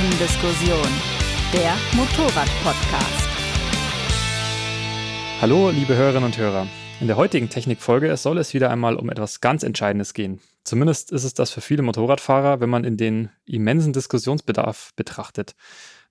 Imensendiskussion, 0.00 0.88
der 1.52 1.74
Motorrad-Podcast. 1.92 3.28
Hallo, 5.42 5.68
liebe 5.68 5.94
Hörerinnen 5.94 6.24
und 6.24 6.38
Hörer. 6.38 6.66
In 7.02 7.06
der 7.06 7.18
heutigen 7.18 7.50
Technikfolge 7.50 8.16
soll 8.16 8.38
es 8.38 8.54
wieder 8.54 8.70
einmal 8.70 8.96
um 8.96 9.10
etwas 9.10 9.42
ganz 9.42 9.62
Entscheidendes 9.62 10.14
gehen. 10.14 10.40
Zumindest 10.64 11.12
ist 11.12 11.24
es 11.24 11.34
das 11.34 11.50
für 11.50 11.60
viele 11.60 11.82
Motorradfahrer, 11.82 12.60
wenn 12.60 12.70
man 12.70 12.84
in 12.84 12.96
den 12.96 13.28
immensen 13.44 13.92
Diskussionsbedarf 13.92 14.92
betrachtet. 14.96 15.54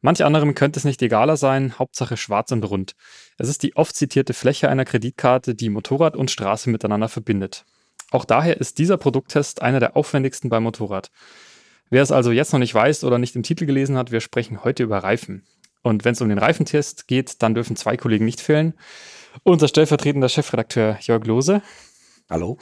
Manch 0.02 0.24
anderem 0.24 0.54
könnte 0.54 0.78
es 0.78 0.86
nicht 0.86 1.02
egaler 1.02 1.36
sein, 1.36 1.80
Hauptsache 1.80 2.16
schwarz 2.16 2.52
und 2.52 2.64
rund. 2.66 2.96
Es 3.40 3.50
ist 3.50 3.64
die 3.64 3.76
oft 3.76 3.96
zitierte 3.96 4.36
Fläche 4.36 4.70
einer 4.70 4.86
Kreditkarte, 4.86 5.56
die 5.56 5.70
Motorrad 5.70 6.16
und 6.16 6.30
Straße 6.30 6.70
miteinander 6.70 7.10
verbindet. 7.10 7.66
Auch 8.12 8.26
daher 8.26 8.58
ist 8.58 8.78
dieser 8.78 8.98
Produkttest 8.98 9.64
einer 9.64 9.80
der 9.80 9.96
aufwendigsten 9.96 10.50
beim 10.50 10.64
Motorrad. 10.64 11.10
Wer 11.90 12.04
es 12.04 12.12
also 12.12 12.32
jetzt 12.32 12.54
noch 12.54 12.60
nicht 12.60 12.74
weiß 12.74 13.04
oder 13.04 13.18
nicht 13.18 13.36
im 13.36 13.44
Titel 13.44 13.66
gelesen 13.66 13.98
hat, 13.98 14.11
wir 14.11 14.21
sprechen 14.21 14.64
heute 14.64 14.84
über 14.84 15.00
Reifen. 15.00 15.43
Und 15.82 16.06
wenn 16.06 16.14
es 16.14 16.21
um 16.21 16.29
den 16.29 16.38
Reifentest 16.38 17.07
geht, 17.07 17.42
dann 17.42 17.56
dürfen 17.56 17.75
zwei 17.75 17.98
Kollegen 17.98 18.25
nicht 18.25 18.42
fehlen. 18.42 18.74
Unser 19.43 19.68
stellvertretender 19.68 20.29
Chefredakteur 20.29 20.98
Jörg 21.02 21.25
Lose. 21.25 21.62
Hallo. 22.29 22.57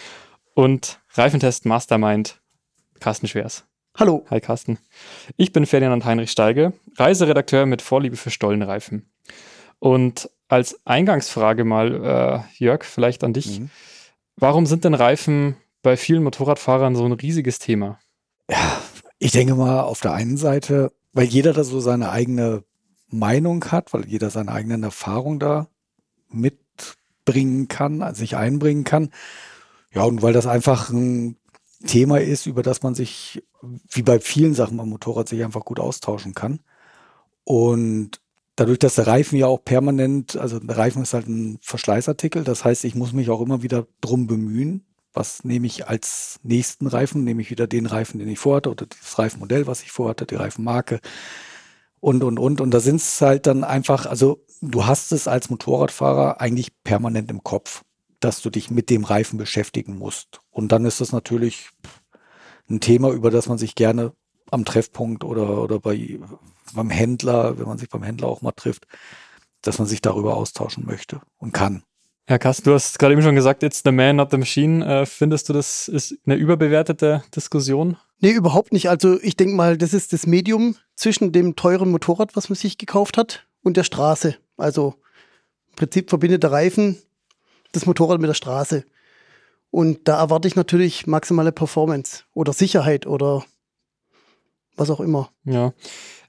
Und 0.54 1.00
Reifentest 1.14 1.64
Mastermind 1.64 2.40
Carsten 3.00 3.28
Schwers. 3.28 3.64
Hallo. 3.96 4.26
Hi 4.30 4.40
Carsten. 4.40 4.78
Ich 5.36 5.52
bin 5.52 5.64
Ferdinand 5.64 6.04
Heinrich 6.04 6.30
Steige, 6.30 6.74
Reiseredakteur 6.98 7.64
mit 7.64 7.80
Vorliebe 7.80 8.16
für 8.16 8.30
Stollenreifen. 8.30 9.10
Und 9.78 10.30
als 10.48 10.80
Eingangsfrage 10.84 11.64
mal, 11.64 12.44
äh, 12.58 12.62
Jörg, 12.62 12.84
vielleicht 12.84 13.24
an 13.24 13.32
dich. 13.32 13.60
Mhm. 13.60 13.70
Warum 14.36 14.66
sind 14.66 14.84
denn 14.84 14.94
Reifen 14.94 15.56
bei 15.82 15.96
vielen 15.96 16.22
Motorradfahrern 16.22 16.94
so 16.94 17.04
ein 17.06 17.12
riesiges 17.12 17.58
Thema? 17.58 17.98
Ja, 18.50 18.80
ich 19.18 19.32
denke 19.32 19.54
mal 19.54 19.80
auf 19.82 20.00
der 20.00 20.12
einen 20.12 20.36
Seite, 20.36 20.92
weil 21.12 21.26
jeder 21.26 21.52
da 21.52 21.64
so 21.64 21.80
seine 21.80 22.10
eigene 22.10 22.64
Meinung 23.08 23.64
hat, 23.66 23.92
weil 23.92 24.06
jeder 24.06 24.30
seine 24.30 24.52
eigenen 24.52 24.82
Erfahrungen 24.82 25.38
da 25.38 25.68
mitbringen 26.30 27.68
kann, 27.68 28.14
sich 28.14 28.36
einbringen 28.36 28.84
kann. 28.84 29.10
Ja, 29.92 30.04
und 30.04 30.22
weil 30.22 30.32
das 30.32 30.46
einfach 30.46 30.90
ein 30.90 31.36
Thema 31.86 32.20
ist, 32.20 32.46
über 32.46 32.62
das 32.62 32.82
man 32.82 32.94
sich, 32.94 33.42
wie 33.62 34.02
bei 34.02 34.20
vielen 34.20 34.54
Sachen 34.54 34.76
beim 34.76 34.88
Motorrad, 34.88 35.28
sich 35.28 35.44
einfach 35.44 35.64
gut 35.64 35.80
austauschen 35.80 36.34
kann. 36.34 36.60
Und 37.44 38.20
dadurch, 38.56 38.78
dass 38.78 38.96
der 38.96 39.06
Reifen 39.06 39.38
ja 39.38 39.46
auch 39.46 39.64
permanent, 39.64 40.36
also 40.36 40.58
der 40.58 40.76
Reifen 40.76 41.02
ist 41.02 41.14
halt 41.14 41.28
ein 41.28 41.58
Verschleißartikel, 41.62 42.44
das 42.44 42.64
heißt, 42.64 42.84
ich 42.84 42.94
muss 42.94 43.12
mich 43.12 43.30
auch 43.30 43.40
immer 43.40 43.62
wieder 43.62 43.86
drum 44.00 44.26
bemühen, 44.26 44.85
was 45.16 45.44
nehme 45.44 45.66
ich 45.66 45.88
als 45.88 46.38
nächsten 46.42 46.86
Reifen? 46.86 47.24
Nehme 47.24 47.40
ich 47.40 47.50
wieder 47.50 47.66
den 47.66 47.86
Reifen, 47.86 48.18
den 48.18 48.28
ich 48.28 48.38
vorhatte 48.38 48.70
oder 48.70 48.86
das 48.86 49.18
Reifenmodell, 49.18 49.66
was 49.66 49.82
ich 49.82 49.90
vorhatte, 49.90 50.26
die 50.26 50.34
Reifenmarke 50.34 51.00
und, 52.00 52.22
und, 52.22 52.38
und. 52.38 52.60
Und 52.60 52.70
da 52.70 52.80
sind 52.80 52.96
es 52.96 53.20
halt 53.20 53.46
dann 53.46 53.64
einfach, 53.64 54.06
also 54.06 54.44
du 54.60 54.84
hast 54.86 55.12
es 55.12 55.26
als 55.26 55.48
Motorradfahrer 55.48 56.40
eigentlich 56.40 56.70
permanent 56.84 57.30
im 57.30 57.42
Kopf, 57.42 57.82
dass 58.20 58.42
du 58.42 58.50
dich 58.50 58.70
mit 58.70 58.90
dem 58.90 59.04
Reifen 59.04 59.38
beschäftigen 59.38 59.96
musst. 59.96 60.40
Und 60.50 60.70
dann 60.70 60.84
ist 60.84 61.00
das 61.00 61.12
natürlich 61.12 61.70
ein 62.68 62.80
Thema, 62.80 63.10
über 63.10 63.30
das 63.30 63.48
man 63.48 63.58
sich 63.58 63.74
gerne 63.74 64.12
am 64.50 64.64
Treffpunkt 64.64 65.24
oder, 65.24 65.62
oder 65.62 65.80
bei, 65.80 66.20
beim 66.74 66.90
Händler, 66.90 67.58
wenn 67.58 67.66
man 67.66 67.78
sich 67.78 67.88
beim 67.88 68.02
Händler 68.02 68.28
auch 68.28 68.42
mal 68.42 68.52
trifft, 68.52 68.86
dass 69.62 69.78
man 69.78 69.88
sich 69.88 70.02
darüber 70.02 70.36
austauschen 70.36 70.84
möchte 70.84 71.22
und 71.38 71.52
kann. 71.52 71.82
Herr 72.28 72.40
Kasten, 72.40 72.64
du 72.64 72.74
hast 72.74 72.98
gerade 72.98 73.12
eben 73.12 73.22
schon 73.22 73.36
gesagt, 73.36 73.62
it's 73.62 73.82
the 73.84 73.92
man, 73.92 74.16
not 74.16 74.32
the 74.32 74.36
machine. 74.36 74.84
Äh, 74.84 75.06
findest 75.06 75.48
du, 75.48 75.52
das 75.52 75.86
ist 75.86 76.18
eine 76.26 76.34
überbewertete 76.34 77.22
Diskussion? 77.34 77.96
Nee, 78.18 78.32
überhaupt 78.32 78.72
nicht. 78.72 78.88
Also 78.88 79.20
ich 79.22 79.36
denke 79.36 79.54
mal, 79.54 79.78
das 79.78 79.94
ist 79.94 80.12
das 80.12 80.26
Medium 80.26 80.74
zwischen 80.96 81.30
dem 81.30 81.54
teuren 81.54 81.88
Motorrad, 81.92 82.34
was 82.34 82.48
man 82.48 82.56
sich 82.56 82.78
gekauft 82.78 83.16
hat, 83.16 83.46
und 83.62 83.76
der 83.76 83.84
Straße. 83.84 84.36
Also 84.56 84.94
im 85.68 85.76
Prinzip 85.76 86.08
verbindet 86.10 86.42
der 86.42 86.50
Reifen 86.50 86.98
das 87.70 87.86
Motorrad 87.86 88.20
mit 88.20 88.28
der 88.28 88.34
Straße. 88.34 88.84
Und 89.70 90.08
da 90.08 90.18
erwarte 90.18 90.48
ich 90.48 90.56
natürlich 90.56 91.06
maximale 91.06 91.52
Performance 91.52 92.24
oder 92.34 92.52
Sicherheit 92.52 93.06
oder 93.06 93.44
was 94.74 94.90
auch 94.90 95.00
immer. 95.00 95.30
Ja. 95.44 95.72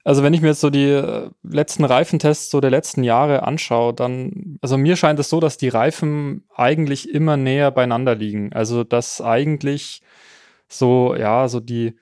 Also 0.08 0.22
wenn 0.22 0.32
ich 0.32 0.40
mir 0.40 0.48
jetzt 0.48 0.62
so 0.62 0.70
die 0.70 0.88
äh, 0.88 1.28
letzten 1.42 1.84
Reifentests 1.84 2.48
so 2.50 2.62
der 2.62 2.70
letzten 2.70 3.04
Jahre 3.04 3.42
anschaue, 3.42 3.92
dann, 3.92 4.56
also 4.62 4.78
mir 4.78 4.96
scheint 4.96 5.20
es 5.20 5.28
so, 5.28 5.38
dass 5.38 5.58
die 5.58 5.68
Reifen 5.68 6.46
eigentlich 6.54 7.10
immer 7.10 7.36
näher 7.36 7.70
beieinander 7.70 8.14
liegen. 8.14 8.50
Also 8.54 8.84
dass 8.84 9.20
eigentlich 9.20 10.00
so, 10.66 11.14
ja, 11.14 11.46
so 11.48 11.60
die, 11.60 11.94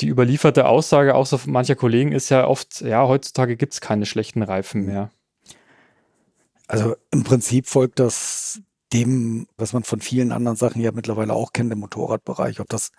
die 0.00 0.08
überlieferte 0.08 0.66
Aussage 0.66 1.14
auch 1.14 1.26
so 1.26 1.38
mancher 1.46 1.76
Kollegen 1.76 2.10
ist 2.10 2.30
ja 2.30 2.48
oft, 2.48 2.80
ja, 2.80 3.06
heutzutage 3.06 3.56
gibt 3.56 3.74
es 3.74 3.80
keine 3.80 4.06
schlechten 4.06 4.42
Reifen 4.42 4.80
mhm. 4.80 4.86
mehr. 4.88 5.10
Also 6.66 6.96
im 7.12 7.22
Prinzip 7.22 7.68
folgt 7.68 8.00
das 8.00 8.60
dem, 8.94 9.46
was 9.58 9.72
man 9.72 9.82
von 9.82 10.00
vielen 10.00 10.32
anderen 10.32 10.56
Sachen 10.56 10.80
ja 10.80 10.92
mittlerweile 10.92 11.34
auch 11.34 11.52
kennt 11.52 11.72
im 11.72 11.80
Motorradbereich, 11.80 12.60
ob 12.60 12.68
das 12.68 12.92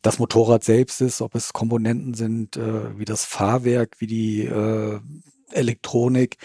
das 0.00 0.18
Motorrad 0.18 0.64
selbst 0.64 1.00
ist, 1.00 1.20
ob 1.20 1.34
es 1.34 1.52
Komponenten 1.52 2.14
sind, 2.14 2.56
äh, 2.56 2.98
wie 2.98 3.04
das 3.04 3.24
Fahrwerk, 3.24 3.96
wie 3.98 4.06
die 4.06 4.44
äh, 4.44 5.00
Elektronik, 5.50 6.38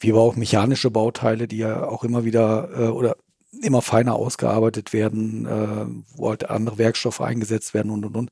wie 0.00 0.12
aber 0.12 0.22
auch 0.22 0.34
mechanische 0.34 0.90
Bauteile, 0.90 1.46
die 1.46 1.58
ja 1.58 1.86
auch 1.86 2.04
immer 2.04 2.24
wieder 2.24 2.70
äh, 2.74 2.88
oder 2.88 3.16
immer 3.62 3.82
feiner 3.82 4.14
ausgearbeitet 4.14 4.92
werden, 4.92 5.46
äh, 5.46 6.16
wo 6.16 6.30
halt 6.30 6.50
andere 6.50 6.78
Werkstoffe 6.78 7.20
eingesetzt 7.20 7.74
werden 7.74 7.90
und 7.90 8.04
und 8.04 8.16
und. 8.16 8.30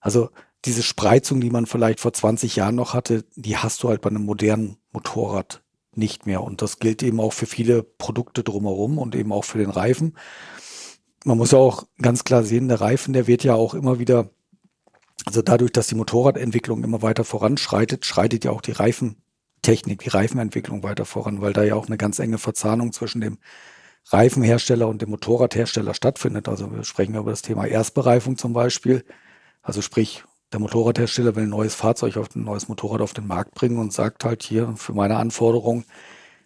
Also 0.00 0.30
diese 0.64 0.82
Spreizung, 0.82 1.40
die 1.40 1.50
man 1.50 1.66
vielleicht 1.66 2.00
vor 2.00 2.12
20 2.12 2.56
Jahren 2.56 2.74
noch 2.74 2.94
hatte, 2.94 3.24
die 3.36 3.56
hast 3.56 3.82
du 3.82 3.88
halt 3.88 4.00
bei 4.00 4.10
einem 4.10 4.24
modernen 4.24 4.78
Motorrad 4.92 5.63
nicht 5.96 6.26
mehr. 6.26 6.42
Und 6.42 6.62
das 6.62 6.78
gilt 6.78 7.02
eben 7.02 7.20
auch 7.20 7.32
für 7.32 7.46
viele 7.46 7.82
Produkte 7.82 8.42
drumherum 8.42 8.98
und 8.98 9.14
eben 9.14 9.32
auch 9.32 9.44
für 9.44 9.58
den 9.58 9.70
Reifen. 9.70 10.16
Man 11.24 11.38
muss 11.38 11.52
ja 11.52 11.58
auch 11.58 11.86
ganz 12.00 12.24
klar 12.24 12.42
sehen, 12.42 12.68
der 12.68 12.80
Reifen, 12.80 13.12
der 13.14 13.26
wird 13.26 13.44
ja 13.44 13.54
auch 13.54 13.74
immer 13.74 13.98
wieder, 13.98 14.30
also 15.24 15.42
dadurch, 15.42 15.72
dass 15.72 15.86
die 15.86 15.94
Motorradentwicklung 15.94 16.84
immer 16.84 17.02
weiter 17.02 17.24
voranschreitet, 17.24 18.04
schreitet 18.04 18.44
ja 18.44 18.50
auch 18.50 18.60
die 18.60 18.72
Reifentechnik, 18.72 20.00
die 20.00 20.10
Reifenentwicklung 20.10 20.82
weiter 20.82 21.04
voran, 21.04 21.40
weil 21.40 21.52
da 21.52 21.62
ja 21.62 21.76
auch 21.76 21.86
eine 21.86 21.96
ganz 21.96 22.18
enge 22.18 22.38
Verzahnung 22.38 22.92
zwischen 22.92 23.20
dem 23.20 23.38
Reifenhersteller 24.08 24.86
und 24.86 25.00
dem 25.00 25.10
Motorradhersteller 25.10 25.94
stattfindet. 25.94 26.48
Also 26.48 26.70
wir 26.70 26.84
sprechen 26.84 27.14
über 27.14 27.30
das 27.30 27.42
Thema 27.42 27.66
Erstbereifung 27.66 28.36
zum 28.36 28.52
Beispiel. 28.52 29.04
Also 29.62 29.80
sprich, 29.80 30.24
der 30.54 30.60
Motorradhersteller 30.60 31.34
will 31.34 31.42
ein 31.42 31.48
neues 31.48 31.74
Fahrzeug 31.74 32.16
auf 32.16 32.34
ein 32.36 32.44
neues 32.44 32.68
Motorrad 32.68 33.00
auf 33.00 33.12
den 33.12 33.26
Markt 33.26 33.56
bringen 33.56 33.76
und 33.76 33.92
sagt 33.92 34.24
halt 34.24 34.44
hier, 34.44 34.72
für 34.76 34.92
meine 34.92 35.16
Anforderungen 35.16 35.84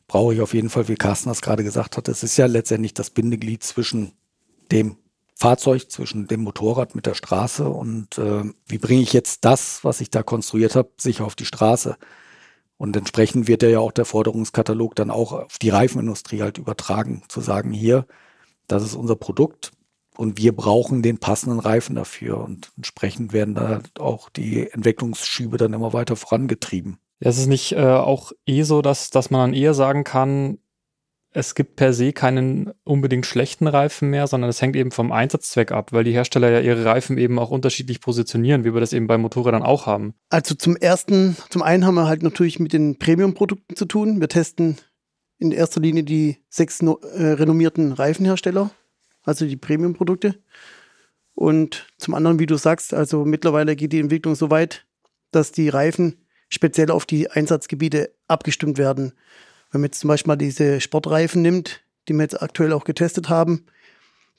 brauche 0.07 0.33
ich 0.33 0.41
auf 0.41 0.55
jeden 0.55 0.71
Fall, 0.71 0.89
wie 0.89 0.95
Carsten 0.95 1.29
das 1.29 1.43
gerade 1.43 1.63
gesagt 1.63 1.99
hat, 1.99 2.09
es 2.09 2.23
ist 2.23 2.39
ja 2.39 2.47
letztendlich 2.47 2.95
das 2.95 3.11
Bindeglied 3.11 3.63
zwischen 3.63 4.13
dem 4.73 4.97
Fahrzeug, 5.35 5.91
zwischen 5.91 6.27
dem 6.27 6.41
Motorrad 6.41 6.95
mit 6.95 7.05
der 7.05 7.13
Straße 7.13 7.69
und 7.69 8.17
äh, 8.17 8.45
wie 8.67 8.79
bringe 8.79 9.03
ich 9.03 9.13
jetzt 9.13 9.45
das, 9.45 9.85
was 9.85 10.01
ich 10.01 10.09
da 10.09 10.23
konstruiert 10.23 10.75
habe, 10.75 10.89
sicher 10.97 11.27
auf 11.27 11.35
die 11.35 11.45
Straße. 11.45 11.99
Und 12.79 12.97
entsprechend 12.97 13.47
wird 13.47 13.63
ja 13.63 13.79
auch 13.79 13.93
der 13.93 14.07
Forderungskatalog 14.07 14.97
dann 14.97 15.11
auch 15.11 15.33
auf 15.33 15.59
die 15.59 15.69
Reifenindustrie 15.69 16.41
halt 16.41 16.57
übertragen, 16.57 17.25
zu 17.29 17.43
sagen, 17.43 17.73
hier, 17.73 18.07
das 18.69 18.83
ist 18.85 18.95
unser 18.95 19.17
Produkt, 19.17 19.73
und 20.19 20.37
wir 20.37 20.55
brauchen 20.55 21.01
den 21.01 21.19
passenden 21.19 21.61
Reifen 21.61 21.95
dafür. 21.95 22.39
Und 22.39 22.73
entsprechend 22.77 23.33
werden 23.33 23.55
da 23.55 23.81
auch 24.01 24.29
die 24.31 24.69
Entwicklungsschübe 24.69 25.59
dann 25.59 25.73
immer 25.73 25.93
weiter 25.93 26.17
vorangetrieben. 26.17 26.99
Ja, 27.21 27.31
es 27.31 27.39
ist 27.39 27.47
nicht 27.47 27.73
äh, 27.73 27.84
auch 27.84 28.33
eh 28.45 28.62
so, 28.62 28.83
dass, 28.83 29.11
dass 29.11 29.31
man 29.31 29.41
dann 29.41 29.55
eher 29.55 29.75
sagen 29.75 30.03
kann, 30.03 30.59
es 31.31 31.55
gibt 31.55 31.77
per 31.77 31.93
se 31.93 32.12
keinen 32.12 32.73
unbedingt 32.83 33.27
schlechten 33.27 33.69
Reifen 33.69 34.11
mehr, 34.11 34.27
sondern 34.27 34.51
es 34.51 34.61
hängt 34.61 34.75
eben 34.75 34.91
vom 34.91 35.12
Einsatzzweck 35.12 35.71
ab, 35.71 35.93
weil 35.93 36.03
die 36.03 36.12
Hersteller 36.12 36.50
ja 36.50 36.61
ihre 36.61 36.85
Reifen 36.85 37.17
eben 37.17 37.39
auch 37.39 37.50
unterschiedlich 37.50 38.00
positionieren, 38.00 38.65
wie 38.65 38.75
wir 38.75 38.81
das 38.81 38.93
eben 38.93 39.06
bei 39.06 39.19
Motorrädern 39.19 39.62
auch 39.62 39.87
haben. 39.87 40.15
Also 40.31 40.56
zum 40.56 40.75
ersten, 40.75 41.37
zum 41.49 41.62
einen 41.62 41.87
haben 41.87 41.94
wir 41.94 42.09
halt 42.09 42.25
natürlich 42.25 42.59
mit 42.59 42.73
den 42.73 42.99
Premium-Produkten 42.99 43.76
zu 43.76 43.85
tun. 43.85 44.20
Wir 44.20 44.29
testen 44.29 44.79
in 45.38 45.53
erster 45.53 45.81
Linie 45.81 46.03
die 46.03 46.38
sechs 46.49 46.81
äh, 46.81 46.87
renommierten 47.23 47.93
Reifenhersteller 47.93 48.73
also 49.29 49.47
die 49.47 49.57
Premium-Produkte. 49.57 50.37
Und 51.35 51.87
zum 51.99 52.15
anderen, 52.15 52.39
wie 52.39 52.47
du 52.47 52.57
sagst, 52.57 52.95
also 52.95 53.25
mittlerweile 53.25 53.77
geht 53.77 53.93
die 53.93 54.01
Entwicklung 54.01 54.35
so 54.35 54.51
weit, 54.51 54.87
dass 55.31 55.53
die 55.53 55.69
Reifen 55.69 56.25
speziell 56.49 56.91
auf 56.91 57.05
die 57.05 57.31
Einsatzgebiete 57.31 58.11
abgestimmt 58.27 58.79
werden. 58.79 59.13
Wenn 59.71 59.83
man 59.83 59.89
jetzt 59.89 60.01
zum 60.01 60.09
Beispiel 60.09 60.31
mal 60.31 60.37
diese 60.37 60.81
Sportreifen 60.81 61.43
nimmt, 61.43 61.83
die 62.09 62.15
wir 62.15 62.23
jetzt 62.23 62.43
aktuell 62.43 62.73
auch 62.73 62.85
getestet 62.85 63.29
haben, 63.29 63.67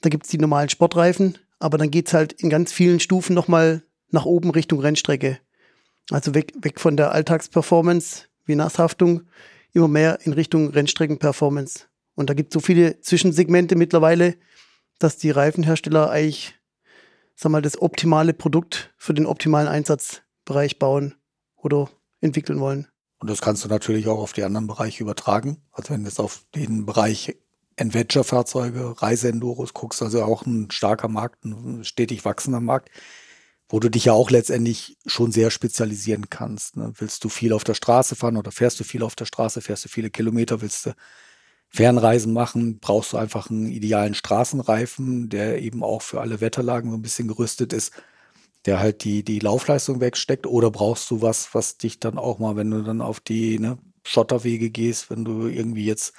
da 0.00 0.08
gibt 0.08 0.24
es 0.24 0.30
die 0.30 0.38
normalen 0.38 0.68
Sportreifen, 0.68 1.38
aber 1.60 1.78
dann 1.78 1.90
geht 1.90 2.08
es 2.08 2.14
halt 2.14 2.32
in 2.32 2.50
ganz 2.50 2.72
vielen 2.72 3.00
Stufen 3.00 3.34
nochmal 3.34 3.84
nach 4.10 4.24
oben 4.24 4.50
Richtung 4.50 4.80
Rennstrecke. 4.80 5.38
Also 6.10 6.34
weg, 6.34 6.52
weg 6.60 6.80
von 6.80 6.96
der 6.96 7.12
Alltagsperformance 7.12 8.24
wie 8.44 8.56
Nasshaftung, 8.56 9.22
immer 9.72 9.88
mehr 9.88 10.18
in 10.24 10.32
Richtung 10.32 10.70
Rennstreckenperformance. 10.70 11.86
Und 12.16 12.28
da 12.28 12.34
gibt 12.34 12.52
es 12.52 12.54
so 12.54 12.60
viele 12.60 13.00
Zwischensegmente 13.00 13.76
mittlerweile, 13.76 14.34
dass 15.00 15.16
die 15.16 15.30
Reifenhersteller 15.30 16.10
eigentlich, 16.10 16.54
sag 17.34 17.50
mal, 17.50 17.62
das 17.62 17.82
optimale 17.82 18.32
Produkt 18.32 18.94
für 18.96 19.14
den 19.14 19.26
optimalen 19.26 19.66
Einsatzbereich 19.66 20.78
bauen. 20.78 21.16
oder 21.56 21.90
entwickeln 22.20 22.60
wollen. 22.60 22.86
Und 23.18 23.28
das 23.28 23.42
kannst 23.42 23.64
du 23.64 23.68
natürlich 23.68 24.08
auch 24.08 24.18
auf 24.18 24.32
die 24.32 24.44
anderen 24.44 24.66
Bereiche 24.66 25.02
übertragen. 25.02 25.58
Also 25.72 25.92
wenn 25.92 26.02
du 26.02 26.08
jetzt 26.08 26.20
auf 26.20 26.44
den 26.54 26.86
Bereich 26.86 27.36
Adventure-Fahrzeuge, 27.78 29.00
Reiseenduros 29.00 29.74
guckst, 29.74 30.02
also 30.02 30.22
auch 30.22 30.46
ein 30.46 30.70
starker 30.70 31.08
Markt, 31.08 31.44
ein 31.44 31.84
stetig 31.84 32.24
wachsender 32.24 32.60
Markt, 32.60 32.90
wo 33.68 33.78
du 33.78 33.88
dich 33.88 34.06
ja 34.06 34.12
auch 34.12 34.30
letztendlich 34.30 34.98
schon 35.06 35.32
sehr 35.32 35.50
spezialisieren 35.50 36.28
kannst. 36.28 36.76
Ne? 36.76 36.92
Willst 36.96 37.22
du 37.24 37.28
viel 37.28 37.52
auf 37.52 37.64
der 37.64 37.74
Straße 37.74 38.16
fahren 38.16 38.36
oder 38.36 38.52
fährst 38.52 38.80
du 38.80 38.84
viel 38.84 39.02
auf 39.02 39.16
der 39.16 39.26
Straße, 39.26 39.60
fährst 39.60 39.84
du 39.84 39.88
viele 39.88 40.10
Kilometer, 40.10 40.60
willst 40.60 40.86
du 40.86 40.94
Fernreisen 41.70 42.32
machen, 42.32 42.80
brauchst 42.80 43.12
du 43.12 43.16
einfach 43.16 43.48
einen 43.48 43.68
idealen 43.68 44.14
Straßenreifen, 44.14 45.28
der 45.28 45.62
eben 45.62 45.84
auch 45.84 46.02
für 46.02 46.20
alle 46.20 46.40
Wetterlagen 46.40 46.90
so 46.90 46.96
ein 46.96 47.02
bisschen 47.02 47.28
gerüstet 47.28 47.72
ist, 47.72 47.92
der 48.66 48.80
halt 48.80 49.04
die, 49.04 49.24
die 49.24 49.38
Laufleistung 49.38 50.00
wegsteckt, 50.00 50.46
oder 50.46 50.70
brauchst 50.70 51.10
du 51.10 51.22
was, 51.22 51.54
was 51.54 51.78
dich 51.78 52.00
dann 52.00 52.18
auch 52.18 52.38
mal, 52.40 52.56
wenn 52.56 52.70
du 52.70 52.82
dann 52.82 53.00
auf 53.00 53.20
die 53.20 53.58
ne, 53.58 53.78
Schotterwege 54.04 54.70
gehst, 54.70 55.10
wenn 55.10 55.24
du 55.24 55.46
irgendwie 55.46 55.86
jetzt 55.86 56.14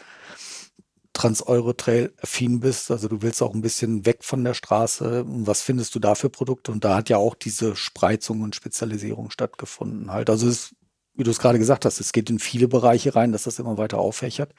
Trans-Euro-Trail-affin 1.14 2.62
bist. 2.62 2.90
Also 2.90 3.08
du 3.10 3.22
willst 3.22 3.44
auch 3.44 3.54
ein 3.54 3.62
bisschen 3.62 4.06
weg 4.06 4.24
von 4.24 4.44
der 4.44 4.54
Straße. 4.54 5.26
Was 5.28 5.62
findest 5.62 5.94
du 5.96 6.00
da 6.00 6.16
für 6.16 6.30
Produkte? 6.30 6.72
Und 6.72 6.84
da 6.86 6.96
hat 6.96 7.10
ja 7.10 7.18
auch 7.18 7.36
diese 7.36 7.76
Spreizung 7.76 8.42
und 8.42 8.56
Spezialisierung 8.56 9.30
stattgefunden 9.30 10.12
halt. 10.12 10.30
Also 10.30 10.48
es, 10.48 10.74
wie 11.16 11.24
du 11.24 11.32
es 11.32 11.40
gerade 11.40 11.60
gesagt 11.60 11.86
hast, 11.86 12.00
es 12.00 12.14
geht 12.14 12.30
in 12.30 12.40
viele 12.40 12.68
Bereiche 12.68 13.16
rein, 13.16 13.34
dass 13.34 13.44
das 13.44 13.60
immer 13.60 13.78
weiter 13.78 14.00
auffächert. 14.00 14.54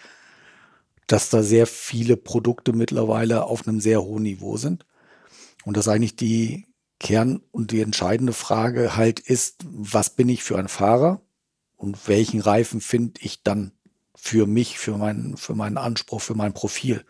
Dass 1.06 1.30
da 1.30 1.42
sehr 1.42 1.66
viele 1.66 2.16
Produkte 2.16 2.72
mittlerweile 2.72 3.44
auf 3.44 3.66
einem 3.66 3.80
sehr 3.80 4.02
hohen 4.02 4.22
Niveau 4.22 4.56
sind. 4.56 4.86
Und 5.64 5.76
dass 5.76 5.88
eigentlich 5.88 6.16
die 6.16 6.66
Kern- 7.00 7.42
und 7.50 7.72
die 7.72 7.80
entscheidende 7.80 8.32
Frage 8.32 8.96
halt 8.96 9.20
ist, 9.20 9.64
was 9.64 10.10
bin 10.10 10.28
ich 10.28 10.42
für 10.44 10.58
ein 10.58 10.68
Fahrer 10.68 11.20
und 11.76 12.08
welchen 12.08 12.40
Reifen 12.40 12.80
finde 12.80 13.20
ich 13.20 13.42
dann 13.42 13.72
für 14.14 14.46
mich, 14.46 14.78
für 14.78 14.96
meinen, 14.96 15.36
für 15.36 15.54
meinen 15.54 15.78
Anspruch, 15.78 16.20
für 16.20 16.36
mein 16.36 16.54
Profil. 16.54 17.04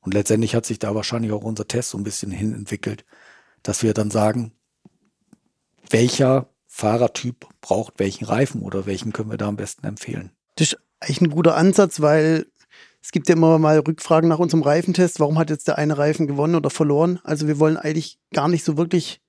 Und 0.00 0.12
letztendlich 0.12 0.54
hat 0.54 0.66
sich 0.66 0.78
da 0.78 0.94
wahrscheinlich 0.94 1.32
auch 1.32 1.44
unser 1.44 1.66
Test 1.66 1.90
so 1.90 1.98
ein 1.98 2.04
bisschen 2.04 2.30
hin 2.30 2.52
entwickelt, 2.52 3.06
dass 3.62 3.82
wir 3.82 3.94
dann 3.94 4.10
sagen, 4.10 4.52
welcher 5.88 6.50
Fahrertyp 6.66 7.46
braucht 7.60 7.98
welchen 7.98 8.24
Reifen 8.24 8.62
oder 8.62 8.86
welchen 8.86 9.12
können 9.12 9.30
wir 9.30 9.38
da 9.38 9.48
am 9.48 9.56
besten 9.56 9.86
empfehlen. 9.86 10.32
Das 10.56 10.72
ist 10.72 10.78
eigentlich 11.00 11.20
ein 11.22 11.30
guter 11.30 11.56
Ansatz, 11.56 12.00
weil 12.00 12.51
es 13.02 13.10
gibt 13.10 13.28
ja 13.28 13.34
immer 13.34 13.58
mal 13.58 13.78
Rückfragen 13.80 14.28
nach 14.28 14.38
unserem 14.38 14.62
Reifentest. 14.62 15.20
Warum 15.20 15.38
hat 15.38 15.50
jetzt 15.50 15.68
der 15.68 15.78
eine 15.78 15.98
Reifen 15.98 16.26
gewonnen 16.26 16.54
oder 16.54 16.70
verloren? 16.70 17.20
Also 17.24 17.48
wir 17.48 17.58
wollen 17.58 17.76
eigentlich 17.76 18.18
gar 18.32 18.48
nicht 18.48 18.64
so 18.64 18.76
wirklich 18.76 19.20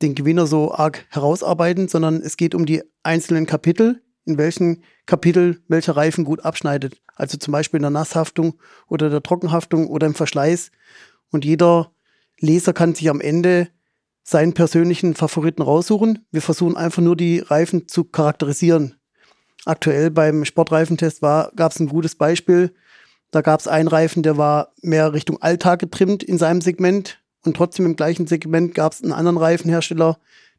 den 0.00 0.14
Gewinner 0.14 0.46
so 0.46 0.72
arg 0.72 1.04
herausarbeiten, 1.10 1.88
sondern 1.88 2.22
es 2.22 2.36
geht 2.36 2.54
um 2.54 2.66
die 2.66 2.82
einzelnen 3.02 3.46
Kapitel 3.46 4.02
in 4.24 4.38
welchem 4.38 4.82
Kapitel 5.06 5.62
welcher 5.68 5.96
Reifen 5.96 6.24
gut 6.24 6.44
abschneidet. 6.44 7.00
Also 7.14 7.38
zum 7.38 7.52
Beispiel 7.52 7.78
in 7.78 7.82
der 7.82 7.90
Nasshaftung 7.90 8.54
oder 8.88 9.10
der 9.10 9.22
Trockenhaftung 9.22 9.88
oder 9.88 10.06
im 10.06 10.14
Verschleiß. 10.14 10.70
Und 11.30 11.44
jeder 11.44 11.92
Leser 12.38 12.72
kann 12.72 12.94
sich 12.94 13.10
am 13.10 13.20
Ende 13.20 13.68
seinen 14.22 14.54
persönlichen 14.54 15.14
Favoriten 15.14 15.62
raussuchen. 15.62 16.26
Wir 16.30 16.42
versuchen 16.42 16.76
einfach 16.76 17.02
nur 17.02 17.16
die 17.16 17.40
Reifen 17.40 17.88
zu 17.88 18.04
charakterisieren. 18.04 18.96
Aktuell 19.64 20.10
beim 20.10 20.44
Sportreifentest 20.44 21.20
gab 21.20 21.72
es 21.72 21.80
ein 21.80 21.88
gutes 21.88 22.14
Beispiel. 22.14 22.74
Da 23.32 23.40
gab 23.40 23.58
es 23.58 23.66
einen 23.66 23.88
Reifen, 23.88 24.22
der 24.22 24.36
war 24.36 24.72
mehr 24.82 25.14
Richtung 25.14 25.40
Alltag 25.40 25.80
getrimmt 25.80 26.22
in 26.22 26.38
seinem 26.38 26.60
Segment. 26.60 27.18
Und 27.44 27.56
trotzdem 27.56 27.86
im 27.86 27.96
gleichen 27.96 28.28
Segment 28.28 28.74
gab 28.74 28.92
es 28.92 29.02
einen 29.02 29.12
anderen 29.12 29.38
Reifenhersteller, 29.38 30.18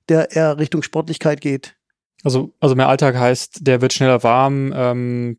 der 0.09 0.31
eher 0.31 0.57
Richtung 0.57 0.83
Sportlichkeit 0.83 1.39
geht. 1.39 1.75
Also, 2.23 2.51
also 2.59 2.75
mehr 2.75 2.89
Alltag 2.89 3.15
heißt, 3.15 3.59
der 3.61 3.81
wird 3.81 3.93
schneller 3.93 4.23
warm, 4.23 4.73
ähm, 4.75 5.37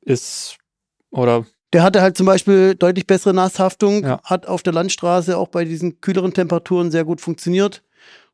ist 0.00 0.58
oder. 1.10 1.46
Der 1.72 1.84
hatte 1.84 2.02
halt 2.02 2.16
zum 2.16 2.26
Beispiel 2.26 2.74
deutlich 2.74 3.06
bessere 3.06 3.32
Nasshaftung, 3.32 4.02
ja. 4.02 4.20
hat 4.24 4.46
auf 4.46 4.62
der 4.62 4.72
Landstraße 4.72 5.38
auch 5.38 5.48
bei 5.48 5.64
diesen 5.64 6.00
kühleren 6.00 6.34
Temperaturen 6.34 6.90
sehr 6.90 7.04
gut 7.04 7.20
funktioniert. 7.20 7.82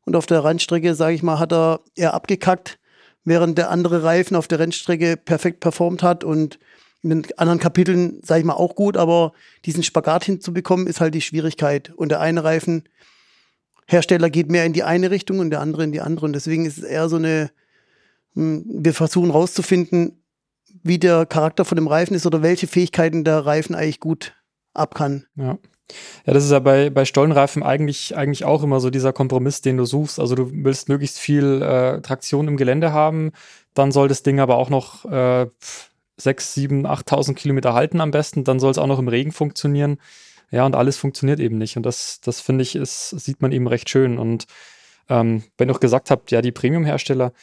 Und 0.05 0.15
auf 0.15 0.25
der 0.25 0.43
Rennstrecke, 0.43 0.95
sage 0.95 1.13
ich 1.13 1.23
mal, 1.23 1.39
hat 1.39 1.53
er 1.53 1.81
eher 1.95 2.15
abgekackt, 2.15 2.79
während 3.25 3.59
der 3.59 3.69
andere 3.69 4.03
Reifen 4.03 4.35
auf 4.35 4.47
der 4.47 4.59
Rennstrecke 4.59 5.17
perfekt 5.17 5.59
performt 5.59 6.01
hat 6.01 6.23
und 6.23 6.57
in 7.01 7.09
den 7.09 7.27
anderen 7.37 7.59
Kapiteln, 7.59 8.19
sage 8.23 8.41
ich 8.41 8.45
mal, 8.45 8.53
auch 8.53 8.75
gut, 8.75 8.97
aber 8.97 9.33
diesen 9.65 9.83
Spagat 9.83 10.25
hinzubekommen, 10.25 10.87
ist 10.87 11.01
halt 11.01 11.13
die 11.13 11.21
Schwierigkeit. 11.21 11.91
Und 11.95 12.09
der 12.09 12.19
eine 12.19 12.43
Reifenhersteller 12.43 14.29
geht 14.29 14.51
mehr 14.51 14.65
in 14.65 14.73
die 14.73 14.83
eine 14.83 15.11
Richtung 15.11 15.39
und 15.39 15.49
der 15.49 15.61
andere 15.61 15.83
in 15.83 15.91
die 15.91 16.01
andere. 16.01 16.25
Und 16.25 16.33
deswegen 16.33 16.65
ist 16.65 16.77
es 16.77 16.83
eher 16.83 17.07
so 17.09 17.15
eine 17.15 17.51
hm, 18.35 18.63
wir 18.67 18.93
versuchen 18.93 19.31
herauszufinden, 19.31 20.23
wie 20.83 20.99
der 20.99 21.25
Charakter 21.25 21.65
von 21.65 21.75
dem 21.75 21.87
Reifen 21.87 22.13
ist 22.13 22.25
oder 22.25 22.41
welche 22.41 22.67
Fähigkeiten 22.67 23.23
der 23.23 23.45
Reifen 23.45 23.75
eigentlich 23.75 23.99
gut 23.99 24.33
ab 24.73 24.95
kann. 24.95 25.25
Ja. 25.35 25.57
Ja, 26.27 26.33
das 26.33 26.45
ist 26.45 26.51
ja 26.51 26.59
bei, 26.59 26.91
bei 26.91 27.03
Stollenreifen 27.03 27.63
eigentlich, 27.63 28.15
eigentlich 28.15 28.45
auch 28.45 28.61
immer 28.61 28.79
so 28.79 28.91
dieser 28.91 29.11
Kompromiss, 29.11 29.61
den 29.61 29.75
du 29.75 29.85
suchst. 29.85 30.19
Also 30.19 30.35
du 30.35 30.51
willst 30.53 30.87
möglichst 30.87 31.17
viel 31.17 31.63
äh, 31.63 31.99
Traktion 32.01 32.47
im 32.47 32.57
Gelände 32.57 32.93
haben, 32.93 33.31
dann 33.73 33.91
soll 33.91 34.07
das 34.07 34.21
Ding 34.21 34.39
aber 34.39 34.57
auch 34.57 34.69
noch 34.69 35.05
äh, 35.05 35.47
6, 36.19 36.53
7, 36.53 36.87
8.000 36.87 37.33
Kilometer 37.35 37.73
halten 37.73 38.01
am 38.01 38.11
besten, 38.11 38.43
dann 38.43 38.59
soll 38.59 38.71
es 38.71 38.77
auch 38.77 38.87
noch 38.87 38.99
im 38.99 39.07
Regen 39.07 39.31
funktionieren. 39.31 39.97
Ja, 40.51 40.65
und 40.65 40.75
alles 40.75 40.97
funktioniert 40.97 41.39
eben 41.39 41.57
nicht. 41.57 41.77
Und 41.77 41.85
das, 41.85 42.21
das 42.21 42.41
finde 42.41 42.63
ich, 42.63 42.75
ist, 42.75 43.09
sieht 43.09 43.41
man 43.41 43.51
eben 43.51 43.67
recht 43.67 43.89
schön. 43.89 44.17
Und 44.17 44.45
ähm, 45.07 45.43
wenn 45.57 45.69
ihr 45.69 45.75
auch 45.75 45.79
gesagt 45.79 46.11
habt, 46.11 46.31
ja, 46.31 46.41
die 46.41 46.51
Premium-Hersteller, 46.51 47.33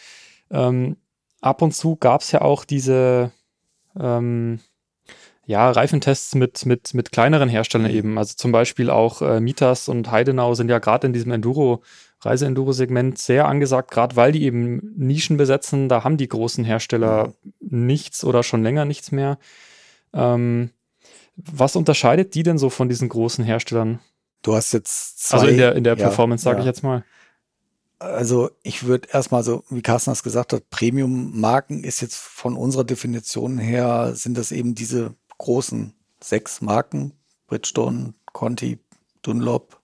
ähm, 0.50 0.96
ab 1.40 1.62
und 1.62 1.72
zu 1.72 1.96
gab 1.96 2.22
es 2.22 2.32
ja 2.32 2.40
auch 2.40 2.64
diese 2.64 3.30
ähm, 3.98 4.60
ja, 5.46 5.70
Reifentests 5.70 6.34
mit, 6.34 6.66
mit, 6.66 6.92
mit 6.94 7.12
kleineren 7.12 7.48
Herstellern 7.48 7.90
eben. 7.90 8.18
Also 8.18 8.34
zum 8.36 8.50
Beispiel 8.50 8.90
auch 8.90 9.22
äh, 9.22 9.40
Mitas 9.40 9.88
und 9.88 10.10
Heidenau 10.10 10.54
sind 10.54 10.68
ja 10.68 10.80
gerade 10.80 11.06
in 11.06 11.12
diesem 11.12 11.30
Enduro, 11.30 11.82
Reise-Enduro-Segment 12.20 13.18
sehr 13.18 13.46
angesagt, 13.46 13.90
gerade 13.90 14.16
weil 14.16 14.32
die 14.32 14.44
eben 14.44 14.94
Nischen 14.96 15.36
besetzen. 15.36 15.88
Da 15.88 16.04
haben 16.04 16.16
die 16.16 16.28
großen 16.28 16.64
Hersteller 16.64 17.34
nichts 17.60 18.24
oder 18.24 18.42
schon 18.42 18.62
länger 18.62 18.84
nichts 18.84 19.12
mehr. 19.12 19.38
Ähm, 20.12 20.70
was 21.36 21.76
unterscheidet 21.76 22.34
die 22.34 22.42
denn 22.42 22.58
so 22.58 22.70
von 22.70 22.88
diesen 22.88 23.08
großen 23.08 23.44
Herstellern? 23.44 24.00
Du 24.42 24.54
hast 24.54 24.72
jetzt 24.72 25.20
zwei, 25.20 25.36
Also 25.36 25.48
in 25.48 25.58
der, 25.58 25.74
in 25.74 25.84
der 25.84 25.96
Performance, 25.96 26.44
sage 26.44 26.58
ja. 26.58 26.60
ich 26.60 26.66
jetzt 26.66 26.82
mal. 26.82 27.04
Also 27.98 28.50
ich 28.62 28.84
würde 28.84 29.08
erstmal 29.10 29.42
so, 29.42 29.64
wie 29.70 29.82
Carsten 29.82 30.10
das 30.10 30.22
gesagt 30.22 30.52
hat, 30.52 30.68
Premium-Marken 30.70 31.82
ist 31.82 32.00
jetzt 32.00 32.16
von 32.16 32.56
unserer 32.56 32.84
Definition 32.84 33.58
her, 33.58 34.12
sind 34.14 34.36
das 34.36 34.52
eben 34.52 34.74
diese 34.74 35.14
großen 35.38 35.94
sechs 36.22 36.60
Marken, 36.60 37.12
Bridgestone, 37.46 38.14
Conti, 38.32 38.78
Dunlop, 39.22 39.75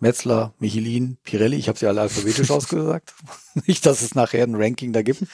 Metzler, 0.00 0.54
Michelin, 0.58 1.18
Pirelli, 1.22 1.56
ich 1.56 1.68
habe 1.68 1.78
sie 1.78 1.86
alle 1.86 2.00
alphabetisch 2.02 2.50
ausgesagt. 2.50 3.14
Nicht, 3.66 3.86
dass 3.86 4.02
es 4.02 4.14
nachher 4.14 4.44
ein 4.44 4.54
Ranking 4.54 4.92
da 4.92 5.02
gibt. 5.02 5.24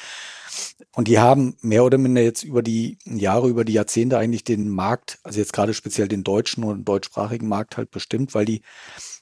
Und 0.94 1.08
die 1.08 1.18
haben 1.18 1.56
mehr 1.60 1.84
oder 1.84 1.98
minder 1.98 2.22
jetzt 2.22 2.42
über 2.42 2.62
die 2.62 2.98
Jahre, 3.04 3.48
über 3.48 3.64
die 3.64 3.74
Jahrzehnte 3.74 4.18
eigentlich 4.18 4.44
den 4.44 4.68
Markt, 4.68 5.18
also 5.22 5.38
jetzt 5.38 5.52
gerade 5.52 5.74
speziell 5.74 6.08
den 6.08 6.24
deutschen 6.24 6.64
und 6.64 6.84
deutschsprachigen 6.84 7.48
Markt 7.48 7.76
halt 7.76 7.90
bestimmt, 7.90 8.34
weil 8.34 8.46
die 8.46 8.62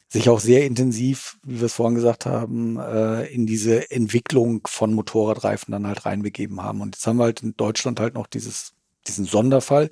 sich 0.08 0.28
auch 0.28 0.38
sehr 0.38 0.64
intensiv, 0.64 1.38
wie 1.42 1.58
wir 1.58 1.66
es 1.66 1.72
vorhin 1.74 1.96
gesagt 1.96 2.24
haben, 2.24 2.78
äh, 2.78 3.24
in 3.26 3.46
diese 3.46 3.90
Entwicklung 3.90 4.60
von 4.66 4.94
Motorradreifen 4.94 5.72
dann 5.72 5.88
halt 5.88 6.06
reinbegeben 6.06 6.62
haben. 6.62 6.80
Und 6.80 6.94
jetzt 6.94 7.06
haben 7.06 7.16
wir 7.16 7.24
halt 7.24 7.42
in 7.42 7.56
Deutschland 7.56 7.98
halt 7.98 8.14
noch 8.14 8.28
dieses, 8.28 8.74
diesen 9.08 9.24
Sonderfall, 9.24 9.90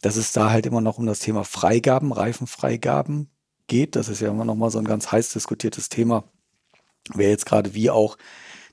dass 0.00 0.16
es 0.16 0.32
da 0.32 0.50
halt 0.50 0.64
immer 0.64 0.80
noch 0.80 0.98
um 0.98 1.06
das 1.06 1.18
Thema 1.18 1.44
Freigaben, 1.44 2.12
Reifenfreigaben 2.12 3.30
geht. 3.66 3.96
Das 3.96 4.08
ist 4.08 4.20
ja 4.20 4.30
immer 4.30 4.44
noch 4.44 4.54
mal 4.54 4.70
so 4.70 4.78
ein 4.78 4.84
ganz 4.84 5.10
heiß 5.10 5.32
diskutiertes 5.32 5.88
Thema, 5.88 6.24
wer 7.14 7.30
jetzt 7.30 7.46
gerade 7.46 7.74
wie 7.74 7.90
auch 7.90 8.16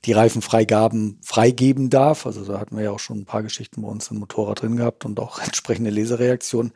die 0.04 0.12
Reifenfreigaben 0.12 1.18
freigeben 1.22 1.90
darf. 1.90 2.26
Also 2.26 2.44
da 2.44 2.60
hatten 2.60 2.76
wir 2.76 2.84
ja 2.84 2.90
auch 2.90 2.98
schon 2.98 3.20
ein 3.20 3.26
paar 3.26 3.42
Geschichten 3.42 3.82
bei 3.82 3.88
uns 3.88 4.10
im 4.10 4.18
Motorrad 4.18 4.62
drin 4.62 4.76
gehabt 4.76 5.04
und 5.04 5.18
auch 5.20 5.38
entsprechende 5.40 5.90
Lesereaktionen. 5.90 6.72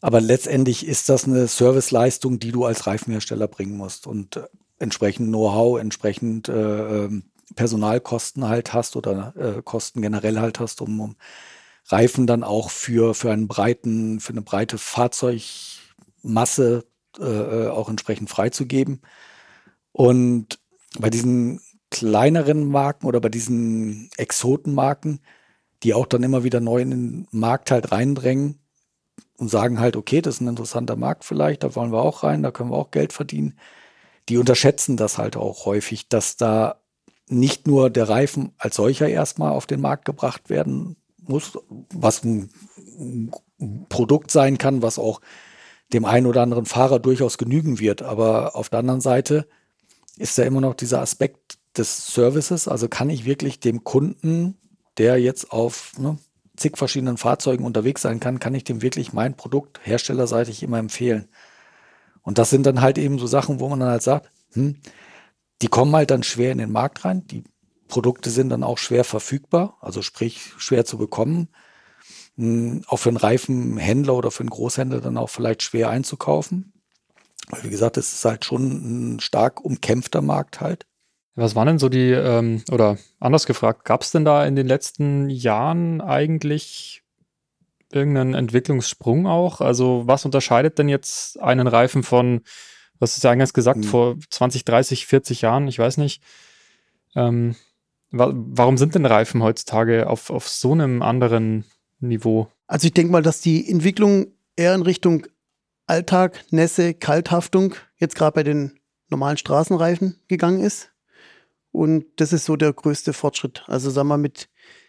Aber 0.00 0.20
letztendlich 0.20 0.86
ist 0.86 1.08
das 1.08 1.24
eine 1.24 1.46
Serviceleistung, 1.46 2.38
die 2.38 2.52
du 2.52 2.64
als 2.64 2.86
Reifenhersteller 2.86 3.48
bringen 3.48 3.76
musst 3.76 4.06
und 4.06 4.36
äh, 4.36 4.44
entsprechend 4.78 5.28
Know-how, 5.28 5.78
entsprechend 5.78 6.48
äh, 6.48 7.04
ähm, 7.04 7.24
Personalkosten 7.54 8.48
halt 8.48 8.72
hast 8.72 8.96
oder 8.96 9.34
äh, 9.36 9.60
Kosten 9.62 10.00
generell 10.00 10.40
halt 10.40 10.58
hast, 10.58 10.80
um, 10.80 11.00
um 11.00 11.16
Reifen 11.86 12.26
dann 12.26 12.44
auch 12.44 12.70
für, 12.70 13.14
für 13.14 13.30
einen 13.30 13.48
breiten, 13.48 14.20
für 14.20 14.32
eine 14.32 14.42
breite 14.42 14.78
Fahrzeugmasse 14.78 16.84
äh, 17.18 17.24
äh, 17.24 17.68
auch 17.68 17.88
entsprechend 17.88 18.30
freizugeben. 18.30 19.00
Und 19.92 20.58
bei 20.98 21.10
diesen 21.10 21.60
kleineren 21.90 22.68
Marken 22.68 23.06
oder 23.06 23.20
bei 23.20 23.28
diesen 23.28 24.10
Exotenmarken, 24.16 25.20
die 25.82 25.94
auch 25.94 26.06
dann 26.06 26.22
immer 26.22 26.44
wieder 26.44 26.60
neu 26.60 26.80
in 26.80 26.90
den 26.90 27.28
Markt 27.30 27.70
halt 27.70 27.90
reindrängen, 27.90 28.60
und 29.40 29.48
sagen 29.48 29.80
halt, 29.80 29.96
okay, 29.96 30.20
das 30.20 30.34
ist 30.34 30.40
ein 30.42 30.48
interessanter 30.48 30.96
Markt 30.96 31.24
vielleicht, 31.24 31.62
da 31.64 31.74
wollen 31.74 31.92
wir 31.92 32.02
auch 32.02 32.22
rein, 32.22 32.42
da 32.42 32.50
können 32.50 32.70
wir 32.70 32.76
auch 32.76 32.90
Geld 32.90 33.14
verdienen. 33.14 33.58
Die 34.28 34.36
unterschätzen 34.36 34.98
das 34.98 35.16
halt 35.16 35.36
auch 35.36 35.64
häufig, 35.64 36.08
dass 36.08 36.36
da 36.36 36.82
nicht 37.26 37.66
nur 37.66 37.88
der 37.88 38.08
Reifen 38.08 38.52
als 38.58 38.76
solcher 38.76 39.08
erstmal 39.08 39.52
auf 39.52 39.66
den 39.66 39.80
Markt 39.80 40.04
gebracht 40.04 40.50
werden 40.50 40.96
muss, 41.16 41.58
was 41.94 42.22
ein 42.22 42.50
Produkt 43.88 44.30
sein 44.30 44.58
kann, 44.58 44.82
was 44.82 44.98
auch 44.98 45.20
dem 45.92 46.04
einen 46.04 46.26
oder 46.26 46.42
anderen 46.42 46.66
Fahrer 46.66 46.98
durchaus 46.98 47.38
genügen 47.38 47.78
wird. 47.78 48.02
Aber 48.02 48.56
auf 48.56 48.68
der 48.68 48.80
anderen 48.80 49.00
Seite 49.00 49.46
ist 50.16 50.38
da 50.38 50.42
immer 50.42 50.60
noch 50.60 50.74
dieser 50.74 51.00
Aspekt 51.00 51.58
des 51.76 52.06
Services. 52.06 52.68
Also 52.68 52.88
kann 52.88 53.10
ich 53.10 53.24
wirklich 53.24 53.60
dem 53.60 53.84
Kunden, 53.84 54.56
der 54.98 55.18
jetzt 55.20 55.52
auf 55.52 55.92
ne, 55.98 56.18
zig 56.56 56.76
verschiedenen 56.76 57.16
Fahrzeugen 57.16 57.64
unterwegs 57.64 58.02
sein 58.02 58.20
kann, 58.20 58.38
kann 58.38 58.54
ich 58.54 58.64
dem 58.64 58.82
wirklich 58.82 59.12
mein 59.12 59.36
Produkt 59.36 59.80
herstellerseitig 59.82 60.62
immer 60.62 60.78
empfehlen. 60.78 61.28
Und 62.22 62.38
das 62.38 62.50
sind 62.50 62.66
dann 62.66 62.80
halt 62.80 62.98
eben 62.98 63.18
so 63.18 63.26
Sachen, 63.26 63.60
wo 63.60 63.68
man 63.68 63.80
dann 63.80 63.88
halt 63.88 64.02
sagt, 64.02 64.30
hm, 64.52 64.76
die 65.62 65.68
kommen 65.68 65.94
halt 65.94 66.10
dann 66.10 66.22
schwer 66.22 66.52
in 66.52 66.58
den 66.58 66.72
Markt 66.72 67.04
rein. 67.04 67.26
Die 67.26 67.44
Produkte 67.88 68.30
sind 68.30 68.50
dann 68.50 68.62
auch 68.62 68.78
schwer 68.78 69.04
verfügbar, 69.04 69.76
also 69.80 70.02
sprich 70.02 70.52
schwer 70.58 70.84
zu 70.84 70.98
bekommen. 70.98 71.48
Hm, 72.40 72.84
auch 72.86 72.96
für 72.96 73.10
einen 73.10 73.18
Reifenhändler 73.18 74.14
oder 74.14 74.30
für 74.30 74.40
einen 74.40 74.48
Großhändler 74.48 75.02
dann 75.02 75.18
auch 75.18 75.28
vielleicht 75.28 75.62
schwer 75.62 75.90
einzukaufen. 75.90 76.72
Weil, 77.50 77.64
wie 77.64 77.70
gesagt, 77.70 77.98
es 77.98 78.14
ist 78.14 78.24
halt 78.24 78.46
schon 78.46 79.16
ein 79.16 79.20
stark 79.20 79.62
umkämpfter 79.62 80.22
Markt 80.22 80.62
halt. 80.62 80.86
Was 81.34 81.54
waren 81.54 81.66
denn 81.66 81.78
so 81.78 81.90
die, 81.90 82.12
ähm, 82.12 82.62
oder 82.72 82.96
anders 83.18 83.44
gefragt, 83.44 83.84
gab 83.84 84.00
es 84.00 84.10
denn 84.10 84.24
da 84.24 84.46
in 84.46 84.56
den 84.56 84.66
letzten 84.66 85.28
Jahren 85.28 86.00
eigentlich 86.00 87.02
irgendeinen 87.92 88.32
Entwicklungssprung 88.32 89.26
auch? 89.26 89.60
Also 89.60 90.04
was 90.06 90.24
unterscheidet 90.24 90.78
denn 90.78 90.88
jetzt 90.88 91.38
einen 91.40 91.66
Reifen 91.66 92.02
von, 92.02 92.40
was 92.98 93.18
ist 93.18 93.22
ja 93.22 93.32
eingangs 93.32 93.52
gesagt, 93.52 93.80
mhm. 93.80 93.84
vor 93.84 94.16
20, 94.30 94.64
30, 94.64 95.06
40 95.06 95.42
Jahren, 95.42 95.68
ich 95.68 95.78
weiß 95.78 95.98
nicht. 95.98 96.22
Ähm, 97.14 97.54
wa 98.10 98.32
warum 98.32 98.78
sind 98.78 98.94
denn 98.94 99.04
Reifen 99.04 99.42
heutzutage 99.42 100.08
auf, 100.08 100.30
auf 100.30 100.48
so 100.48 100.72
einem 100.72 101.02
anderen 101.02 101.66
Niveau? 102.00 102.48
Also 102.66 102.86
ich 102.86 102.94
denke 102.94 103.12
mal, 103.12 103.22
dass 103.22 103.40
die 103.40 103.68
Entwicklung 103.68 104.28
eher 104.56 104.74
in 104.74 104.82
Richtung 104.82 105.26
Alltag, 105.86 106.44
Nässe, 106.50 106.94
Kalthaftung 106.94 107.74
jetzt 107.96 108.14
gerade 108.14 108.34
bei 108.34 108.42
den 108.42 108.78
normalen 109.08 109.36
Straßenreifen 109.36 110.20
gegangen 110.28 110.60
ist. 110.60 110.92
Und 111.72 112.04
das 112.16 112.32
ist 112.32 112.44
so 112.44 112.56
der 112.56 112.72
größte 112.72 113.12
Fortschritt. 113.12 113.64
Also 113.66 113.90
sagen 113.90 114.08
wir 114.08 114.18
mit 114.18 114.48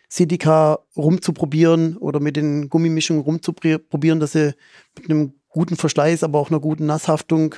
CDK 0.10 0.80
rumzuprobieren 0.96 1.98
oder 1.98 2.20
mit 2.20 2.36
den 2.36 2.70
Gummimischungen 2.70 3.24
rumzuprobieren, 3.24 4.20
dass 4.20 4.34
sie 4.34 4.54
mit 4.98 5.10
einem 5.10 5.34
guten 5.50 5.76
Verschleiß, 5.76 6.24
aber 6.24 6.40
auch 6.40 6.50
einer 6.50 6.60
guten 6.60 6.86
Nasshaftung, 6.86 7.56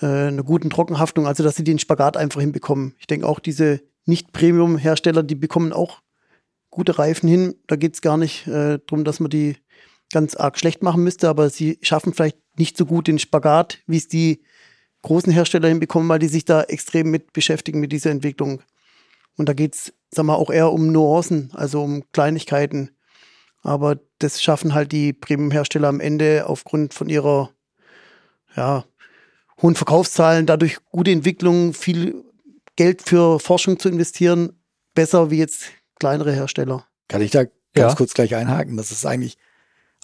äh, 0.00 0.06
einer 0.06 0.42
guten 0.42 0.70
Trockenhaftung, 0.70 1.26
also 1.26 1.42
dass 1.42 1.56
sie 1.56 1.64
den 1.64 1.78
Spagat 1.78 2.16
einfach 2.16 2.40
hinbekommen. 2.40 2.94
Ich 2.98 3.06
denke 3.06 3.26
auch 3.26 3.40
diese 3.40 3.80
Nicht-Premium-Hersteller, 4.06 5.22
die 5.22 5.34
bekommen 5.34 5.72
auch 5.72 6.00
gute 6.78 6.96
Reifen 6.96 7.28
hin. 7.28 7.56
Da 7.66 7.74
geht 7.74 7.94
es 7.94 8.02
gar 8.02 8.16
nicht 8.16 8.46
äh, 8.46 8.78
darum, 8.86 9.02
dass 9.02 9.18
man 9.18 9.30
die 9.30 9.56
ganz 10.12 10.36
arg 10.36 10.56
schlecht 10.56 10.80
machen 10.80 11.02
müsste, 11.02 11.28
aber 11.28 11.50
sie 11.50 11.76
schaffen 11.82 12.14
vielleicht 12.14 12.38
nicht 12.56 12.76
so 12.76 12.86
gut 12.86 13.08
den 13.08 13.18
Spagat, 13.18 13.80
wie 13.88 13.96
es 13.96 14.06
die 14.06 14.44
großen 15.02 15.32
Hersteller 15.32 15.68
hinbekommen, 15.68 16.08
weil 16.08 16.20
die 16.20 16.28
sich 16.28 16.44
da 16.44 16.62
extrem 16.62 17.10
mit 17.10 17.32
beschäftigen 17.32 17.80
mit 17.80 17.90
dieser 17.90 18.12
Entwicklung. 18.12 18.62
Und 19.36 19.48
da 19.48 19.54
geht 19.54 19.74
es, 19.74 19.92
sagen 20.12 20.28
wir, 20.28 20.36
auch 20.36 20.50
eher 20.50 20.72
um 20.72 20.92
Nuancen, 20.92 21.50
also 21.52 21.82
um 21.82 22.04
Kleinigkeiten. 22.12 22.96
Aber 23.62 23.98
das 24.20 24.40
schaffen 24.40 24.72
halt 24.72 24.92
die 24.92 25.12
Premium-Hersteller 25.12 25.88
am 25.88 25.98
Ende 25.98 26.46
aufgrund 26.46 26.94
von 26.94 27.08
ihrer 27.08 27.50
ja, 28.54 28.84
hohen 29.60 29.74
Verkaufszahlen, 29.74 30.46
dadurch 30.46 30.78
gute 30.92 31.10
Entwicklung, 31.10 31.74
viel 31.74 32.22
Geld 32.76 33.02
für 33.02 33.40
Forschung 33.40 33.80
zu 33.80 33.88
investieren, 33.88 34.52
besser 34.94 35.32
wie 35.32 35.38
jetzt 35.38 35.72
kleinere 35.98 36.32
Hersteller. 36.32 36.86
Kann 37.08 37.22
ich 37.22 37.30
da 37.30 37.44
ganz 37.44 37.92
ja. 37.92 37.94
kurz 37.94 38.14
gleich 38.14 38.34
einhaken? 38.34 38.76
Das 38.76 38.90
ist 38.90 39.06
eigentlich 39.06 39.38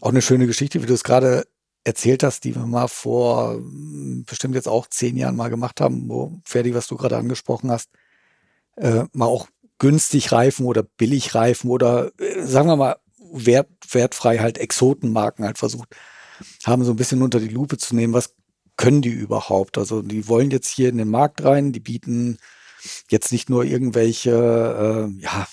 auch 0.01 0.11
eine 0.11 0.23
schöne 0.23 0.47
Geschichte, 0.47 0.83
wie 0.83 0.87
du 0.87 0.95
es 0.95 1.05
gerade 1.05 1.47
erzählt 1.85 2.23
hast, 2.23 2.45
die 2.45 2.55
wir 2.55 2.67
mal 2.67 2.89
vor 2.89 3.55
hm, 3.55 4.25
bestimmt 4.27 4.55
jetzt 4.55 4.69
auch 4.69 4.87
zehn 4.89 5.17
Jahren 5.17 5.37
mal 5.37 5.51
gemacht 5.51 5.81
haben, 5.81 6.09
wo 6.09 6.41
Ferdi, 6.45 6.75
was 6.75 6.87
du 6.87 6.97
gerade 6.97 7.17
angesprochen 7.17 7.71
hast, 7.71 7.91
äh, 8.77 9.05
mal 9.13 9.27
auch 9.27 9.49
günstig 9.79 10.33
Reifen 10.33 10.67
oder 10.67 10.83
billig 10.83 11.35
Reifen 11.35 11.71
oder 11.71 12.11
äh, 12.19 12.43
sagen 12.43 12.69
wir 12.69 12.77
mal 12.77 12.97
wert, 13.33 13.69
wertfrei 13.91 14.39
halt 14.39 14.59
Exotenmarken 14.59 15.45
halt 15.45 15.59
versucht 15.59 15.95
haben, 16.65 16.85
so 16.85 16.93
ein 16.93 16.97
bisschen 16.97 17.23
unter 17.23 17.41
die 17.41 17.49
Lupe 17.49 17.77
zu 17.77 17.95
nehmen, 17.95 18.13
was 18.13 18.35
können 18.77 19.03
die 19.03 19.11
überhaupt? 19.11 19.79
Also 19.79 20.03
die 20.03 20.27
wollen 20.29 20.51
jetzt 20.51 20.69
hier 20.69 20.89
in 20.89 20.99
den 20.99 21.09
Markt 21.09 21.45
rein, 21.45 21.73
die 21.73 21.81
bieten 21.81 22.39
jetzt 23.11 23.31
nicht 23.33 23.49
nur 23.49 23.65
irgendwelche, 23.65 24.31
äh, 24.33 25.23
ja, 25.23 25.47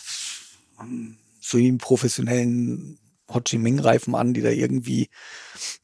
so 1.40 1.58
professionellen 1.78 2.98
Ho 3.34 3.40
Chi 3.40 3.58
Minh-Reifen 3.58 4.16
an, 4.16 4.34
die 4.34 4.42
da 4.42 4.50
irgendwie 4.50 5.10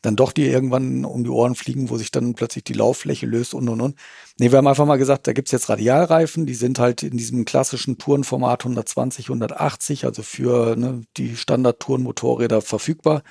dann 0.01 0.15
doch 0.15 0.31
dir 0.31 0.47
irgendwann 0.51 1.05
um 1.05 1.23
die 1.23 1.29
Ohren 1.29 1.55
fliegen, 1.55 1.89
wo 1.89 1.97
sich 1.97 2.11
dann 2.11 2.33
plötzlich 2.33 2.63
die 2.63 2.73
Lauffläche 2.73 3.25
löst 3.25 3.53
und 3.53 3.69
und 3.69 3.81
und. 3.81 3.95
Nee, 4.39 4.51
wir 4.51 4.57
haben 4.57 4.67
einfach 4.67 4.85
mal 4.85 4.97
gesagt, 4.97 5.27
da 5.27 5.33
gibt's 5.33 5.51
jetzt 5.51 5.69
Radialreifen, 5.69 6.45
die 6.45 6.55
sind 6.55 6.79
halt 6.79 7.03
in 7.03 7.17
diesem 7.17 7.45
klassischen 7.45 7.97
Tourenformat 7.97 8.63
120, 8.63 9.27
180, 9.27 10.05
also 10.05 10.23
für 10.23 10.75
ne, 10.75 11.01
die 11.17 11.35
Standard-Touren-Motorräder 11.35 12.61
verfügbar. 12.61 13.23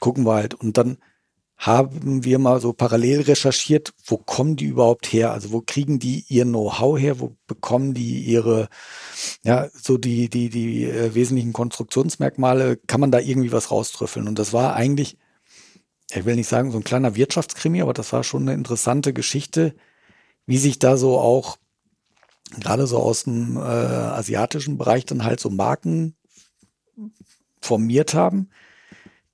Gucken 0.00 0.24
wir 0.26 0.34
halt. 0.34 0.54
Und 0.54 0.76
dann 0.76 0.98
haben 1.62 2.24
wir 2.24 2.40
mal 2.40 2.60
so 2.60 2.72
parallel 2.72 3.20
recherchiert, 3.20 3.94
wo 4.04 4.16
kommen 4.16 4.56
die 4.56 4.64
überhaupt 4.64 5.06
her? 5.12 5.30
Also 5.30 5.52
wo 5.52 5.60
kriegen 5.60 6.00
die 6.00 6.24
ihr 6.26 6.44
Know-how 6.44 6.98
her? 6.98 7.20
Wo 7.20 7.36
bekommen 7.46 7.94
die 7.94 8.20
ihre, 8.24 8.68
ja, 9.44 9.68
so 9.72 9.96
die, 9.96 10.28
die, 10.28 10.50
die 10.50 10.86
äh, 10.86 11.14
wesentlichen 11.14 11.52
Konstruktionsmerkmale? 11.52 12.78
Kann 12.78 13.00
man 13.00 13.12
da 13.12 13.20
irgendwie 13.20 13.52
was 13.52 13.70
raustrüffeln? 13.70 14.26
Und 14.26 14.40
das 14.40 14.52
war 14.52 14.74
eigentlich, 14.74 15.18
ich 16.12 16.24
will 16.24 16.34
nicht 16.34 16.48
sagen 16.48 16.72
so 16.72 16.78
ein 16.78 16.84
kleiner 16.84 17.14
Wirtschaftskrimi, 17.14 17.80
aber 17.80 17.92
das 17.92 18.12
war 18.12 18.24
schon 18.24 18.42
eine 18.42 18.54
interessante 18.54 19.12
Geschichte, 19.12 19.76
wie 20.46 20.58
sich 20.58 20.80
da 20.80 20.96
so 20.96 21.20
auch 21.20 21.58
gerade 22.58 22.88
so 22.88 22.98
aus 22.98 23.22
dem 23.22 23.56
äh, 23.56 23.60
asiatischen 23.60 24.78
Bereich 24.78 25.06
dann 25.06 25.22
halt 25.22 25.38
so 25.38 25.48
Marken 25.48 26.16
formiert 27.60 28.14
haben, 28.14 28.50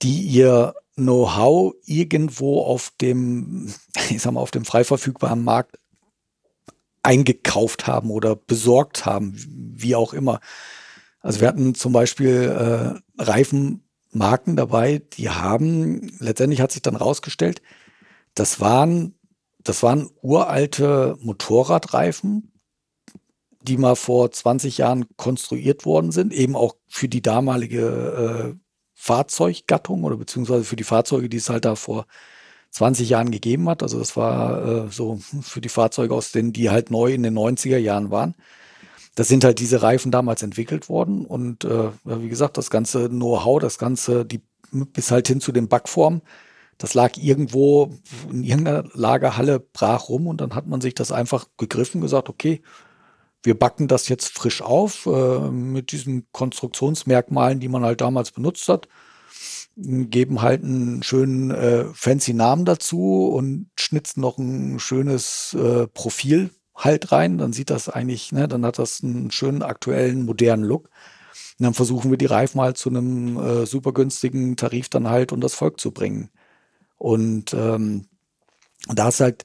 die 0.03 0.21
ihr 0.21 0.75
Know-how 0.99 1.75
irgendwo 1.85 2.63
auf 2.63 2.93
dem, 3.01 3.73
ich 4.11 4.23
sag 4.23 4.33
mal, 4.33 4.41
auf 4.41 4.51
dem 4.51 4.65
frei 4.65 4.85
verfügbaren 4.85 5.43
Markt 5.43 5.79
eingekauft 7.03 7.87
haben 7.87 8.11
oder 8.11 8.37
besorgt 8.37 9.07
haben, 9.07 9.35
wie 9.77 9.95
auch 9.95 10.13
immer. 10.13 10.41
Also 11.21 11.41
wir 11.41 11.49
hatten 11.49 11.75
zum 11.75 11.93
Beispiel 11.93 13.03
äh, 13.19 13.23
Reifenmarken 13.23 14.57
dabei, 14.57 15.03
die 15.15 15.31
haben, 15.31 16.13
letztendlich 16.19 16.61
hat 16.61 16.73
sich 16.73 16.83
dann 16.83 16.97
rausgestellt, 16.97 17.63
das 18.35 18.61
waren, 18.61 19.15
das 19.59 19.83
waren 19.83 20.11
uralte 20.23 21.17
Motorradreifen, 21.21 22.53
die 23.63 23.77
mal 23.77 23.97
vor 23.97 24.31
20 24.31 24.79
Jahren 24.79 25.07
konstruiert 25.17 25.85
worden 25.85 26.13
sind, 26.13 26.33
eben 26.33 26.57
auch 26.57 26.77
für 26.87 27.09
die 27.09 27.23
damalige 27.23 28.55
äh, 28.55 28.68
Fahrzeuggattung 29.01 30.03
oder 30.03 30.17
beziehungsweise 30.17 30.65
für 30.65 30.75
die 30.75 30.85
Fahrzeuge, 30.85 31.29
die 31.29 31.37
es 31.37 31.49
halt 31.49 31.65
da 31.65 31.77
vor 31.77 32.07
20 32.73 33.09
Jahren 33.09 33.31
gegeben 33.31 33.69
hat. 33.69 33.85
Also 33.85 33.99
das 34.01 34.17
war 34.17 34.87
äh, 34.87 34.91
so 34.91 35.21
für 35.41 35.61
die 35.61 35.69
Fahrzeuge 35.69 36.13
aus 36.15 36.33
denen, 36.33 36.53
die 36.53 36.69
halt 36.69 36.91
neu 36.91 37.15
in 37.15 37.23
den 37.23 37.39
90er 37.39 37.79
Jahren 37.79 38.11
waren. 38.11 38.35
Das 39.15 39.29
sind 39.29 39.45
halt 39.45 39.61
diese 39.61 39.83
Reifen 39.83 40.11
damals 40.11 40.43
entwickelt 40.43 40.89
worden 40.89 41.25
und 41.25 41.65
äh, 41.65 41.91
wie 42.05 42.29
gesagt, 42.29 42.59
das 42.59 42.71
ganze 42.71 43.09
Know-how, 43.09 43.61
das 43.61 43.79
ganze, 43.79 44.25
die 44.25 44.43
bis 44.73 45.13
halt 45.13 45.29
hin 45.29 45.41
zu 45.41 45.53
den 45.53 45.69
Backformen, 45.69 46.23
das 46.77 46.95
lag 46.95 47.17
irgendwo 47.17 47.93
in 48.31 48.43
irgendeiner 48.43 48.85
Lagerhalle 48.95 49.61
brach 49.61 50.09
rum 50.09 50.27
und 50.27 50.41
dann 50.41 50.55
hat 50.57 50.67
man 50.67 50.81
sich 50.81 50.95
das 50.95 51.13
einfach 51.13 51.47
gegriffen, 51.57 52.01
gesagt, 52.01 52.29
okay, 52.29 52.63
wir 53.43 53.59
backen 53.59 53.89
das 53.89 54.09
jetzt 54.09 54.29
frisch 54.31 54.63
auf 54.63 55.07
äh, 55.07 55.51
mit 55.51 55.93
diesen 55.93 56.27
Konstruktionsmerkmalen, 56.33 57.61
die 57.61 57.69
man 57.69 57.85
halt 57.85 58.01
damals 58.01 58.33
benutzt 58.33 58.69
hat, 58.69 58.89
geben 59.77 60.43
halt 60.43 60.65
einen 60.65 61.03
schönen 61.03 61.51
äh, 61.53 61.85
fancy 61.95 62.35
Namen 62.35 62.65
dazu 62.65 63.29
und 63.29 63.71
schnitzen 63.79 64.21
noch 64.21 64.39
ein 64.39 64.81
schönes 64.81 65.55
äh, 65.55 65.87
Profil 65.87 66.51
halt 66.75 67.13
rein. 67.13 67.39
Dann 67.39 67.53
sieht 67.53 67.71
das 67.71 67.89
eigentlich, 67.89 68.33
ne, 68.33 68.49
dann 68.49 68.67
hat 68.67 68.79
das 68.79 69.03
einen 69.05 69.31
schönen 69.31 69.63
aktuellen, 69.63 70.25
modernen 70.25 70.65
Look. 70.65 70.91
Und 71.59 71.65
dann 71.65 71.75
versuchen 71.75 72.11
wir 72.11 72.19
die 72.19 72.27
Reifen 72.27 72.61
halt 72.61 72.77
zu 72.77 72.89
einem 72.89 73.37
äh, 73.39 73.67
super 73.67 73.93
günstigen 73.93 74.57
Tarif 74.57 74.89
dann 74.89 75.09
halt 75.09 75.33
und 75.33 75.41
das 75.41 75.55
Volk 75.55 75.79
zu 75.79 75.93
bringen. 75.93 76.31
Und 76.97 77.55
ähm, 77.55 78.07
da 78.89 79.09
ist 79.09 79.21
halt 79.21 79.45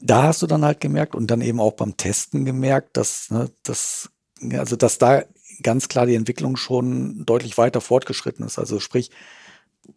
da 0.00 0.24
hast 0.24 0.42
du 0.42 0.46
dann 0.46 0.64
halt 0.64 0.80
gemerkt 0.80 1.14
und 1.14 1.30
dann 1.30 1.40
eben 1.40 1.60
auch 1.60 1.72
beim 1.72 1.96
Testen 1.96 2.44
gemerkt, 2.44 2.96
dass, 2.96 3.30
ne, 3.30 3.50
dass, 3.64 4.10
also 4.52 4.76
dass 4.76 4.98
da 4.98 5.24
ganz 5.62 5.88
klar 5.88 6.06
die 6.06 6.14
Entwicklung 6.14 6.56
schon 6.56 7.24
deutlich 7.26 7.58
weiter 7.58 7.80
fortgeschritten 7.80 8.44
ist. 8.46 8.58
Also 8.58 8.80
sprich, 8.80 9.10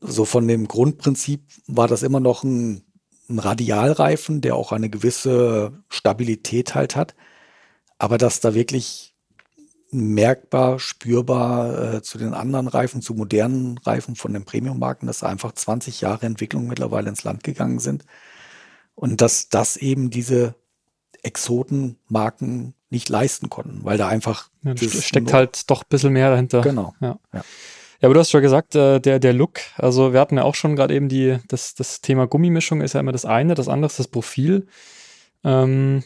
so 0.02 0.26
von 0.26 0.48
dem 0.48 0.68
Grundprinzip 0.68 1.44
war 1.68 1.88
das 1.88 2.04
immer 2.04 2.20
noch 2.20 2.44
ein, 2.44 2.84
ein 3.30 3.40
Radialreifen, 3.40 4.42
der 4.42 4.56
auch 4.56 4.72
eine 4.72 4.90
gewisse 4.90 5.74
Stabilität 5.90 6.76
halt 6.76 6.96
hat. 6.96 7.16
aber 8.00 8.18
dass 8.18 8.40
da 8.42 8.54
wirklich 8.56 9.16
merkbar, 9.92 10.80
spürbar 10.80 11.96
äh, 11.96 12.02
zu 12.02 12.18
den 12.18 12.34
anderen 12.34 12.68
Reifen, 12.68 13.02
zu 13.02 13.14
modernen 13.14 13.78
Reifen 13.80 14.16
von 14.16 14.34
den 14.34 14.46
Premium-Marken, 14.46 15.08
dass 15.08 15.20
da 15.20 15.28
einfach 15.28 15.54
20 15.54 16.02
Jahre 16.02 16.26
Entwicklung 16.26 16.68
mittlerweile 16.68 17.10
ins 17.10 17.24
Land 17.24 17.44
gegangen 17.44 17.80
sind. 17.80 18.06
Und 19.02 19.20
dass 19.20 19.50
das 19.50 19.78
eben 19.78 20.12
diese 20.12 20.54
Exotenmarken 21.24 22.76
nicht 22.92 23.10
leisten 23.10 23.50
konnten, 23.50 23.84
weil 23.84 23.98
da 23.98 24.08
einfach 24.08 24.50
ja, 24.62 24.78
steckt 24.78 25.34
halt 25.34 25.72
doch 25.72 25.82
ein 25.82 25.90
bisschen 25.90 26.14
mehr 26.14 26.30
dahinter. 26.30 26.62
Genau. 26.62 26.94
Ja. 27.02 27.18
ja. 27.34 27.42
Ja, 28.00 28.08
aber 28.08 28.14
du 28.14 28.20
hast 28.20 28.30
schon 28.30 28.42
gesagt, 28.42 28.76
äh, 28.76 29.00
der, 29.00 29.20
der 29.20 29.34
Look, 29.34 29.60
also 29.76 30.14
wir 30.14 30.20
hatten 30.20 30.38
ja 30.38 30.44
auch 30.44 30.56
schon 30.56 30.76
gerade 30.76 30.94
eben 30.94 31.10
die, 31.10 31.38
das, 31.48 31.74
das 31.74 32.02
Thema 32.02 32.28
Gummimischung 32.28 32.82
ist 32.82 32.94
ja 32.94 33.00
immer 33.00 33.12
das 33.12 33.26
eine, 33.26 33.56
das 33.56 33.68
andere 33.68 33.88
ist 33.88 33.98
das 34.00 34.08
Profil. 34.08 34.68
Ähm, 35.44 36.04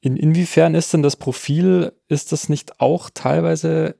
in, 0.00 0.16
inwiefern 0.16 0.74
ist 0.74 0.92
denn 0.92 1.02
das 1.02 1.16
Profil, 1.16 1.92
ist 2.08 2.32
das 2.32 2.50
nicht 2.50 2.80
auch 2.80 3.08
teilweise 3.12 3.96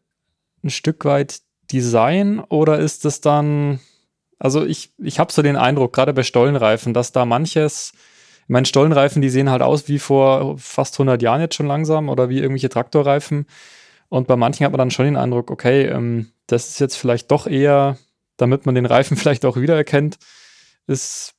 ein 0.63 0.71
Stück 0.71 1.07
weit 1.07 1.41
Design 1.71 2.41
oder 2.41 2.79
ist 2.79 3.07
das 3.07 3.23
dann, 3.23 3.81
also 4.43 4.65
ich, 4.65 4.93
ich 4.99 5.21
habe 5.21 5.33
so 5.33 5.41
den 5.41 5.55
Eindruck, 5.55 5.93
gerade 5.93 6.13
bei 6.13 6.25
Stollenreifen, 6.25 6.93
dass 6.95 7.13
da 7.13 7.25
manches, 7.25 7.93
ich 8.43 8.49
meine, 8.49 8.67
Stollenreifen, 8.67 9.23
die 9.23 9.31
sehen 9.31 9.49
halt 9.49 9.63
aus 9.63 9.87
wie 9.87 10.01
vor 10.01 10.59
fast 10.59 10.95
100 10.97 11.23
Jahren 11.23 11.41
jetzt 11.41 11.55
schon 11.55 11.69
langsam 11.69 12.09
oder 12.09 12.29
wie 12.29 12.41
irgendwelche 12.41 12.69
Traktorreifen. 12.69 13.47
Und 14.09 14.27
bei 14.27 14.35
manchen 14.35 14.65
hat 14.65 14.73
man 14.73 14.81
dann 14.81 14.91
schon 14.91 15.05
den 15.05 15.17
Eindruck, 15.17 15.53
okay, 15.53 15.87
ähm, 15.87 16.33
das 16.49 16.71
ist 16.71 16.81
jetzt 16.81 16.97
vielleicht 16.97 17.31
doch 17.31 17.47
eher, 17.47 17.99
damit 18.37 18.67
man 18.67 18.75
den 18.75 18.85
Reifen 18.85 19.17
vielleicht 19.17 19.45
auch 19.45 19.57
wiedererkennt. 19.57 20.19
Ist, 20.89 21.35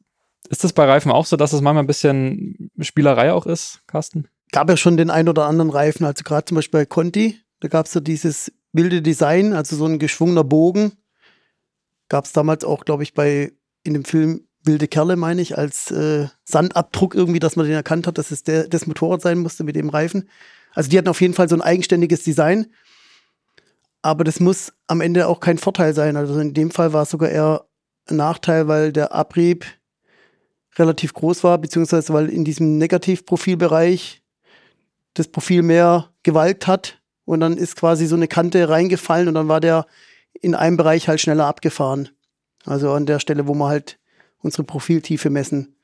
ist 0.47 0.63
das 0.63 0.71
bei 0.71 0.85
Reifen 0.85 1.11
auch 1.11 1.25
so, 1.25 1.35
dass 1.35 1.51
es 1.51 1.59
manchmal 1.59 1.83
ein 1.83 1.87
bisschen 1.87 2.71
Spielerei 2.79 3.33
auch 3.33 3.45
ist, 3.45 3.81
Carsten? 3.85 4.29
Gab 4.53 4.69
ja 4.69 4.77
schon 4.77 4.95
den 4.95 5.09
ein 5.09 5.27
oder 5.27 5.45
anderen 5.45 5.71
Reifen, 5.71 6.05
also 6.05 6.23
gerade 6.23 6.45
zum 6.45 6.55
Beispiel 6.55 6.79
bei 6.79 6.85
Conti, 6.85 7.37
da 7.59 7.67
gab 7.67 7.87
es 7.87 7.93
ja 7.95 7.99
dieses 7.99 8.49
wilde 8.71 9.01
Design, 9.01 9.51
also 9.51 9.75
so 9.75 9.85
ein 9.87 9.99
geschwungener 9.99 10.45
Bogen. 10.45 10.93
Gab 12.13 12.25
es 12.25 12.31
damals 12.31 12.63
auch, 12.63 12.85
glaube 12.85 13.01
ich, 13.01 13.15
bei 13.15 13.53
in 13.81 13.95
dem 13.95 14.05
Film 14.05 14.47
Wilde 14.63 14.87
Kerle, 14.87 15.15
meine 15.15 15.41
ich, 15.41 15.57
als 15.57 15.89
äh, 15.89 16.27
Sandabdruck 16.43 17.15
irgendwie, 17.15 17.39
dass 17.39 17.55
man 17.55 17.65
den 17.65 17.73
erkannt 17.73 18.05
hat, 18.05 18.19
dass 18.19 18.29
es 18.29 18.43
der, 18.43 18.67
das 18.67 18.85
Motorrad 18.85 19.23
sein 19.23 19.39
musste 19.39 19.63
mit 19.63 19.75
dem 19.75 19.89
Reifen. 19.89 20.29
Also 20.75 20.91
die 20.91 20.97
hatten 20.99 21.07
auf 21.07 21.21
jeden 21.21 21.33
Fall 21.33 21.49
so 21.49 21.55
ein 21.55 21.63
eigenständiges 21.63 22.21
Design. 22.21 22.67
Aber 24.03 24.23
das 24.23 24.39
muss 24.39 24.73
am 24.85 25.01
Ende 25.01 25.27
auch 25.27 25.39
kein 25.39 25.57
Vorteil 25.57 25.95
sein. 25.95 26.15
Also 26.15 26.39
in 26.39 26.53
dem 26.53 26.69
Fall 26.69 26.93
war 26.93 27.01
es 27.01 27.09
sogar 27.09 27.31
eher 27.31 27.65
ein 28.07 28.17
Nachteil, 28.17 28.67
weil 28.67 28.93
der 28.93 29.11
Abrieb 29.11 29.65
relativ 30.77 31.15
groß 31.15 31.43
war, 31.43 31.57
beziehungsweise 31.57 32.13
weil 32.13 32.29
in 32.29 32.45
diesem 32.45 32.77
Negativprofilbereich 32.77 34.21
das 35.15 35.29
Profil 35.29 35.63
mehr 35.63 36.11
Gewalt 36.21 36.67
hat 36.67 37.01
und 37.25 37.39
dann 37.39 37.57
ist 37.57 37.75
quasi 37.75 38.05
so 38.05 38.15
eine 38.15 38.27
Kante 38.27 38.69
reingefallen 38.69 39.27
und 39.27 39.33
dann 39.33 39.47
war 39.47 39.61
der 39.61 39.87
in 40.43 40.55
einem 40.55 40.77
Bereich 40.77 41.07
halt 41.07 41.21
schneller 41.21 41.45
abgefahren. 41.45 42.09
Also 42.65 42.91
an 42.91 43.05
der 43.05 43.19
Stelle, 43.19 43.47
wo 43.47 43.53
wir 43.55 43.67
halt 43.67 43.97
unsere 44.39 44.63
Profiltiefe 44.63 45.29
messen. 45.29 45.75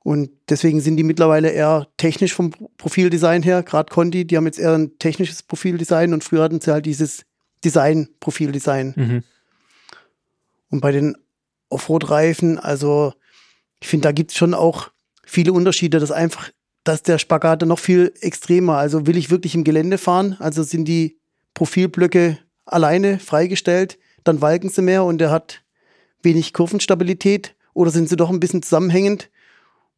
Und 0.00 0.30
deswegen 0.50 0.82
sind 0.82 0.98
die 0.98 1.02
mittlerweile 1.02 1.50
eher 1.50 1.88
technisch 1.96 2.34
vom 2.34 2.50
Profildesign 2.76 3.42
her, 3.42 3.62
gerade 3.62 3.90
Conti, 3.90 4.26
die 4.26 4.36
haben 4.36 4.44
jetzt 4.44 4.58
eher 4.58 4.74
ein 4.74 4.98
technisches 4.98 5.42
Profildesign 5.42 6.12
und 6.12 6.22
früher 6.22 6.42
hatten 6.42 6.60
sie 6.60 6.70
halt 6.70 6.84
dieses 6.84 7.24
Design-Profildesign. 7.64 8.92
Mhm. 8.96 9.22
Und 10.68 10.80
bei 10.80 10.92
den 10.92 11.16
Offroad-Reifen, 11.70 12.58
also 12.58 13.14
ich 13.80 13.88
finde, 13.88 14.08
da 14.08 14.12
gibt 14.12 14.32
es 14.32 14.36
schon 14.36 14.52
auch 14.52 14.90
viele 15.24 15.54
Unterschiede, 15.54 15.98
dass 15.98 16.10
einfach, 16.10 16.50
dass 16.84 17.02
der 17.02 17.18
Spagat 17.18 17.62
noch 17.62 17.78
viel 17.78 18.12
extremer, 18.20 18.76
also 18.76 19.06
will 19.06 19.16
ich 19.16 19.30
wirklich 19.30 19.54
im 19.54 19.64
Gelände 19.64 19.96
fahren, 19.96 20.36
also 20.38 20.62
sind 20.62 20.84
die 20.84 21.18
Profilblöcke 21.54 22.38
alleine 22.66 23.18
freigestellt, 23.18 23.98
dann 24.24 24.40
walken 24.40 24.70
sie 24.70 24.82
mehr 24.82 25.04
und 25.04 25.18
der 25.18 25.30
hat 25.30 25.62
wenig 26.22 26.52
Kurvenstabilität 26.52 27.54
oder 27.74 27.90
sind 27.90 28.08
sie 28.08 28.16
doch 28.16 28.30
ein 28.30 28.40
bisschen 28.40 28.62
zusammenhängend 28.62 29.30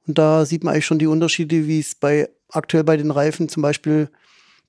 und 0.06 0.18
da 0.18 0.44
sieht 0.44 0.64
man 0.64 0.72
eigentlich 0.72 0.86
schon 0.86 0.98
die 0.98 1.06
Unterschiede, 1.06 1.66
wie 1.66 1.80
es 1.80 1.94
bei 1.94 2.28
aktuell 2.48 2.84
bei 2.84 2.96
den 2.96 3.10
Reifen 3.10 3.48
zum 3.48 3.62
Beispiel 3.62 4.08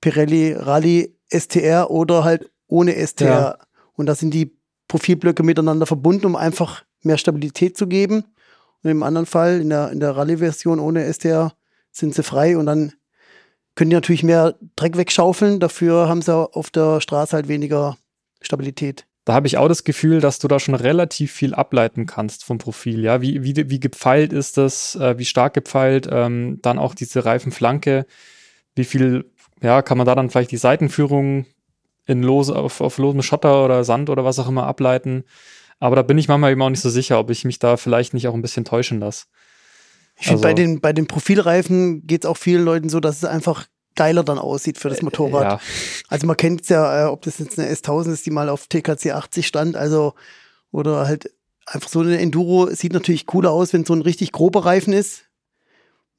Pirelli 0.00 0.52
Rally 0.52 1.14
STR 1.32 1.90
oder 1.90 2.24
halt 2.24 2.50
ohne 2.66 2.94
STR. 3.06 3.28
Ja. 3.28 3.58
Und 3.94 4.06
da 4.06 4.14
sind 4.14 4.34
die 4.34 4.56
Profilblöcke 4.88 5.42
miteinander 5.42 5.86
verbunden, 5.86 6.26
um 6.26 6.36
einfach 6.36 6.84
mehr 7.02 7.18
Stabilität 7.18 7.76
zu 7.76 7.86
geben. 7.86 8.24
Und 8.82 8.90
im 8.90 9.02
anderen 9.02 9.26
Fall, 9.26 9.60
in 9.60 9.70
der, 9.70 9.90
in 9.90 10.00
der 10.00 10.16
Rallye-Version 10.16 10.80
ohne 10.80 11.12
STR, 11.12 11.52
sind 11.90 12.14
sie 12.14 12.22
frei 12.22 12.56
und 12.56 12.66
dann 12.66 12.92
können 13.78 13.90
die 13.90 13.96
natürlich 13.96 14.24
mehr 14.24 14.56
Dreck 14.74 14.96
wegschaufeln. 14.96 15.60
Dafür 15.60 16.08
haben 16.08 16.20
sie 16.20 16.34
auf 16.34 16.70
der 16.70 17.00
Straße 17.00 17.36
halt 17.36 17.46
weniger 17.46 17.96
Stabilität 18.40 19.06
da 19.28 19.34
habe 19.34 19.46
ich 19.46 19.58
auch 19.58 19.68
das 19.68 19.84
Gefühl, 19.84 20.22
dass 20.22 20.38
du 20.38 20.48
da 20.48 20.58
schon 20.58 20.74
relativ 20.74 21.32
viel 21.32 21.52
ableiten 21.54 22.06
kannst 22.06 22.46
vom 22.46 22.56
Profil. 22.56 23.04
Ja, 23.04 23.20
wie, 23.20 23.44
wie, 23.44 23.68
wie 23.68 23.78
gepfeilt 23.78 24.32
ist 24.32 24.56
das, 24.56 24.94
äh, 24.94 25.18
wie 25.18 25.26
stark 25.26 25.52
gepfeilt, 25.52 26.08
ähm, 26.10 26.60
dann 26.62 26.78
auch 26.78 26.94
diese 26.94 27.26
Reifenflanke, 27.26 28.06
wie 28.74 28.84
viel, 28.84 29.30
ja, 29.60 29.82
kann 29.82 29.98
man 29.98 30.06
da 30.06 30.14
dann 30.14 30.30
vielleicht 30.30 30.50
die 30.50 30.56
Seitenführung 30.56 31.44
in 32.06 32.22
los, 32.22 32.48
auf, 32.48 32.80
auf 32.80 32.96
losem 32.96 33.20
Schotter 33.20 33.66
oder 33.66 33.84
Sand 33.84 34.08
oder 34.08 34.24
was 34.24 34.38
auch 34.38 34.48
immer 34.48 34.66
ableiten. 34.66 35.24
Aber 35.78 35.94
da 35.94 36.00
bin 36.00 36.16
ich 36.16 36.28
manchmal 36.28 36.52
eben 36.52 36.62
auch 36.62 36.70
nicht 36.70 36.80
so 36.80 36.88
sicher, 36.88 37.18
ob 37.18 37.28
ich 37.28 37.44
mich 37.44 37.58
da 37.58 37.76
vielleicht 37.76 38.14
nicht 38.14 38.28
auch 38.28 38.34
ein 38.34 38.40
bisschen 38.40 38.64
täuschen 38.64 38.98
lasse. 38.98 39.26
Ich 40.18 40.26
finde, 40.26 40.38
also, 40.38 40.42
bei, 40.42 40.54
den, 40.54 40.80
bei 40.80 40.92
den 40.92 41.06
Profilreifen 41.06 42.06
geht 42.06 42.24
es 42.24 42.30
auch 42.30 42.36
vielen 42.36 42.64
Leuten 42.64 42.88
so, 42.88 43.00
dass 43.00 43.18
es 43.18 43.24
einfach 43.24 43.66
geiler 43.94 44.22
dann 44.24 44.38
aussieht 44.38 44.78
für 44.78 44.88
das 44.88 45.00
äh, 45.00 45.04
Motorrad. 45.04 45.42
Ja. 45.42 45.60
Also 46.08 46.26
man 46.26 46.36
kennt 46.36 46.62
es 46.62 46.68
ja, 46.68 47.06
äh, 47.06 47.08
ob 47.08 47.22
das 47.22 47.38
jetzt 47.38 47.58
eine 47.58 47.70
S1000 47.70 48.12
ist, 48.12 48.26
die 48.26 48.30
mal 48.30 48.48
auf 48.48 48.66
TKC 48.68 49.10
80 49.10 49.46
stand, 49.46 49.76
also 49.76 50.14
oder 50.70 51.06
halt 51.06 51.32
einfach 51.66 51.88
so 51.88 52.00
eine 52.00 52.18
Enduro 52.18 52.70
sieht 52.70 52.92
natürlich 52.92 53.26
cooler 53.26 53.50
aus, 53.50 53.72
wenn 53.72 53.84
so 53.84 53.92
ein 53.94 54.02
richtig 54.02 54.32
grober 54.32 54.64
Reifen 54.64 54.92
ist, 54.92 55.24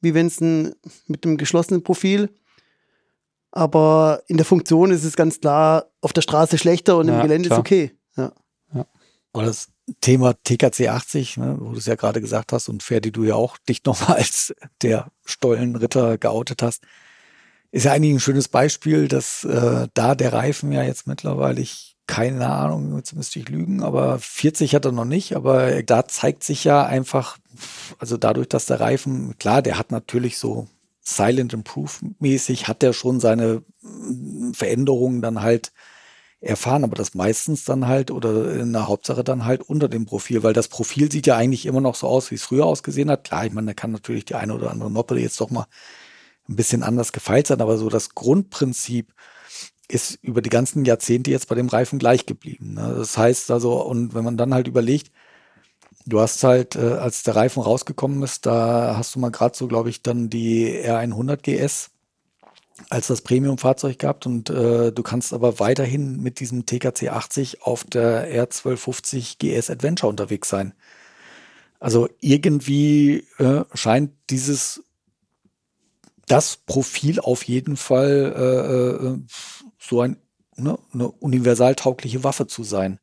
wie 0.01 0.13
wenn 0.13 0.27
es 0.27 0.39
ein 0.41 0.75
mit 1.07 1.25
einem 1.25 1.37
geschlossenen 1.37 1.83
Profil. 1.83 2.29
Aber 3.51 4.21
in 4.27 4.37
der 4.37 4.45
Funktion 4.45 4.91
ist 4.91 5.03
es 5.03 5.15
ganz 5.15 5.39
klar 5.39 5.87
auf 6.01 6.13
der 6.13 6.21
Straße 6.21 6.57
schlechter 6.57 6.97
und 6.97 7.07
ja, 7.07 7.15
im 7.15 7.21
Gelände 7.21 7.49
klar. 7.49 7.59
ist 7.59 7.61
okay. 7.61 7.91
Ja. 8.15 8.31
ja. 8.73 8.85
Und 9.31 9.45
das 9.45 9.69
Thema 10.01 10.33
TKC 10.43 10.87
80, 10.89 11.37
ne, 11.37 11.57
wo 11.59 11.71
du 11.71 11.77
es 11.77 11.85
ja 11.85 11.95
gerade 11.95 12.21
gesagt 12.21 12.53
hast 12.53 12.69
und 12.69 12.83
Ferdi, 12.83 13.11
du 13.11 13.23
ja 13.23 13.35
auch 13.35 13.57
dich 13.57 13.83
nochmal 13.85 14.17
als 14.17 14.53
der 14.81 15.11
Stollenritter 15.25 16.17
geoutet 16.17 16.61
hast, 16.61 16.83
ist 17.71 17.85
ja 17.85 17.93
eigentlich 17.93 18.13
ein 18.13 18.19
schönes 18.19 18.47
Beispiel, 18.47 19.07
dass 19.07 19.43
äh, 19.43 19.87
da 19.93 20.15
der 20.15 20.33
Reifen 20.33 20.71
ja 20.71 20.83
jetzt 20.83 21.07
mittlerweile, 21.07 21.61
ich 21.61 21.95
keine 22.07 22.47
Ahnung, 22.49 22.97
jetzt 22.97 23.13
müsste 23.13 23.37
ich 23.37 23.49
lügen, 23.49 23.83
aber 23.83 24.17
40 24.17 24.73
hat 24.73 24.83
er 24.85 24.91
noch 24.91 25.05
nicht, 25.05 25.35
aber 25.35 25.83
da 25.83 26.07
zeigt 26.07 26.43
sich 26.43 26.63
ja 26.63 26.83
einfach, 26.83 27.37
also 27.99 28.17
dadurch, 28.17 28.49
dass 28.49 28.65
der 28.65 28.79
Reifen, 28.79 29.37
klar, 29.37 29.61
der 29.61 29.77
hat 29.77 29.91
natürlich 29.91 30.39
so 30.39 30.67
Silent 31.01 31.53
Improve 31.53 31.91
mäßig, 32.17 32.67
hat 32.67 32.81
der 32.81 32.93
schon 32.93 33.19
seine 33.19 33.61
mm, 33.81 34.53
Veränderungen 34.53 35.21
dann 35.21 35.43
halt 35.43 35.71
erfahren, 36.41 36.83
aber 36.83 36.95
das 36.95 37.15
meistens 37.15 37.65
dann 37.65 37.87
halt 37.87 38.11
oder 38.11 38.53
in 38.55 38.71
der 38.71 38.87
Hauptsache 38.87 39.23
dann 39.23 39.45
halt 39.45 39.61
unter 39.61 39.89
dem 39.89 40.05
Profil, 40.05 40.43
weil 40.43 40.53
das 40.53 40.69
Profil 40.69 41.11
sieht 41.11 41.27
ja 41.27 41.35
eigentlich 41.35 41.65
immer 41.65 41.81
noch 41.81 41.95
so 41.95 42.07
aus, 42.07 42.31
wie 42.31 42.35
es 42.35 42.43
früher 42.43 42.65
ausgesehen 42.65 43.11
hat. 43.11 43.25
Klar, 43.25 43.45
ich 43.45 43.51
meine, 43.51 43.67
da 43.67 43.73
kann 43.73 43.91
natürlich 43.91 44.25
die 44.25 44.35
eine 44.35 44.53
oder 44.53 44.71
andere 44.71 44.89
Noppe 44.89 45.19
jetzt 45.19 45.41
doch 45.41 45.49
mal 45.49 45.67
ein 46.47 46.55
bisschen 46.55 46.83
anders 46.83 47.11
gefeilt 47.11 47.47
sein, 47.47 47.61
aber 47.61 47.77
so 47.77 47.89
das 47.89 48.15
Grundprinzip 48.15 49.13
ist 49.89 50.19
über 50.21 50.41
die 50.41 50.49
ganzen 50.49 50.85
Jahrzehnte 50.85 51.31
jetzt 51.31 51.47
bei 51.49 51.55
dem 51.55 51.67
Reifen 51.67 51.99
gleich 51.99 52.25
geblieben. 52.25 52.75
Ne? 52.75 52.95
Das 52.97 53.17
heißt 53.17 53.51
also, 53.51 53.81
und 53.81 54.13
wenn 54.13 54.23
man 54.23 54.37
dann 54.37 54.53
halt 54.53 54.67
überlegt, 54.67 55.11
du 56.05 56.19
hast 56.21 56.43
halt, 56.43 56.75
äh, 56.75 56.93
als 56.93 57.23
der 57.23 57.35
Reifen 57.35 57.61
rausgekommen 57.61 58.23
ist, 58.23 58.45
da 58.45 58.95
hast 58.97 59.15
du 59.15 59.19
mal 59.19 59.31
gerade 59.31 59.57
so, 59.57 59.67
glaube 59.67 59.89
ich, 59.89 60.01
dann 60.03 60.29
die 60.29 60.69
R100 60.85 61.37
GS 61.37 61.91
als 62.89 63.07
das 63.07 63.21
Premium-Fahrzeug 63.21 63.99
gehabt 63.99 64.25
und 64.25 64.49
äh, 64.49 64.91
du 64.91 65.03
kannst 65.03 65.33
aber 65.33 65.59
weiterhin 65.59 66.21
mit 66.21 66.39
diesem 66.39 66.65
TKC 66.65 67.09
80 67.09 67.63
auf 67.63 67.83
der 67.83 68.47
R1250 68.47 69.37
GS 69.39 69.69
Adventure 69.69 70.09
unterwegs 70.09 70.49
sein. 70.49 70.73
Also 71.79 72.09
irgendwie 72.19 73.25
äh, 73.37 73.63
scheint 73.73 74.11
dieses 74.29 74.83
das 76.27 76.57
Profil 76.57 77.19
auf 77.19 77.43
jeden 77.43 77.75
Fall 77.75 78.33
äh, 78.35 79.05
äh, 79.05 79.19
so 79.79 80.01
ein, 80.01 80.17
ne, 80.55 80.77
eine 80.93 81.09
universaltaugliche 81.09 82.23
Waffe 82.23 82.47
zu 82.47 82.63
sein. 82.63 82.99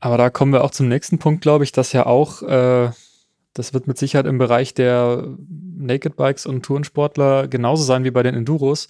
Aber 0.00 0.18
da 0.18 0.30
kommen 0.30 0.52
wir 0.52 0.62
auch 0.62 0.70
zum 0.70 0.88
nächsten 0.88 1.18
Punkt, 1.18 1.40
glaube 1.40 1.64
ich, 1.64 1.72
dass 1.72 1.92
ja 1.92 2.06
auch, 2.06 2.42
äh, 2.42 2.90
das 3.58 3.74
wird 3.74 3.86
mit 3.86 3.98
Sicherheit 3.98 4.26
im 4.26 4.38
Bereich 4.38 4.74
der 4.74 5.36
Naked 5.76 6.16
Bikes 6.16 6.46
und 6.46 6.64
Tourensportler 6.64 7.48
genauso 7.48 7.82
sein 7.82 8.04
wie 8.04 8.10
bei 8.10 8.22
den 8.22 8.34
Enduros, 8.34 8.88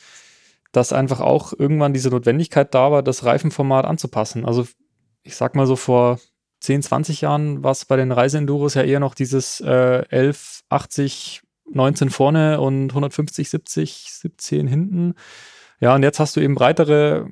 dass 0.73 0.93
einfach 0.93 1.21
auch 1.21 1.53
irgendwann 1.57 1.93
diese 1.95 2.11
Notwendigkeit 2.11 2.75
da 2.75 2.93
war, 2.93 3.03
das 3.03 3.25
Reifenformat 3.25 3.85
anzupassen. 3.85 4.45
Also 4.45 4.67
ich 5.23 5.37
sag 5.37 5.55
mal 5.55 5.67
so 5.67 5.77
vor 5.77 6.21
10, 6.61 6.83
20 6.83 7.21
Jahren 7.23 7.63
war 7.63 7.73
es 7.73 7.85
bei 7.85 7.97
den 7.97 8.13
Reiseenduros 8.13 8.75
ja 8.75 8.83
eher 8.83 9.01
noch 9.01 9.15
dieses 9.15 9.61
äh, 9.61 10.05
1180 10.11 11.43
19 11.71 12.11
vorne 12.11 12.61
und 12.61 12.91
150, 12.91 13.51
70, 13.51 14.09
17 14.11 14.67
hinten. 14.67 15.15
Ja, 15.81 15.95
und 15.95 16.03
jetzt 16.03 16.19
hast 16.19 16.37
du 16.37 16.41
eben 16.41 16.55
breitere 16.55 17.29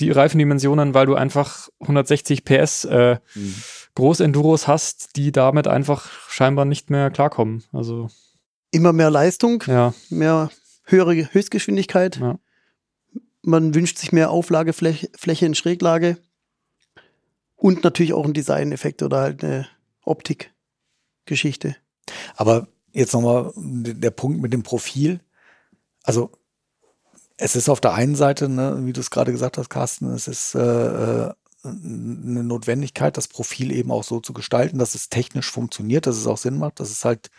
die 0.00 0.10
Reifendimensionen, 0.10 0.94
weil 0.94 1.06
du 1.06 1.14
einfach 1.14 1.68
160 1.80 2.44
PS 2.44 2.84
äh, 2.84 3.18
mhm. 3.34 3.54
Großenduros 3.94 4.66
hast, 4.66 5.16
die 5.16 5.30
damit 5.30 5.68
einfach 5.68 6.10
scheinbar 6.28 6.64
nicht 6.64 6.90
mehr 6.90 7.10
klarkommen. 7.10 7.62
Also 7.72 8.08
immer 8.70 8.92
mehr 8.92 9.10
Leistung, 9.10 9.62
ja. 9.66 9.94
mehr 10.10 10.50
höhere 10.84 11.32
Höchstgeschwindigkeit. 11.32 12.18
Ja. 12.18 12.38
Man 13.42 13.74
wünscht 13.74 13.98
sich 13.98 14.10
mehr 14.10 14.30
Auflagefläche 14.30 15.10
Fläche 15.16 15.46
in 15.46 15.54
Schräglage 15.54 16.18
und 17.56 17.84
natürlich 17.84 18.12
auch 18.12 18.24
ein 18.24 18.34
Designeffekt 18.34 19.02
oder 19.02 19.20
halt 19.20 19.44
eine 19.44 19.68
Optikgeschichte. 20.02 21.76
Aber 22.36 22.66
jetzt 22.92 23.12
nochmal 23.12 23.52
der 23.56 24.10
Punkt 24.10 24.40
mit 24.40 24.52
dem 24.52 24.62
Profil. 24.62 25.20
Also 26.02 26.32
es 27.36 27.56
ist 27.56 27.68
auf 27.68 27.80
der 27.80 27.94
einen 27.94 28.14
Seite, 28.14 28.48
ne, 28.48 28.78
wie 28.84 28.92
du 28.92 29.00
es 29.00 29.10
gerade 29.10 29.32
gesagt 29.32 29.58
hast, 29.58 29.70
Carsten, 29.70 30.10
es 30.10 30.28
ist 30.28 30.54
äh, 30.54 30.58
äh, 30.60 31.32
eine 31.64 32.44
Notwendigkeit, 32.44 33.16
das 33.16 33.28
Profil 33.28 33.72
eben 33.72 33.90
auch 33.90 34.04
so 34.04 34.20
zu 34.20 34.32
gestalten, 34.32 34.78
dass 34.78 34.94
es 34.94 35.08
technisch 35.08 35.50
funktioniert, 35.50 36.06
dass 36.06 36.16
es 36.16 36.26
auch 36.26 36.38
Sinn 36.38 36.58
macht, 36.58 36.80
dass 36.80 36.90
es 36.90 37.04
halt 37.04 37.30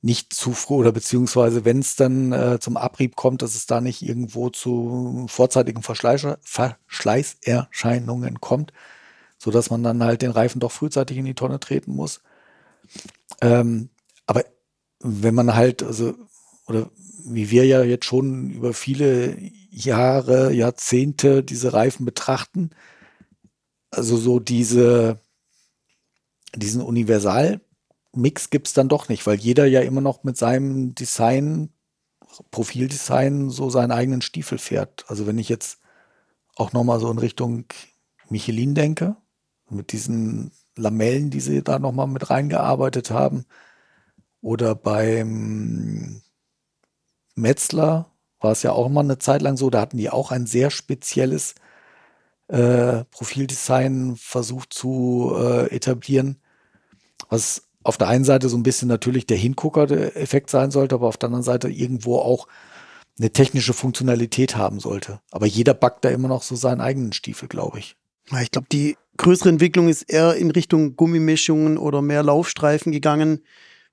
nicht 0.00 0.32
zu 0.32 0.52
früh 0.52 0.74
oder 0.74 0.92
beziehungsweise 0.92 1.64
wenn 1.64 1.80
es 1.80 1.96
dann 1.96 2.32
äh, 2.32 2.58
zum 2.60 2.76
Abrieb 2.76 3.16
kommt, 3.16 3.42
dass 3.42 3.56
es 3.56 3.66
da 3.66 3.80
nicht 3.80 4.02
irgendwo 4.02 4.50
zu 4.50 5.26
vorzeitigen 5.28 5.82
Verschleiß, 5.82 6.26
Verschleißerscheinungen 6.42 8.40
kommt, 8.40 8.72
so 9.38 9.50
dass 9.50 9.70
man 9.70 9.82
dann 9.82 10.02
halt 10.02 10.22
den 10.22 10.30
Reifen 10.30 10.60
doch 10.60 10.72
frühzeitig 10.72 11.16
in 11.16 11.24
die 11.24 11.34
Tonne 11.34 11.58
treten 11.58 11.96
muss. 11.96 12.20
Ähm, 13.40 13.90
aber 14.26 14.44
wenn 15.00 15.34
man 15.34 15.54
halt, 15.54 15.82
also, 15.82 16.14
oder 16.68 16.90
wie 17.24 17.50
wir 17.50 17.66
ja 17.66 17.82
jetzt 17.82 18.04
schon 18.04 18.50
über 18.50 18.72
viele 18.72 19.36
Jahre, 19.70 20.52
Jahrzehnte 20.52 21.42
diese 21.42 21.72
Reifen 21.72 22.04
betrachten, 22.04 22.70
also 23.90 24.16
so 24.16 24.38
diese, 24.38 25.18
diesen 26.54 26.82
Universalmix 26.82 28.50
gibt 28.50 28.68
es 28.68 28.72
dann 28.74 28.88
doch 28.88 29.08
nicht, 29.08 29.26
weil 29.26 29.38
jeder 29.38 29.66
ja 29.66 29.80
immer 29.80 30.00
noch 30.00 30.24
mit 30.24 30.36
seinem 30.36 30.94
Design, 30.94 31.70
Profildesign 32.50 33.50
so 33.50 33.70
seinen 33.70 33.92
eigenen 33.92 34.20
Stiefel 34.20 34.58
fährt. 34.58 35.04
Also 35.08 35.26
wenn 35.26 35.38
ich 35.38 35.48
jetzt 35.48 35.78
auch 36.56 36.72
nochmal 36.72 37.00
so 37.00 37.10
in 37.10 37.18
Richtung 37.18 37.64
Michelin 38.28 38.74
denke, 38.74 39.16
mit 39.70 39.92
diesen 39.92 40.52
Lamellen, 40.76 41.30
die 41.30 41.40
sie 41.40 41.62
da 41.62 41.78
nochmal 41.78 42.06
mit 42.06 42.30
reingearbeitet 42.30 43.10
haben, 43.10 43.44
oder 44.40 44.74
beim 44.74 46.22
Metzler 47.40 48.06
war 48.40 48.52
es 48.52 48.62
ja 48.62 48.72
auch 48.72 48.88
mal 48.88 49.00
eine 49.00 49.18
Zeit 49.18 49.42
lang 49.42 49.56
so, 49.56 49.70
da 49.70 49.80
hatten 49.80 49.96
die 49.96 50.10
auch 50.10 50.30
ein 50.30 50.46
sehr 50.46 50.70
spezielles 50.70 51.54
äh, 52.48 53.04
Profildesign 53.10 54.16
versucht 54.16 54.72
zu 54.72 55.34
äh, 55.36 55.74
etablieren, 55.74 56.36
was 57.28 57.64
auf 57.82 57.96
der 57.96 58.08
einen 58.08 58.24
Seite 58.24 58.48
so 58.48 58.56
ein 58.56 58.62
bisschen 58.62 58.88
natürlich 58.88 59.26
der 59.26 59.36
Hingucker-Effekt 59.36 60.50
sein 60.50 60.70
sollte, 60.70 60.94
aber 60.94 61.08
auf 61.08 61.16
der 61.16 61.28
anderen 61.28 61.44
Seite 61.44 61.68
irgendwo 61.68 62.18
auch 62.18 62.48
eine 63.18 63.30
technische 63.30 63.72
Funktionalität 63.72 64.56
haben 64.56 64.80
sollte. 64.80 65.20
Aber 65.30 65.46
jeder 65.46 65.74
backt 65.74 66.04
da 66.04 66.10
immer 66.10 66.28
noch 66.28 66.42
so 66.42 66.54
seinen 66.54 66.80
eigenen 66.80 67.12
Stiefel, 67.12 67.48
glaube 67.48 67.78
ich. 67.78 67.96
Ja, 68.30 68.40
ich 68.40 68.50
glaube, 68.50 68.68
die 68.70 68.96
größere 69.16 69.48
Entwicklung 69.48 69.88
ist 69.88 70.02
eher 70.02 70.34
in 70.34 70.50
Richtung 70.50 70.96
Gummimischungen 70.96 71.78
oder 71.78 72.02
mehr 72.02 72.22
Laufstreifen 72.22 72.92
gegangen, 72.92 73.42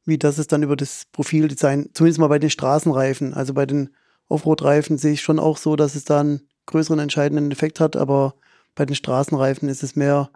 wie 0.06 0.18
das 0.18 0.38
es 0.38 0.48
dann 0.48 0.63
über 0.63 0.76
das 0.76 1.06
Profildesign, 1.12 1.89
zumindest 1.94 2.20
mal 2.20 2.28
bei 2.28 2.39
den 2.39 2.50
Straßenreifen, 2.50 3.34
also 3.34 3.54
bei 3.54 3.65
den 3.65 3.89
Offroad-Reifen 4.28 4.98
sehe 4.98 5.13
ich 5.13 5.22
schon 5.22 5.39
auch 5.39 5.58
so, 5.58 5.76
dass 5.76 5.96
es 5.96 6.06
da 6.06 6.20
einen 6.20 6.48
größeren 6.68 7.00
entscheidenden 7.00 7.52
Effekt 7.52 7.80
hat, 7.80 7.96
aber 7.96 8.36
bei 8.76 8.86
den 8.86 8.96
Straßenreifen 8.96 9.70
ist 9.70 9.84
es 9.84 9.96
mehr 9.96 10.30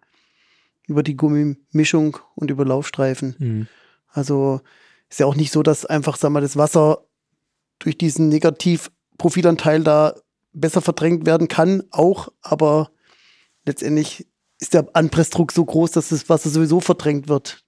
über 0.88 1.04
die 1.04 1.16
Gummimischung 1.16 2.18
und 2.36 2.52
über 2.52 2.66
Laufstreifen. 2.66 3.36
Mhm. 3.38 3.68
Also 4.08 4.62
ist 5.10 5.20
ja 5.20 5.26
auch 5.26 5.36
nicht 5.36 5.52
so, 5.52 5.64
dass 5.64 5.86
einfach, 5.86 6.18
sag 6.18 6.32
mal, 6.32 6.42
das 6.42 6.58
Wasser 6.58 7.06
durch 7.80 7.98
diesen 7.98 8.30
Negativprofilanteil 8.30 9.84
da 9.84 10.16
besser 10.54 10.82
verdrängt 10.82 11.26
werden 11.26 11.48
kann, 11.48 11.84
auch, 11.92 12.30
aber 12.42 12.92
letztendlich 13.66 14.28
ist 14.60 14.74
der 14.74 14.88
Anpressdruck 14.94 15.52
so 15.52 15.64
groß, 15.64 15.92
dass 15.92 16.10
das 16.10 16.28
Wasser 16.28 16.50
sowieso 16.50 16.82
verdrängt 16.82 17.28
wird 17.28 17.64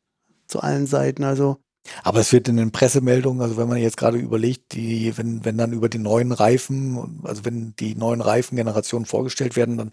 zu 0.48 0.60
allen 0.60 0.88
Seiten. 0.88 1.24
Also 1.24 1.58
aber 2.04 2.20
es 2.20 2.32
wird 2.32 2.48
in 2.48 2.58
den 2.58 2.72
Pressemeldungen, 2.72 3.42
also 3.42 3.58
wenn 3.58 3.68
man 3.68 3.78
jetzt 3.78 3.98
gerade 3.98 4.18
überlegt, 4.18 4.74
die, 4.74 5.18
wenn, 5.18 5.44
wenn 5.46 5.58
dann 5.58 5.74
über 5.74 5.90
die 5.90 5.98
neuen 5.98 6.32
Reifen, 6.32 7.22
also 7.24 7.46
wenn 7.46 7.76
die 7.80 7.96
neuen 7.96 8.22
Reifengenerationen 8.22 9.06
vorgestellt 9.06 9.56
werden, 9.56 9.78
dann 9.78 9.92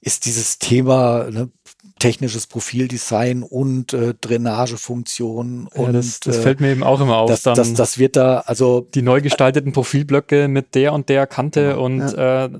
ist 0.00 0.26
dieses 0.26 0.58
Thema 0.58 1.28
ne, 1.30 1.50
technisches 1.98 2.46
Profildesign 2.46 3.42
und 3.42 3.92
äh, 3.92 4.14
Drainagefunktion 4.20 5.68
ja, 5.74 5.80
und 5.80 5.92
das, 5.92 6.20
das 6.20 6.36
äh, 6.36 6.42
fällt 6.42 6.60
mir 6.60 6.70
eben 6.70 6.84
auch 6.84 7.00
immer 7.00 7.18
auf. 7.18 7.28
Das, 7.28 7.42
dann 7.42 7.56
das, 7.56 7.74
das 7.74 7.98
wird 7.98 8.14
da 8.14 8.40
also 8.40 8.80
die 8.80 9.02
neu 9.02 9.20
gestalteten 9.20 9.72
Profilblöcke 9.72 10.46
mit 10.46 10.76
der 10.76 10.92
und 10.92 11.08
der 11.08 11.26
Kante 11.26 11.70
genau, 11.70 11.84
und 11.84 12.00
ja, 12.00 12.44
äh, 12.46 12.50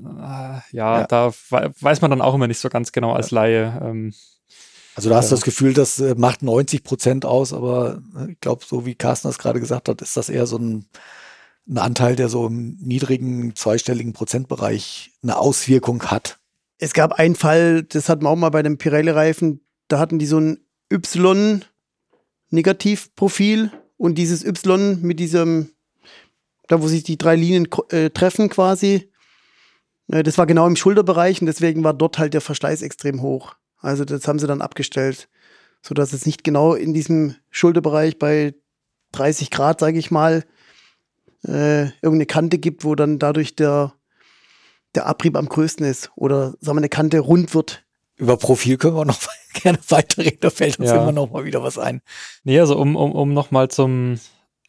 ja, 0.71 0.99
ja, 0.99 1.07
da 1.07 1.31
weiß 1.51 2.01
man 2.01 2.11
dann 2.11 2.21
auch 2.21 2.35
immer 2.35 2.47
nicht 2.47 2.59
so 2.59 2.69
ganz 2.69 2.91
genau 2.91 3.13
als 3.13 3.31
Laie. 3.31 3.81
Ähm, 3.83 4.13
also 4.99 5.09
da 5.11 5.15
hast 5.15 5.31
du 5.31 5.35
das 5.35 5.45
Gefühl, 5.45 5.73
das 5.73 5.99
äh, 5.99 6.13
macht 6.17 6.43
90 6.43 6.83
Prozent 6.83 7.23
aus, 7.23 7.53
aber 7.53 8.01
äh, 8.17 8.33
ich 8.33 8.41
glaube, 8.41 8.65
so 8.67 8.85
wie 8.85 8.95
Carsten 8.95 9.29
das 9.29 9.37
gerade 9.37 9.61
gesagt 9.61 9.87
hat, 9.87 10.01
ist 10.01 10.17
das 10.17 10.27
eher 10.27 10.45
so 10.45 10.57
ein, 10.57 10.87
ein 11.69 11.77
Anteil, 11.77 12.17
der 12.17 12.27
so 12.27 12.47
im 12.47 12.75
niedrigen 12.81 13.55
zweistelligen 13.55 14.11
Prozentbereich 14.11 15.13
eine 15.23 15.37
Auswirkung 15.37 16.03
hat. 16.03 16.37
Es 16.79 16.91
gab 16.91 17.13
einen 17.13 17.35
Fall, 17.35 17.83
das 17.83 18.09
hatten 18.09 18.23
wir 18.23 18.29
auch 18.29 18.35
mal 18.35 18.49
bei 18.49 18.61
dem 18.61 18.77
Pirelli-Reifen, 18.77 19.61
da 19.87 19.99
hatten 19.99 20.19
die 20.19 20.25
so 20.25 20.37
ein 20.37 20.59
Y-Negativprofil 20.91 23.71
und 23.95 24.17
dieses 24.17 24.43
Y 24.43 25.01
mit 25.01 25.21
diesem, 25.21 25.69
da 26.67 26.81
wo 26.81 26.89
sich 26.89 27.03
die 27.03 27.17
drei 27.17 27.37
Linien 27.37 27.69
äh, 27.91 28.09
treffen 28.09 28.49
quasi, 28.49 29.09
äh, 30.11 30.23
das 30.23 30.37
war 30.37 30.45
genau 30.45 30.67
im 30.67 30.75
Schulterbereich 30.75 31.39
und 31.39 31.47
deswegen 31.47 31.85
war 31.85 31.93
dort 31.93 32.17
halt 32.17 32.33
der 32.33 32.41
Verschleiß 32.41 32.81
extrem 32.81 33.21
hoch. 33.21 33.55
Also 33.79 34.05
das 34.05 34.27
haben 34.27 34.39
sie 34.39 34.47
dann 34.47 34.61
abgestellt, 34.61 35.29
sodass 35.81 36.13
es 36.13 36.25
nicht 36.25 36.43
genau 36.43 36.73
in 36.73 36.93
diesem 36.93 37.35
Schulterbereich 37.49 38.19
bei 38.19 38.53
30 39.13 39.51
Grad, 39.51 39.79
sage 39.79 39.97
ich 39.97 40.11
mal, 40.11 40.43
äh, 41.45 41.83
irgendeine 42.01 42.25
Kante 42.25 42.57
gibt, 42.57 42.83
wo 42.83 42.95
dann 42.95 43.19
dadurch 43.19 43.55
der, 43.55 43.93
der 44.95 45.05
Abrieb 45.05 45.37
am 45.37 45.47
größten 45.47 45.85
ist 45.85 46.11
oder 46.15 46.53
sagen 46.59 46.77
wir 46.77 46.81
eine 46.81 46.89
Kante 46.89 47.19
rund 47.19 47.53
wird. 47.53 47.83
Über 48.17 48.35
Profil 48.35 48.77
können 48.77 48.95
wir 48.95 49.05
noch 49.05 49.19
gerne 49.53 49.79
weiterreden, 49.87 50.39
da 50.41 50.49
fällt 50.49 50.79
uns 50.79 50.89
ja. 50.89 51.01
immer 51.01 51.13
noch 51.13 51.31
mal 51.31 51.45
wieder 51.45 51.63
was 51.63 51.77
ein. 51.77 52.01
Nee, 52.43 52.59
also 52.59 52.77
um, 52.77 52.95
um, 52.95 53.13
um 53.13 53.33
noch 53.33 53.51
mal 53.51 53.69
zum 53.69 54.19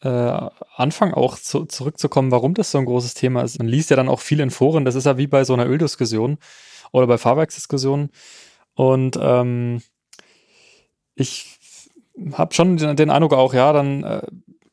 äh, 0.01 0.49
Anfang 0.75 1.13
auch 1.13 1.37
zu, 1.37 1.65
zurückzukommen, 1.65 2.31
warum 2.31 2.53
das 2.53 2.71
so 2.71 2.77
ein 2.77 2.85
großes 2.85 3.13
Thema 3.13 3.43
ist. 3.43 3.59
Man 3.59 3.67
liest 3.67 3.89
ja 3.89 3.97
dann 3.97 4.09
auch 4.09 4.21
viel 4.21 4.39
in 4.39 4.49
Foren, 4.49 4.85
das 4.85 4.95
ist 4.95 5.05
ja 5.05 5.17
wie 5.17 5.27
bei 5.27 5.43
so 5.43 5.53
einer 5.53 5.67
Öldiskussion 5.67 6.37
oder 6.91 7.07
bei 7.07 7.17
Fahrwerksdiskussionen 7.17 8.09
und 8.75 9.17
ähm, 9.21 9.81
ich 11.15 11.59
habe 12.33 12.53
schon 12.53 12.77
den, 12.77 13.09
Eindruck 13.09 13.33
auch, 13.33 13.53
ja, 13.53 13.73
dann 13.73 14.03
äh, 14.03 14.21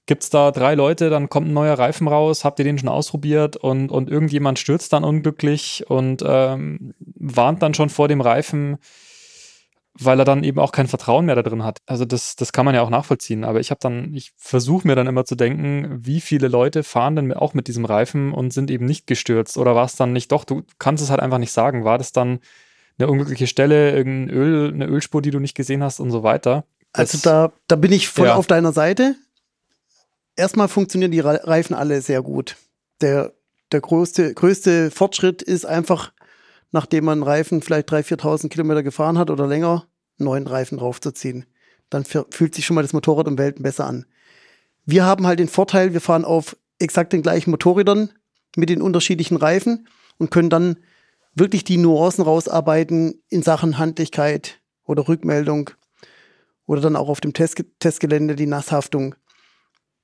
gibt 0.06 0.22
es 0.24 0.30
da 0.30 0.50
drei 0.50 0.74
Leute, 0.74 1.10
dann 1.10 1.28
kommt 1.28 1.48
ein 1.48 1.52
neuer 1.52 1.78
Reifen 1.78 2.08
raus, 2.08 2.44
habt 2.44 2.58
ihr 2.58 2.64
den 2.64 2.78
schon 2.78 2.88
ausprobiert 2.88 3.56
und, 3.56 3.92
und 3.92 4.10
irgendjemand 4.10 4.58
stürzt 4.58 4.92
dann 4.92 5.04
unglücklich 5.04 5.84
und 5.88 6.24
ähm, 6.26 6.94
warnt 6.98 7.62
dann 7.62 7.74
schon 7.74 7.90
vor 7.90 8.08
dem 8.08 8.20
Reifen, 8.20 8.78
weil 10.00 10.18
er 10.18 10.24
dann 10.24 10.44
eben 10.44 10.60
auch 10.60 10.72
kein 10.72 10.86
Vertrauen 10.86 11.26
mehr 11.26 11.34
da 11.34 11.42
drin 11.42 11.64
hat. 11.64 11.78
Also 11.86 12.04
das, 12.04 12.36
das 12.36 12.52
kann 12.52 12.64
man 12.64 12.74
ja 12.74 12.82
auch 12.82 12.90
nachvollziehen. 12.90 13.44
Aber 13.44 13.60
ich 13.60 13.70
habe 13.70 13.80
dann, 13.80 14.14
ich 14.14 14.32
versuche 14.36 14.86
mir 14.86 14.94
dann 14.94 15.08
immer 15.08 15.24
zu 15.24 15.34
denken, 15.34 15.98
wie 16.00 16.20
viele 16.20 16.48
Leute 16.48 16.84
fahren 16.84 17.16
denn 17.16 17.32
auch 17.32 17.52
mit 17.52 17.66
diesem 17.66 17.84
Reifen 17.84 18.32
und 18.32 18.52
sind 18.52 18.70
eben 18.70 18.86
nicht 18.86 19.06
gestürzt? 19.06 19.58
Oder 19.58 19.74
war 19.74 19.84
es 19.84 19.96
dann 19.96 20.12
nicht 20.12 20.30
doch, 20.30 20.44
du 20.44 20.62
kannst 20.78 21.02
es 21.02 21.10
halt 21.10 21.20
einfach 21.20 21.38
nicht 21.38 21.52
sagen. 21.52 21.84
War 21.84 21.98
das 21.98 22.12
dann 22.12 22.38
eine 22.98 23.08
unglückliche 23.08 23.46
Stelle, 23.46 23.94
irgendein 23.94 24.36
Öl, 24.36 24.72
eine 24.72 24.86
Ölspur, 24.86 25.22
die 25.22 25.30
du 25.30 25.38
nicht 25.38 25.54
gesehen 25.54 25.82
hast 25.82 26.00
und 26.00 26.10
so 26.10 26.22
weiter. 26.22 26.64
Das, 26.92 27.14
also 27.14 27.18
da, 27.22 27.52
da 27.68 27.76
bin 27.76 27.92
ich 27.92 28.08
voll 28.08 28.26
ja. 28.26 28.34
auf 28.34 28.46
deiner 28.46 28.72
Seite. 28.72 29.14
Erstmal 30.36 30.68
funktionieren 30.68 31.10
die 31.10 31.20
Reifen 31.20 31.74
alle 31.74 32.00
sehr 32.00 32.22
gut. 32.22 32.56
Der, 33.00 33.32
der 33.72 33.80
größte, 33.80 34.34
größte 34.34 34.90
Fortschritt 34.90 35.42
ist 35.42 35.66
einfach, 35.66 36.12
nachdem 36.70 37.04
man 37.04 37.22
Reifen 37.22 37.62
vielleicht 37.62 37.88
3.000, 37.90 38.20
4.000 38.20 38.48
Kilometer 38.48 38.82
gefahren 38.82 39.18
hat 39.18 39.30
oder 39.30 39.46
länger, 39.46 39.86
neuen 40.16 40.46
Reifen 40.46 40.78
draufzuziehen. 40.78 41.46
Dann 41.90 42.04
fühlt 42.04 42.54
sich 42.54 42.66
schon 42.66 42.74
mal 42.74 42.82
das 42.82 42.92
Motorrad 42.92 43.28
um 43.28 43.38
Welten 43.38 43.62
besser 43.62 43.86
an. 43.86 44.04
Wir 44.84 45.04
haben 45.04 45.26
halt 45.26 45.38
den 45.38 45.48
Vorteil, 45.48 45.92
wir 45.92 46.00
fahren 46.00 46.24
auf 46.24 46.56
exakt 46.78 47.12
den 47.12 47.22
gleichen 47.22 47.50
Motorrädern 47.50 48.10
mit 48.56 48.70
den 48.70 48.82
unterschiedlichen 48.82 49.36
Reifen 49.36 49.88
und 50.18 50.30
können 50.30 50.50
dann 50.50 50.78
wirklich 51.38 51.64
die 51.64 51.76
Nuancen 51.76 52.24
rausarbeiten 52.24 53.22
in 53.28 53.42
Sachen 53.42 53.78
Handlichkeit 53.78 54.60
oder 54.84 55.08
Rückmeldung 55.08 55.70
oder 56.66 56.80
dann 56.80 56.96
auch 56.96 57.08
auf 57.08 57.20
dem 57.20 57.32
Test 57.32 57.62
Testgelände 57.78 58.36
die 58.36 58.46
Nasshaftung. 58.46 59.14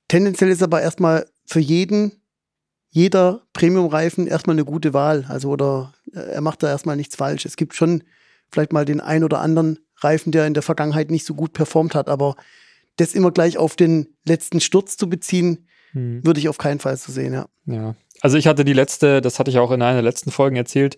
tendenziell 0.07 0.49
ist 0.49 0.63
aber 0.63 0.81
erstmal 0.81 1.27
für 1.45 1.59
jeden, 1.59 2.11
jeder 2.89 3.41
Premium-Reifen 3.53 4.27
erstmal 4.27 4.55
eine 4.55 4.65
gute 4.65 4.93
Wahl. 4.93 5.25
Also 5.27 5.49
oder 5.49 5.93
äh, 6.13 6.19
er 6.19 6.41
macht 6.41 6.63
da 6.63 6.69
erstmal 6.69 6.95
nichts 6.95 7.15
falsch. 7.15 7.45
Es 7.45 7.55
gibt 7.55 7.75
schon 7.75 8.03
vielleicht 8.51 8.73
mal 8.73 8.85
den 8.85 9.01
ein 9.01 9.23
oder 9.23 9.41
anderen 9.41 9.79
Reifen, 9.97 10.31
der 10.31 10.47
in 10.47 10.53
der 10.53 10.63
Vergangenheit 10.63 11.11
nicht 11.11 11.25
so 11.25 11.33
gut 11.33 11.53
performt 11.53 11.95
hat, 11.95 12.09
aber 12.09 12.35
das 12.97 13.13
immer 13.13 13.31
gleich 13.31 13.57
auf 13.57 13.75
den 13.75 14.15
letzten 14.25 14.61
Sturz 14.61 14.97
zu 14.97 15.09
beziehen, 15.09 15.67
hm. 15.91 16.25
würde 16.25 16.39
ich 16.39 16.49
auf 16.49 16.57
keinen 16.57 16.79
Fall 16.79 16.95
so 16.97 17.11
sehen, 17.11 17.33
ja. 17.33 17.47
Ja. 17.65 17.95
Also 18.25 18.39
ich 18.39 18.47
hatte 18.47 18.65
die 18.65 18.73
letzte, 18.73 19.21
das 19.21 19.37
hatte 19.37 19.51
ich 19.51 19.59
auch 19.59 19.69
in 19.69 19.83
einer 19.83 19.93
der 19.93 20.01
letzten 20.01 20.31
Folgen 20.31 20.55
erzählt, 20.55 20.97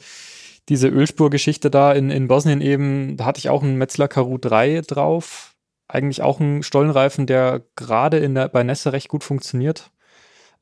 diese 0.70 0.88
Ölspurgeschichte 0.88 1.70
da 1.70 1.92
in, 1.92 2.10
in 2.10 2.30
Bosnien 2.30 2.62
eben, 2.62 3.18
da 3.18 3.26
hatte 3.26 3.40
ich 3.40 3.50
auch 3.50 3.64
einen 3.64 3.76
Metzler 3.76 4.08
Karu 4.08 4.38
3 4.38 4.80
drauf. 4.88 5.54
Eigentlich 5.90 6.22
auch 6.22 6.40
ein 6.40 6.64
Stollenreifen, 6.64 7.28
der 7.28 7.64
gerade 7.76 8.20
in 8.20 8.34
der, 8.34 8.48
bei 8.48 8.64
Nässe 8.64 8.94
recht 8.94 9.10
gut 9.10 9.26
funktioniert. 9.26 9.92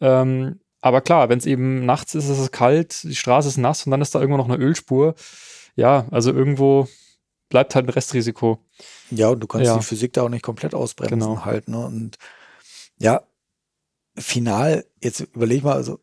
Ähm, 0.01 0.59
aber 0.81 1.01
klar, 1.01 1.29
wenn 1.29 1.37
es 1.37 1.45
eben 1.45 1.85
nachts 1.85 2.15
ist, 2.15 2.29
ist 2.29 2.39
es 2.39 2.49
kalt, 2.49 3.03
die 3.03 3.15
Straße 3.15 3.49
ist 3.49 3.57
nass 3.57 3.85
und 3.85 3.91
dann 3.91 4.01
ist 4.01 4.15
da 4.15 4.19
irgendwo 4.19 4.37
noch 4.37 4.49
eine 4.49 4.57
Ölspur. 4.57 5.13
Ja, 5.75 6.07
also 6.09 6.33
irgendwo 6.33 6.87
bleibt 7.49 7.75
halt 7.75 7.85
ein 7.85 7.91
Restrisiko. 7.91 8.57
Ja, 9.11 9.27
und 9.29 9.39
du 9.39 9.45
kannst 9.45 9.67
ja. 9.67 9.77
die 9.77 9.85
Physik 9.85 10.13
da 10.13 10.23
auch 10.23 10.29
nicht 10.29 10.41
komplett 10.41 10.73
ausbremsen 10.73 11.19
genau. 11.19 11.45
halt. 11.45 11.67
Ne? 11.67 11.85
Und 11.85 12.17
ja, 12.97 13.21
final, 14.17 14.83
jetzt 14.99 15.19
überleg 15.19 15.63
mal, 15.63 15.75
also 15.75 15.99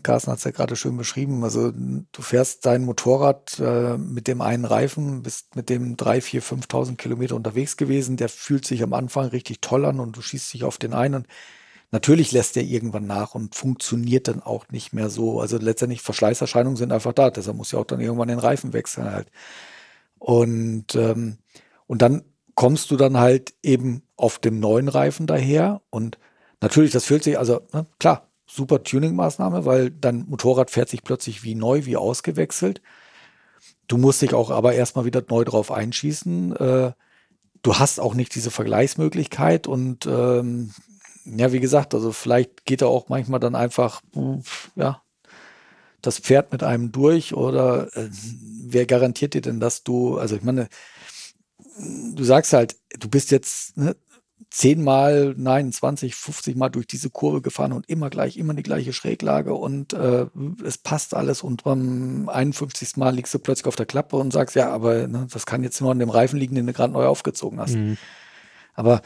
Carsten 0.00 0.30
hat 0.30 0.38
es 0.38 0.44
ja 0.44 0.50
gerade 0.50 0.76
schön 0.76 0.96
beschrieben. 0.96 1.44
Also 1.44 1.72
du 1.72 2.22
fährst 2.22 2.64
dein 2.66 2.84
Motorrad 2.84 3.58
äh, 3.58 3.98
mit 3.98 4.28
dem 4.28 4.40
einen 4.40 4.64
Reifen, 4.64 5.22
bist 5.22 5.56
mit 5.56 5.68
dem 5.68 5.96
3, 5.96 6.20
4, 6.20 6.42
5.000 6.42 6.96
Kilometer 6.96 7.36
unterwegs 7.36 7.76
gewesen. 7.76 8.16
Der 8.16 8.28
fühlt 8.28 8.64
sich 8.64 8.82
am 8.82 8.92
Anfang 8.92 9.26
richtig 9.26 9.60
toll 9.60 9.84
an 9.84 10.00
und 10.00 10.16
du 10.16 10.22
schießt 10.22 10.54
dich 10.54 10.64
auf 10.64 10.78
den 10.78 10.94
einen. 10.94 11.14
Und 11.14 11.26
natürlich 11.90 12.32
lässt 12.32 12.56
der 12.56 12.64
irgendwann 12.64 13.06
nach 13.06 13.34
und 13.34 13.54
funktioniert 13.54 14.28
dann 14.28 14.42
auch 14.42 14.68
nicht 14.70 14.92
mehr 14.92 15.10
so. 15.10 15.40
Also 15.40 15.58
letztendlich 15.58 16.02
Verschleißerscheinungen 16.02 16.76
sind 16.76 16.92
einfach 16.92 17.12
da. 17.12 17.30
Deshalb 17.30 17.56
muss 17.56 17.72
ja 17.72 17.78
auch 17.78 17.86
dann 17.86 18.00
irgendwann 18.00 18.28
den 18.28 18.38
Reifen 18.38 18.72
wechseln 18.72 19.10
halt. 19.10 19.28
Und, 20.18 20.94
ähm, 20.94 21.38
und 21.86 22.02
dann 22.02 22.22
kommst 22.54 22.90
du 22.90 22.96
dann 22.96 23.18
halt 23.18 23.54
eben 23.62 24.02
auf 24.16 24.38
dem 24.38 24.60
neuen 24.60 24.88
Reifen 24.88 25.26
daher 25.26 25.82
und 25.90 26.18
natürlich, 26.60 26.92
das 26.92 27.04
fühlt 27.04 27.24
sich, 27.24 27.38
also 27.38 27.62
ne, 27.72 27.86
klar, 27.98 28.28
super 28.52 28.82
Tuning-Maßnahme, 28.82 29.64
weil 29.64 29.90
dein 29.90 30.26
Motorrad 30.28 30.70
fährt 30.70 30.88
sich 30.88 31.02
plötzlich 31.02 31.42
wie 31.42 31.54
neu, 31.54 31.84
wie 31.86 31.96
ausgewechselt. 31.96 32.82
Du 33.88 33.96
musst 33.96 34.22
dich 34.22 34.34
auch 34.34 34.50
aber 34.50 34.74
erstmal 34.74 35.04
wieder 35.04 35.22
neu 35.28 35.44
drauf 35.44 35.70
einschießen. 35.70 36.56
Äh, 36.56 36.92
du 37.62 37.74
hast 37.74 38.00
auch 38.00 38.14
nicht 38.14 38.34
diese 38.34 38.50
Vergleichsmöglichkeit 38.50 39.66
und 39.66 40.06
ähm, 40.06 40.72
ja, 41.24 41.52
wie 41.52 41.60
gesagt, 41.60 41.94
also 41.94 42.12
vielleicht 42.12 42.64
geht 42.64 42.82
da 42.82 42.86
auch 42.86 43.08
manchmal 43.08 43.40
dann 43.40 43.54
einfach, 43.54 44.02
ja, 44.74 45.02
das 46.00 46.18
Pferd 46.18 46.50
mit 46.50 46.64
einem 46.64 46.90
durch 46.90 47.34
oder 47.34 47.96
äh, 47.96 48.08
wer 48.10 48.86
garantiert 48.86 49.34
dir 49.34 49.40
denn, 49.40 49.60
dass 49.60 49.84
du, 49.84 50.18
also 50.18 50.34
ich 50.34 50.42
meine, 50.42 50.68
du 51.78 52.24
sagst 52.24 52.52
halt, 52.52 52.76
du 52.98 53.08
bist 53.08 53.30
jetzt 53.30 53.76
ne, 53.76 53.96
zehnmal, 54.52 55.34
nein, 55.38 55.72
20, 55.72 56.14
50 56.14 56.56
Mal 56.56 56.68
durch 56.68 56.86
diese 56.86 57.08
Kurve 57.08 57.40
gefahren 57.40 57.72
und 57.72 57.88
immer 57.88 58.10
gleich, 58.10 58.36
immer 58.36 58.52
die 58.52 58.62
gleiche 58.62 58.92
Schräglage 58.92 59.54
und 59.54 59.94
äh, 59.94 60.26
es 60.62 60.76
passt 60.76 61.14
alles 61.14 61.42
und 61.42 61.64
beim 61.64 62.28
51. 62.28 62.98
Mal 62.98 63.14
liegst 63.14 63.32
du 63.32 63.38
plötzlich 63.38 63.66
auf 63.66 63.76
der 63.76 63.86
Klappe 63.86 64.16
und 64.16 64.30
sagst, 64.30 64.54
ja, 64.54 64.70
aber 64.70 65.08
ne, 65.08 65.26
das 65.32 65.46
kann 65.46 65.62
jetzt 65.62 65.80
nur 65.80 65.90
an 65.90 65.98
dem 65.98 66.10
Reifen 66.10 66.38
liegen, 66.38 66.54
den 66.54 66.66
du 66.66 66.74
gerade 66.74 66.92
neu 66.92 67.06
aufgezogen 67.06 67.60
hast. 67.60 67.76
Mhm. 67.76 67.96
Aber 68.74 69.00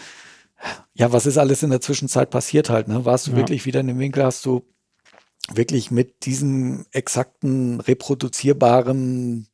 ja, 0.94 1.12
was 1.12 1.26
ist 1.26 1.38
alles 1.38 1.62
in 1.62 1.70
der 1.70 1.80
Zwischenzeit 1.80 2.30
passiert 2.30 2.68
halt? 2.68 2.88
Ne? 2.88 3.04
Warst 3.04 3.28
du 3.28 3.30
ja. 3.30 3.37
wirklich 3.37 3.66
wieder 3.66 3.80
in 3.80 3.87
dem 3.87 4.00
Winkel, 4.00 4.24
hast 4.24 4.44
du 4.46 4.64
wirklich 5.52 5.92
mit 5.92 6.26
diesem 6.26 6.87
exakten, 6.90 7.80
reproduzierbaren 7.80 9.46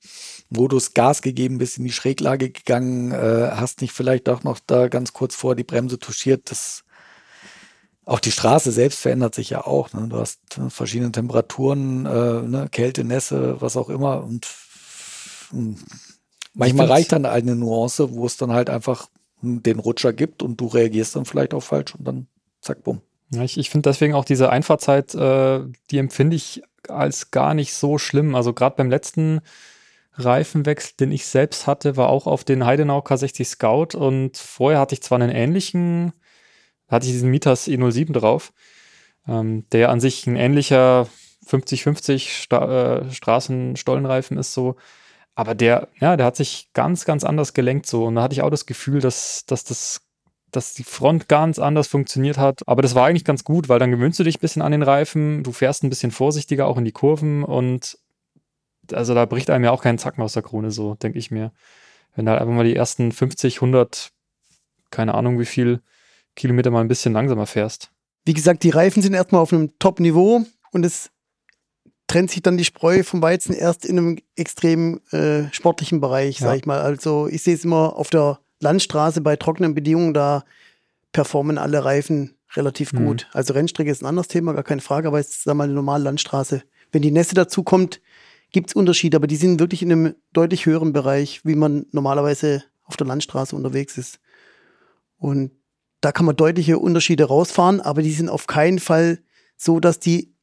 Modus 0.52 0.94
Gas 0.94 1.22
gegeben, 1.22 1.58
bist 1.58 1.78
in 1.78 1.84
die 1.84 1.92
Schräglage 1.92 2.50
gegangen, 2.50 3.12
äh, 3.12 3.50
hast 3.52 3.80
nicht 3.80 3.92
vielleicht 3.92 4.28
auch 4.28 4.42
noch 4.42 4.58
da 4.66 4.88
ganz 4.88 5.12
kurz 5.12 5.34
vor 5.34 5.54
die 5.54 5.64
Bremse 5.64 5.98
touchiert. 5.98 6.50
Das, 6.50 6.84
auch 8.04 8.20
die 8.20 8.32
Straße 8.32 8.72
selbst 8.72 8.98
verändert 8.98 9.34
sich 9.34 9.50
ja 9.50 9.66
auch. 9.66 9.92
Ne? 9.92 10.08
Du 10.08 10.18
hast 10.18 10.40
äh, 10.58 10.70
verschiedene 10.70 11.12
Temperaturen, 11.12 12.06
äh, 12.06 12.42
ne? 12.42 12.68
Kälte, 12.70 13.04
Nässe, 13.04 13.60
was 13.60 13.76
auch 13.76 13.88
immer. 13.88 14.24
Und 14.24 14.48
mh, 15.52 15.76
manchmal 16.54 16.86
reicht 16.86 17.12
dann 17.12 17.26
eine 17.26 17.56
Nuance, 17.56 18.12
wo 18.12 18.26
es 18.26 18.36
dann 18.36 18.52
halt 18.52 18.70
einfach 18.70 19.08
den 19.42 19.78
Rutscher 19.80 20.12
gibt 20.12 20.42
und 20.42 20.60
du 20.60 20.66
reagierst 20.66 21.16
dann 21.16 21.24
vielleicht 21.24 21.52
auch 21.54 21.62
falsch 21.62 21.94
und 21.94 22.06
dann 22.06 22.26
zack, 22.60 22.84
bumm. 22.84 23.00
Ja, 23.30 23.42
ich 23.42 23.58
ich 23.58 23.70
finde 23.70 23.88
deswegen 23.90 24.14
auch 24.14 24.24
diese 24.24 24.50
Einfahrzeit, 24.50 25.14
äh, 25.14 25.60
die 25.90 25.98
empfinde 25.98 26.36
ich 26.36 26.62
als 26.88 27.30
gar 27.30 27.54
nicht 27.54 27.74
so 27.74 27.98
schlimm. 27.98 28.34
Also 28.34 28.52
gerade 28.52 28.76
beim 28.76 28.90
letzten 28.90 29.40
Reifenwechsel, 30.14 30.94
den 31.00 31.12
ich 31.12 31.26
selbst 31.26 31.66
hatte, 31.66 31.96
war 31.96 32.08
auch 32.08 32.26
auf 32.26 32.44
den 32.44 32.66
Heidenau 32.66 33.00
K60 33.00 33.44
Scout 33.44 33.96
und 33.96 34.36
vorher 34.36 34.80
hatte 34.80 34.94
ich 34.94 35.02
zwar 35.02 35.20
einen 35.20 35.30
ähnlichen, 35.30 36.12
hatte 36.88 37.06
ich 37.06 37.12
diesen 37.12 37.30
Mitas 37.30 37.66
E07 37.66 38.12
drauf, 38.12 38.52
ähm, 39.26 39.66
der 39.70 39.90
an 39.90 40.00
sich 40.00 40.26
ein 40.26 40.36
ähnlicher 40.36 41.08
50-50 41.46 42.28
Sta 42.28 42.98
äh, 42.98 43.10
Straßenstollenreifen 43.10 44.36
ist 44.38 44.52
so, 44.52 44.76
aber 45.34 45.54
der, 45.54 45.88
ja, 45.98 46.16
der 46.16 46.26
hat 46.26 46.36
sich 46.36 46.68
ganz, 46.74 47.04
ganz 47.04 47.24
anders 47.24 47.54
gelenkt 47.54 47.86
so 47.86 48.04
und 48.04 48.16
da 48.16 48.22
hatte 48.22 48.34
ich 48.34 48.42
auch 48.42 48.50
das 48.50 48.66
Gefühl, 48.66 49.00
dass, 49.00 49.46
dass 49.46 49.64
das 49.64 50.02
dass 50.52 50.74
die 50.74 50.84
Front 50.84 51.28
ganz 51.28 51.58
anders 51.58 51.88
funktioniert 51.88 52.36
hat. 52.36 52.60
Aber 52.66 52.82
das 52.82 52.94
war 52.94 53.06
eigentlich 53.06 53.24
ganz 53.24 53.42
gut, 53.42 53.68
weil 53.68 53.78
dann 53.78 53.90
gewöhnst 53.90 54.18
du 54.18 54.22
dich 54.22 54.36
ein 54.36 54.40
bisschen 54.40 54.62
an 54.62 54.72
den 54.72 54.82
Reifen, 54.82 55.42
du 55.42 55.50
fährst 55.50 55.82
ein 55.82 55.88
bisschen 55.88 56.10
vorsichtiger 56.10 56.66
auch 56.66 56.76
in 56.76 56.84
die 56.84 56.92
Kurven 56.92 57.42
und 57.42 57.98
also 58.94 59.14
da 59.14 59.24
bricht 59.24 59.50
einem 59.50 59.64
ja 59.64 59.70
auch 59.70 59.82
kein 59.82 59.98
Zacken 59.98 60.22
aus 60.22 60.34
der 60.34 60.42
Krone, 60.42 60.70
so 60.70 60.94
denke 60.94 61.18
ich 61.18 61.30
mir. 61.30 61.52
Wenn 62.14 62.28
halt 62.28 62.40
einfach 62.40 62.54
mal 62.54 62.64
die 62.64 62.76
ersten 62.76 63.12
50, 63.12 63.56
100, 63.56 64.12
keine 64.90 65.14
Ahnung 65.14 65.38
wie 65.38 65.46
viel 65.46 65.80
Kilometer 66.36 66.70
mal 66.70 66.80
ein 66.80 66.88
bisschen 66.88 67.12
langsamer 67.12 67.46
fährst. 67.46 67.90
Wie 68.24 68.34
gesagt, 68.34 68.62
die 68.62 68.70
Reifen 68.70 69.02
sind 69.02 69.14
erstmal 69.14 69.40
auf 69.40 69.52
einem 69.52 69.78
Top-Niveau 69.78 70.44
und 70.72 70.84
es 70.84 71.10
trennt 72.06 72.30
sich 72.30 72.42
dann 72.42 72.58
die 72.58 72.64
Spreu 72.64 73.02
vom 73.02 73.22
Weizen 73.22 73.54
erst 73.54 73.84
in 73.84 73.98
einem 73.98 74.18
extrem 74.36 75.00
äh, 75.12 75.44
sportlichen 75.52 76.00
Bereich, 76.00 76.40
ja. 76.40 76.48
sag 76.48 76.58
ich 76.58 76.66
mal. 76.66 76.80
Also 76.80 77.26
ich 77.28 77.42
sehe 77.42 77.54
es 77.54 77.64
immer 77.64 77.96
auf 77.96 78.10
der 78.10 78.38
Landstraße 78.60 79.20
bei 79.20 79.36
trockenen 79.36 79.74
Bedingungen, 79.74 80.14
da 80.14 80.44
performen 81.12 81.58
alle 81.58 81.84
Reifen 81.84 82.36
relativ 82.54 82.92
mhm. 82.92 83.06
gut. 83.06 83.28
Also 83.32 83.54
Rennstrecke 83.54 83.90
ist 83.90 84.02
ein 84.02 84.06
anderes 84.06 84.28
Thema, 84.28 84.52
gar 84.52 84.62
keine 84.62 84.80
Frage, 84.80 85.08
aber 85.08 85.18
jetzt 85.18 85.42
sag 85.42 85.54
mal 85.54 85.64
eine 85.64 85.72
normale 85.72 86.04
Landstraße. 86.04 86.62
Wenn 86.92 87.02
die 87.02 87.10
Nässe 87.10 87.34
dazu 87.34 87.62
kommt, 87.62 88.00
gibt 88.52 88.70
es 88.70 88.74
Unterschiede, 88.74 89.16
aber 89.16 89.26
die 89.26 89.36
sind 89.36 89.60
wirklich 89.60 89.82
in 89.82 89.92
einem 89.92 90.14
deutlich 90.32 90.66
höheren 90.66 90.92
Bereich, 90.92 91.44
wie 91.44 91.54
man 91.54 91.86
normalerweise 91.92 92.64
auf 92.84 92.96
der 92.96 93.06
Landstraße 93.06 93.56
unterwegs 93.56 93.98
ist. 93.98 94.20
Und 95.16 95.52
da 96.00 96.12
kann 96.12 96.26
man 96.26 96.36
deutliche 96.36 96.78
Unterschiede 96.78 97.24
rausfahren, 97.24 97.80
aber 97.80 98.02
die 98.02 98.12
sind 98.12 98.28
auf 98.28 98.46
keinen 98.46 98.78
Fall 98.78 99.20
so, 99.56 99.80
dass 99.80 100.00
die, 100.00 100.34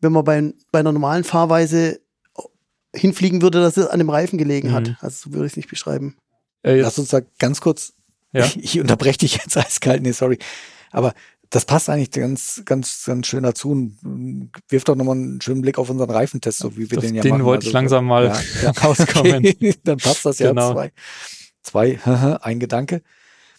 wenn 0.00 0.12
man 0.12 0.24
bei, 0.24 0.52
bei 0.72 0.80
einer 0.80 0.92
normalen 0.92 1.24
Fahrweise 1.24 2.00
hinfliegen 2.94 3.42
würde, 3.42 3.60
dass 3.60 3.76
es 3.76 3.86
an 3.86 3.98
dem 3.98 4.10
Reifen 4.10 4.38
gelegen 4.38 4.68
mhm. 4.68 4.74
hat. 4.74 4.96
Also 5.00 5.30
so 5.30 5.32
würde 5.32 5.46
ich 5.46 5.52
es 5.52 5.56
nicht 5.56 5.70
beschreiben. 5.70 6.16
Äh, 6.62 6.80
Lass 6.80 6.98
uns 6.98 7.08
da 7.08 7.20
ganz 7.38 7.60
kurz, 7.60 7.94
ja? 8.32 8.44
ich, 8.44 8.56
ich 8.62 8.80
unterbreche 8.80 9.18
dich 9.18 9.36
jetzt 9.36 9.56
eiskalt, 9.56 10.02
nee, 10.02 10.12
sorry. 10.12 10.38
Aber 10.90 11.14
das 11.54 11.66
passt 11.66 11.88
eigentlich 11.88 12.10
ganz, 12.10 12.62
ganz, 12.64 13.04
ganz 13.06 13.28
schön 13.28 13.44
dazu 13.44 13.70
und 13.70 14.50
wirft 14.68 14.88
doch 14.88 14.96
nochmal 14.96 15.14
einen 15.14 15.40
schönen 15.40 15.62
Blick 15.62 15.78
auf 15.78 15.88
unseren 15.88 16.10
Reifentest, 16.10 16.58
so 16.58 16.76
wie 16.76 16.90
wir 16.90 16.96
das, 16.96 17.06
den 17.06 17.14
ja 17.14 17.22
den 17.22 17.30
machen. 17.30 17.42
Den 17.42 17.46
wollte 17.46 17.58
also, 17.60 17.68
ich 17.68 17.72
langsam 17.74 18.06
mal 18.06 18.24
ja, 18.24 18.40
ja. 18.62 18.70
rauskommen. 18.70 19.44
Okay, 19.44 19.74
dann 19.84 19.98
passt 19.98 20.26
das 20.26 20.40
ja 20.40 20.48
genau. 20.48 20.72
zwei. 20.72 20.92
Zwei, 21.62 22.00
ein 22.42 22.58
Gedanke. 22.58 23.02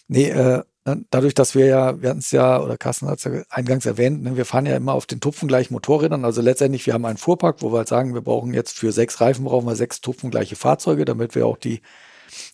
Nee, 0.10 0.30
äh, 0.30 0.64
dadurch, 1.10 1.36
dass 1.36 1.56
wir 1.56 1.68
ja, 1.68 2.02
wir 2.02 2.10
hatten 2.10 2.20
es 2.20 2.32
ja, 2.32 2.62
oder 2.62 2.78
Carsten 2.78 3.08
hat 3.08 3.20
es 3.20 3.24
ja 3.24 3.44
eingangs 3.50 3.86
erwähnt, 3.86 4.24
ne, 4.24 4.36
wir 4.36 4.44
fahren 4.44 4.66
ja 4.66 4.76
immer 4.76 4.92
auf 4.92 5.06
den 5.06 5.22
tupfengleichen 5.22 5.74
Motorrädern. 5.74 6.26
Also 6.26 6.42
letztendlich, 6.42 6.86
wir 6.86 6.94
haben 6.94 7.06
einen 7.06 7.18
Fuhrpark, 7.18 7.62
wo 7.62 7.72
wir 7.72 7.78
halt 7.78 7.88
sagen, 7.88 8.14
wir 8.14 8.22
brauchen 8.22 8.54
jetzt 8.54 8.78
für 8.78 8.92
sechs 8.92 9.22
Reifen 9.22 9.46
brauchen 9.46 9.66
wir 9.66 9.78
sechs 9.78 10.02
tupfengleiche 10.02 10.58
Fahrzeuge, 10.58 11.06
damit 11.06 11.34
wir 11.34 11.48
auch 11.48 11.58
die 11.58 11.82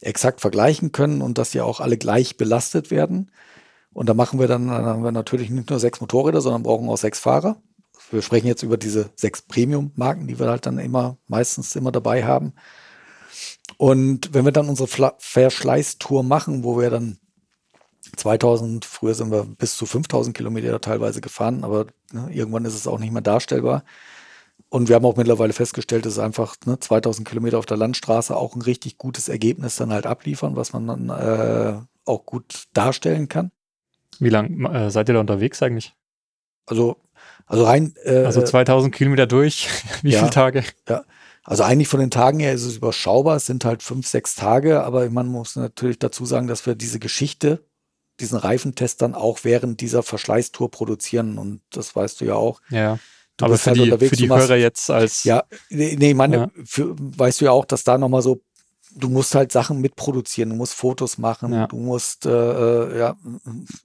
exakt 0.01 0.39
vergleichen 0.39 0.91
können 0.91 1.23
und 1.23 1.39
dass 1.39 1.49
die 1.49 1.62
auch 1.62 1.80
alle 1.80 1.97
gleich 1.97 2.38
belastet 2.38 2.91
werden. 2.91 3.32
Und 3.93 4.08
da 4.08 4.13
machen 4.13 4.39
wir 4.39 4.47
dann, 4.47 4.67
dann 4.67 4.86
haben 4.86 5.04
wir 5.04 5.12
natürlich 5.12 5.49
nicht 5.49 5.69
nur 5.69 5.80
sechs 5.80 5.99
Motorräder, 5.99 6.41
sondern 6.41 6.63
brauchen 6.63 6.89
auch 6.89 6.97
sechs 6.97 7.19
Fahrer. 7.19 7.62
Wir 8.10 8.21
sprechen 8.21 8.47
jetzt 8.47 8.63
über 8.63 8.77
diese 8.77 9.10
sechs 9.15 9.41
Premium-Marken, 9.41 10.27
die 10.27 10.39
wir 10.39 10.47
halt 10.47 10.65
dann 10.65 10.80
immer, 10.80 11.17
meistens 11.27 11.75
immer 11.75 11.91
dabei 11.91 12.25
haben. 12.25 12.54
Und 13.77 14.34
wenn 14.34 14.45
wir 14.45 14.51
dann 14.51 14.69
unsere 14.69 14.88
Verschleißtour 15.17 16.23
machen, 16.23 16.63
wo 16.63 16.80
wir 16.80 16.89
dann 16.89 17.17
2000, 18.15 18.86
früher 18.86 19.13
sind 19.13 19.32
wir 19.32 19.43
bis 19.43 19.77
zu 19.77 19.86
5000 19.86 20.36
Kilometer 20.36 20.80
teilweise 20.82 21.21
gefahren, 21.21 21.63
aber 21.63 21.88
ne, 22.12 22.30
irgendwann 22.32 22.65
ist 22.65 22.75
es 22.75 22.88
auch 22.88 22.99
nicht 22.99 23.13
mehr 23.13 23.21
darstellbar. 23.21 23.84
Und 24.69 24.88
wir 24.88 24.95
haben 24.95 25.06
auch 25.06 25.17
mittlerweile 25.17 25.54
festgestellt, 25.54 26.06
dass 26.06 26.19
einfach 26.19 26.56
ne, 26.65 26.80
2000 26.80 27.27
Kilometer 27.27 27.58
auf 27.58 27.65
der 27.65 27.77
Landstraße 27.77 28.36
auch 28.36 28.56
ein 28.56 28.62
richtig 28.62 28.97
gutes 28.97 29.30
Ergebnis 29.30 29.75
dann 29.75 29.93
halt 29.93 30.06
abliefern, 30.06 30.56
was 30.56 30.73
man 30.73 30.88
dann 30.88 31.10
äh, 31.10 31.80
auch 32.06 32.25
gut 32.25 32.65
darstellen 32.73 33.27
kann. 33.27 33.51
Wie 34.22 34.30
lange 34.30 34.70
äh, 34.70 34.92
seid 34.92 35.10
ihr 35.10 35.14
da 35.14 35.20
unterwegs 35.20 35.62
eigentlich? 35.64 35.94
Also, 36.68 36.98
also 37.48 37.66
rein. 37.66 37.96
Äh, 38.04 38.24
also 38.24 38.44
2000 38.44 38.94
Kilometer 38.94 39.26
durch. 39.26 39.68
Wie 40.04 40.12
ja, 40.12 40.20
viele 40.20 40.30
Tage? 40.30 40.64
Ja. 40.88 41.04
Also 41.44 41.64
eigentlich 41.64 41.88
von 41.88 42.00
den 42.00 42.12
Tagen 42.12 42.40
her 42.40 42.54
ist 42.54 42.64
es 42.64 42.78
überschaubar. 42.78 43.38
Es 43.38 43.48
sind 43.48 43.66
halt 43.66 43.82
fünf, 43.82 44.08
sechs 44.08 44.36
Tage. 44.36 44.84
Aber 44.84 45.10
man 45.10 45.28
muss 45.28 45.56
natürlich 45.56 45.98
dazu 45.98 46.26
sagen, 46.26 46.48
dass 46.48 46.68
wir 46.68 46.76
diese 46.76 47.00
Geschichte, 47.00 47.66
diesen 48.20 48.38
Reifentest 48.38 49.02
dann 49.02 49.16
auch 49.16 49.40
während 49.42 49.82
dieser 49.82 50.04
Verschleißtour 50.04 50.70
produzieren. 50.70 51.40
Und 51.40 51.62
das 51.72 51.96
weißt 51.96 52.22
du 52.22 52.26
ja 52.26 52.36
auch. 52.36 52.62
Ja. 52.70 53.00
Du 53.38 53.46
aber 53.46 53.58
für, 53.58 53.72
halt 53.72 54.02
die, 54.02 54.08
für 54.08 54.16
die 54.16 54.30
Hörer 54.30 54.56
jetzt 54.56 54.92
als. 54.92 55.24
Ja, 55.24 55.46
nee, 55.72 55.96
nee 55.98 56.14
meine, 56.14 56.36
ja. 56.38 56.52
Für, 56.64 56.96
weißt 56.96 57.42
du 57.42 57.46
ja 57.46 57.52
auch, 57.52 57.66
dass 57.66 57.84
da 57.84 57.98
nochmal 57.98 58.22
so 58.22 58.44
du 58.95 59.10
musst 59.10 59.36
halt 59.36 59.51
Sachen 59.51 59.82
mitproduzieren, 59.82 60.49
du 60.49 60.56
musst 60.56 60.73
Fotos 60.73 61.17
machen, 61.17 61.54
ja. 61.54 61.67
du 61.67 61.77
musst 61.77 62.25
äh, 62.25 62.30
äh, 62.30 62.99
ja 62.99 63.15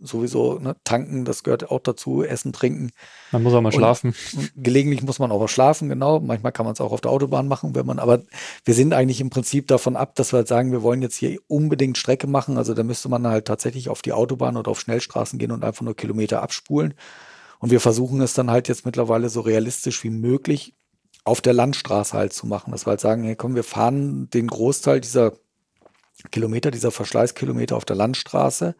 sowieso 0.00 0.58
ne, 0.58 0.76
tanken, 0.84 1.24
das 1.24 1.42
gehört 1.42 1.70
auch 1.70 1.80
dazu, 1.80 2.22
essen, 2.22 2.52
trinken. 2.52 2.90
Man 3.32 3.42
muss 3.42 3.54
auch 3.54 3.60
mal 3.60 3.68
und, 3.68 3.74
schlafen. 3.74 4.14
Gelegentlich 4.56 5.02
muss 5.02 5.18
man 5.18 5.30
auch 5.32 5.40
mal 5.40 5.48
schlafen, 5.48 5.88
genau. 5.88 6.20
Manchmal 6.20 6.52
kann 6.52 6.64
man 6.66 6.72
es 6.72 6.80
auch 6.80 6.92
auf 6.92 7.00
der 7.00 7.10
Autobahn 7.10 7.48
machen, 7.48 7.74
wenn 7.74 7.86
man, 7.86 7.98
aber 7.98 8.22
wir 8.64 8.74
sind 8.74 8.92
eigentlich 8.92 9.20
im 9.20 9.30
Prinzip 9.30 9.68
davon 9.68 9.96
ab, 9.96 10.14
dass 10.14 10.32
wir 10.32 10.38
halt 10.38 10.48
sagen, 10.48 10.72
wir 10.72 10.82
wollen 10.82 11.02
jetzt 11.02 11.16
hier 11.16 11.38
unbedingt 11.48 11.98
Strecke 11.98 12.26
machen. 12.26 12.58
Also 12.58 12.74
da 12.74 12.82
müsste 12.82 13.08
man 13.08 13.26
halt 13.26 13.46
tatsächlich 13.46 13.88
auf 13.88 14.02
die 14.02 14.12
Autobahn 14.12 14.56
oder 14.56 14.70
auf 14.70 14.80
Schnellstraßen 14.80 15.38
gehen 15.38 15.52
und 15.52 15.64
einfach 15.64 15.82
nur 15.82 15.96
Kilometer 15.96 16.42
abspulen. 16.42 16.94
Und 17.58 17.70
wir 17.70 17.80
versuchen 17.80 18.20
es 18.20 18.34
dann 18.34 18.50
halt 18.50 18.68
jetzt 18.68 18.84
mittlerweile 18.84 19.28
so 19.28 19.40
realistisch 19.40 20.04
wie 20.04 20.10
möglich 20.10 20.75
auf 21.26 21.40
der 21.40 21.52
Landstraße 21.52 22.16
halt 22.16 22.32
zu 22.32 22.46
machen. 22.46 22.70
Dass 22.70 22.86
wir 22.86 22.90
halt 22.90 23.00
sagen, 23.00 23.24
hey, 23.24 23.36
komm, 23.36 23.56
wir 23.56 23.64
fahren 23.64 24.30
den 24.30 24.46
Großteil 24.46 25.00
dieser 25.00 25.32
Kilometer, 26.30 26.70
dieser 26.70 26.92
Verschleißkilometer 26.92 27.76
auf 27.76 27.84
der 27.84 27.96
Landstraße. 27.96 28.76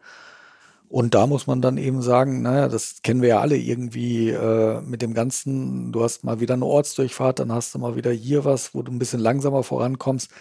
Und 0.89 1.15
da 1.15 1.27
muss 1.27 1.47
man 1.47 1.61
dann 1.61 1.77
eben 1.77 2.01
sagen, 2.01 2.41
naja, 2.41 2.69
das 2.69 3.01
kennen 3.03 3.21
wir 3.21 3.27
ja 3.27 3.41
alle 3.41 3.57
irgendwie 3.57 4.29
äh, 4.29 4.79
mit 4.79 5.01
dem 5.01 5.13
Ganzen, 5.13 5.91
du 5.91 6.01
hast 6.01 6.23
mal 6.23 6.39
wieder 6.39 6.53
eine 6.53 6.65
Ortsdurchfahrt, 6.65 7.39
dann 7.39 7.51
hast 7.51 7.75
du 7.75 7.79
mal 7.79 7.97
wieder 7.97 8.11
hier 8.11 8.45
was, 8.45 8.73
wo 8.73 8.81
du 8.81 8.93
ein 8.93 8.99
bisschen 8.99 9.19
langsamer 9.19 9.63
vorankommst. 9.63 10.31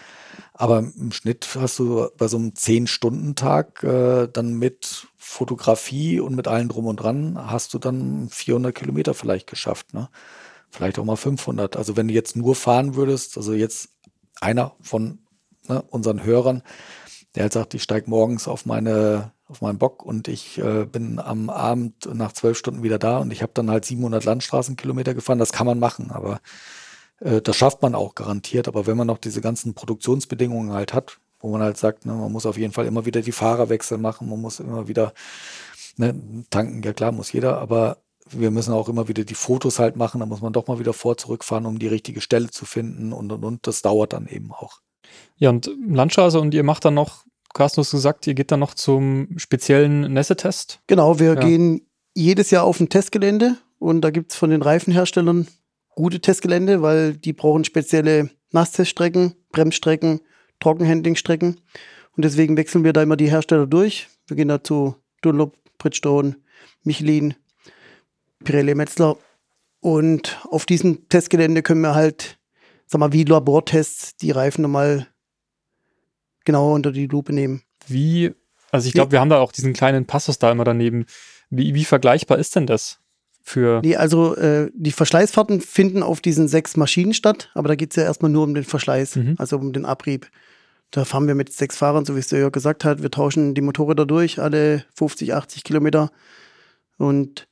Aber 0.55 0.79
im 0.79 1.11
Schnitt 1.11 1.49
hast 1.59 1.81
du 1.81 2.09
bei 2.17 2.29
so 2.29 2.37
einem 2.37 2.55
Zehn-Stunden-Tag 2.55 3.83
äh, 3.83 4.29
dann 4.33 4.55
mit 4.55 5.09
Fotografie 5.17 6.21
und 6.21 6.37
mit 6.37 6.47
allem 6.47 6.69
drum 6.69 6.87
und 6.87 6.97
dran, 6.97 7.37
hast 7.51 7.75
du 7.75 7.81
dann 7.81 8.29
400 8.31 8.73
Kilometer 8.73 9.15
vielleicht 9.15 9.49
geschafft. 9.49 9.95
Ne? 9.95 10.09
Vielleicht 10.77 10.99
auch 10.99 11.05
mal 11.05 11.17
500. 11.17 11.77
Also 11.77 11.97
wenn 11.97 12.09
du 12.09 12.15
jetzt 12.15 12.37
nur 12.37 12.55
fahren 12.55 12.95
würdest, 12.95 13.37
also 13.37 13.53
jetzt 13.53 13.91
einer 14.41 14.75
von 14.81 15.21
ne, 15.69 15.83
unseren 15.91 16.23
Hörern, 16.23 16.63
der 17.35 17.45
halt 17.45 17.53
sagt, 17.53 17.75
ich 17.75 17.83
steige 17.83 18.11
morgens 18.11 18.49
auf 18.49 18.67
meine 18.67 19.33
auf 19.49 19.61
meinen 19.61 19.79
Bock 19.79 20.05
und 20.05 20.27
ich 20.27 20.59
äh, 20.59 20.87
bin 20.87 21.21
am 21.21 21.51
Abend 21.51 22.13
nach 22.13 22.33
zwölf 22.33 22.59
Stunden 22.59 22.83
wieder 22.83 22.99
da 22.99 23.19
und 23.19 23.33
ich 23.33 23.43
habe 23.43 23.53
dann 23.55 23.71
halt 23.71 23.85
700 23.85 24.25
Landstraßenkilometer 24.25 25.15
gefahren. 25.15 25.39
Das 25.39 25.53
kann 25.53 25.67
man 25.67 25.79
machen, 25.79 26.11
aber 26.11 26.41
äh, 27.21 27.41
das 27.41 27.57
schafft 27.57 27.81
man 27.81 27.95
auch 27.95 28.17
garantiert. 28.17 28.67
Aber 28.67 28.87
wenn 28.87 28.97
man 28.97 29.07
noch 29.07 29.19
diese 29.19 29.41
ganzen 29.41 29.75
Produktionsbedingungen 29.75 30.73
halt 30.73 30.93
hat, 30.93 31.19
wo 31.39 31.51
man 31.51 31.63
halt 31.63 31.77
sagt, 31.77 32.07
ne, 32.07 32.13
man 32.13 32.33
muss 32.33 32.45
auf 32.45 32.59
jeden 32.59 32.73
Fall 32.73 32.87
immer 32.87 33.07
wieder 33.07 33.21
die 33.21 33.33
Fahrerwechsel 33.33 33.99
machen, 33.99 34.29
man 34.29 34.41
muss 34.41 34.59
immer 34.59 34.89
wieder 34.89 35.13
ne, 35.97 36.45
tanken, 36.51 36.83
ja 36.83 36.93
klar, 36.93 37.13
muss 37.13 37.33
jeder, 37.33 37.59
aber 37.59 37.99
wir 38.31 38.51
müssen 38.51 38.73
auch 38.73 38.89
immer 38.89 39.09
wieder 39.09 39.25
die 39.25 39.35
Fotos 39.35 39.79
halt 39.79 39.97
machen, 39.97 40.21
da 40.21 40.27
muss 40.27 40.41
man 40.41 40.53
doch 40.53 40.67
mal 40.67 40.79
wieder 40.79 40.93
vor 40.93 41.17
zurückfahren, 41.17 41.67
um 41.67 41.79
die 41.79 41.89
richtige 41.89 42.21
Stelle 42.21 42.51
zu 42.51 42.65
finden 42.65 43.13
und 43.13 43.31
und 43.33 43.45
und. 43.45 43.67
Das 43.67 43.83
dauert 43.83 44.13
dann 44.13 44.27
eben 44.27 44.53
auch. 44.53 44.81
Ja, 45.37 45.51
und 45.51 45.71
Landstraße 45.89 46.41
und 46.41 46.55
ihr 46.55 46.63
macht 46.63 46.85
dann 46.85 46.95
noch, 46.95 47.25
Carsten, 47.55 47.77
du 47.77 47.83
hast 47.83 47.91
gesagt, 47.93 48.27
ihr 48.27 48.35
geht 48.35 48.51
dann 48.51 48.61
noch 48.61 48.75
zum 48.75 49.29
speziellen 49.37 50.13
Nässetest? 50.13 50.81
Genau, 50.87 51.19
wir 51.19 51.35
ja. 51.35 51.41
gehen 51.41 51.87
jedes 52.15 52.51
Jahr 52.51 52.65
auf 52.65 52.81
ein 52.81 52.89
Testgelände 52.89 53.57
und 53.79 54.01
da 54.01 54.11
gibt 54.11 54.33
es 54.33 54.39
von 54.39 54.51
den 54.51 54.63
Reifenherstellern 54.63 55.47
gute 55.95 56.21
Testgelände, 56.21 56.83
weil 56.83 57.15
die 57.15 57.33
brauchen 57.33 57.65
spezielle 57.65 58.31
Nassteststrecken, 58.53 59.35
Bremsstrecken, 59.53 60.21
Trockenhandlingstrecken. 60.61 61.61
Und 62.17 62.25
deswegen 62.25 62.57
wechseln 62.57 62.85
wir 62.85 62.93
da 62.93 63.03
immer 63.03 63.17
die 63.17 63.31
Hersteller 63.31 63.67
durch. 63.67 64.09
Wir 64.27 64.37
gehen 64.37 64.49
da 64.49 64.63
zu 64.63 64.97
Dunlop, 65.23 65.57
Bridgestone, 65.79 66.37
Michelin, 66.83 67.35
Pirelli 68.45 68.75
Metzler. 68.75 69.17
Und 69.81 70.41
auf 70.51 70.67
diesem 70.67 71.09
Testgelände 71.09 71.63
können 71.63 71.81
wir 71.81 71.95
halt, 71.95 72.39
sag 72.87 72.99
mal, 72.99 73.13
wie 73.13 73.25
Labortests 73.25 74.17
die 74.17 74.31
Reifen 74.31 74.63
nochmal 74.63 75.07
genauer 76.45 76.75
unter 76.75 76.93
die 76.93 77.07
Lupe 77.07 77.33
nehmen. 77.33 77.63
Wie, 77.87 78.33
also 78.71 78.87
ich 78.87 78.95
glaube, 78.95 79.13
wir 79.13 79.21
haben 79.21 79.31
da 79.31 79.39
auch 79.39 79.53
diesen 79.53 79.75
kleinen 79.75 80.07
Passus 80.07 80.39
da 80.39 80.51
immer 80.51 80.65
daneben. 80.65 81.07
Wie, 81.51 81.75
wie 81.75 81.85
vergleichbar 81.85 82.39
ist 82.39 82.57
denn 82.57 82.67
das? 82.67 83.01
Für 83.43 83.81
nee, 83.85 83.95
also 83.95 84.35
äh, 84.35 84.73
die 84.75 84.91
Verschleißfahrten 84.91 85.61
finden 85.61 86.03
auf 86.03 86.21
diesen 86.21 86.49
sechs 86.49 86.77
Maschinen 86.77 87.15
statt, 87.15 87.51
aber 87.55 87.69
da 87.69 87.77
geht 87.77 87.91
es 87.91 87.97
ja 87.97 88.03
erstmal 88.03 88.31
nur 88.33 88.43
um 88.43 88.55
den 88.55 88.65
Verschleiß, 88.65 89.15
mhm. 89.17 89.37
also 89.39 89.57
um 89.57 89.73
den 89.73 89.85
Abrieb. 89.85 90.29
Da 90.91 91.05
fahren 91.05 91.29
wir 91.29 91.37
mit 91.37 91.53
sechs 91.53 91.77
Fahrern, 91.77 92.05
so 92.05 92.17
wie 92.17 92.21
es 92.21 92.27
der 92.27 92.41
Jörg 92.41 92.53
gesagt 92.53 92.85
hat. 92.85 93.03
Wir 93.03 93.11
tauschen 93.11 93.55
die 93.55 93.61
Motorräder 93.61 94.05
durch, 94.05 94.41
alle 94.41 94.85
50, 94.97 95.35
80 95.35 95.63
Kilometer. 95.63 96.11
Und 96.99 97.47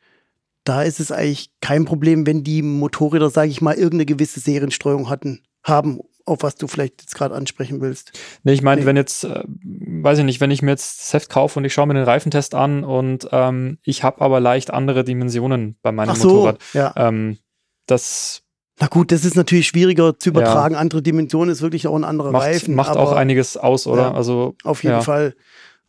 da 0.64 0.82
ist 0.82 1.00
es 1.00 1.12
eigentlich 1.12 1.50
kein 1.60 1.84
Problem, 1.84 2.26
wenn 2.26 2.42
die 2.42 2.62
Motorräder, 2.62 3.30
sage 3.30 3.50
ich 3.50 3.60
mal, 3.60 3.74
irgendeine 3.74 4.06
gewisse 4.06 4.40
Serienstreuung 4.40 5.10
hatten, 5.10 5.42
haben, 5.62 6.00
auf 6.26 6.42
was 6.42 6.56
du 6.56 6.66
vielleicht 6.66 7.02
jetzt 7.02 7.14
gerade 7.14 7.34
ansprechen 7.34 7.82
willst. 7.82 8.12
Nee, 8.44 8.54
ich 8.54 8.62
meine, 8.62 8.80
nee. 8.80 8.86
wenn 8.86 8.96
jetzt, 8.96 9.24
äh, 9.24 9.44
weiß 9.46 10.18
ich 10.18 10.24
nicht, 10.24 10.40
wenn 10.40 10.50
ich 10.50 10.62
mir 10.62 10.70
jetzt 10.70 11.00
das 11.00 11.12
Heft 11.12 11.30
kaufe 11.30 11.58
und 11.58 11.66
ich 11.66 11.74
schaue 11.74 11.86
mir 11.86 11.94
den 11.94 12.04
Reifentest 12.04 12.54
an 12.54 12.82
und 12.82 13.28
ähm, 13.30 13.78
ich 13.82 14.02
habe 14.02 14.22
aber 14.22 14.40
leicht 14.40 14.72
andere 14.72 15.04
Dimensionen 15.04 15.76
bei 15.82 15.92
meinem 15.92 16.10
Ach 16.10 16.16
so, 16.16 16.28
Motorrad. 16.28 16.58
Ja. 16.72 16.94
Ähm, 16.96 17.38
das 17.86 18.40
na 18.80 18.88
gut, 18.88 19.12
das 19.12 19.24
ist 19.24 19.36
natürlich 19.36 19.68
schwieriger 19.68 20.18
zu 20.18 20.30
übertragen. 20.30 20.74
Ja. 20.74 20.80
Andere 20.80 21.00
Dimensionen 21.00 21.50
ist 21.50 21.62
wirklich 21.62 21.86
auch 21.86 21.94
ein 21.94 22.02
anderer 22.02 22.32
macht, 22.32 22.46
Reifen. 22.46 22.74
Macht 22.74 22.96
auch 22.96 23.12
einiges 23.12 23.56
aus, 23.56 23.86
oder? 23.86 24.02
Ja, 24.02 24.14
also 24.14 24.56
auf 24.64 24.82
jeden 24.82 24.96
ja. 24.96 25.00
Fall. 25.00 25.36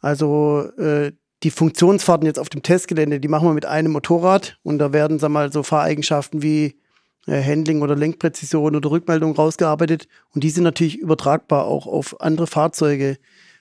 Also 0.02 0.70
äh, 0.78 1.12
die 1.44 1.52
Funktionsfahrten 1.52 2.26
jetzt 2.26 2.40
auf 2.40 2.50
dem 2.50 2.64
Testgelände, 2.64 3.20
die 3.20 3.28
machen 3.28 3.48
wir 3.48 3.54
mit 3.54 3.66
einem 3.66 3.92
Motorrad 3.92 4.58
und 4.64 4.80
da 4.80 4.94
werden, 4.94 5.20
sag 5.20 5.30
mal, 5.30 5.52
so 5.52 5.64
Fahreigenschaften 5.64 6.42
wie 6.42 6.80
äh, 7.28 7.44
Handling 7.44 7.82
oder 7.82 7.96
Lenkpräzision 7.96 8.76
oder 8.76 8.90
Rückmeldung 8.90 9.36
rausgearbeitet 9.36 10.08
und 10.34 10.44
die 10.44 10.50
sind 10.50 10.64
natürlich 10.64 10.98
übertragbar 10.98 11.66
auch 11.66 11.88
auf 11.88 12.22
andere 12.22 12.48
Fahrzeuge. 12.48 13.18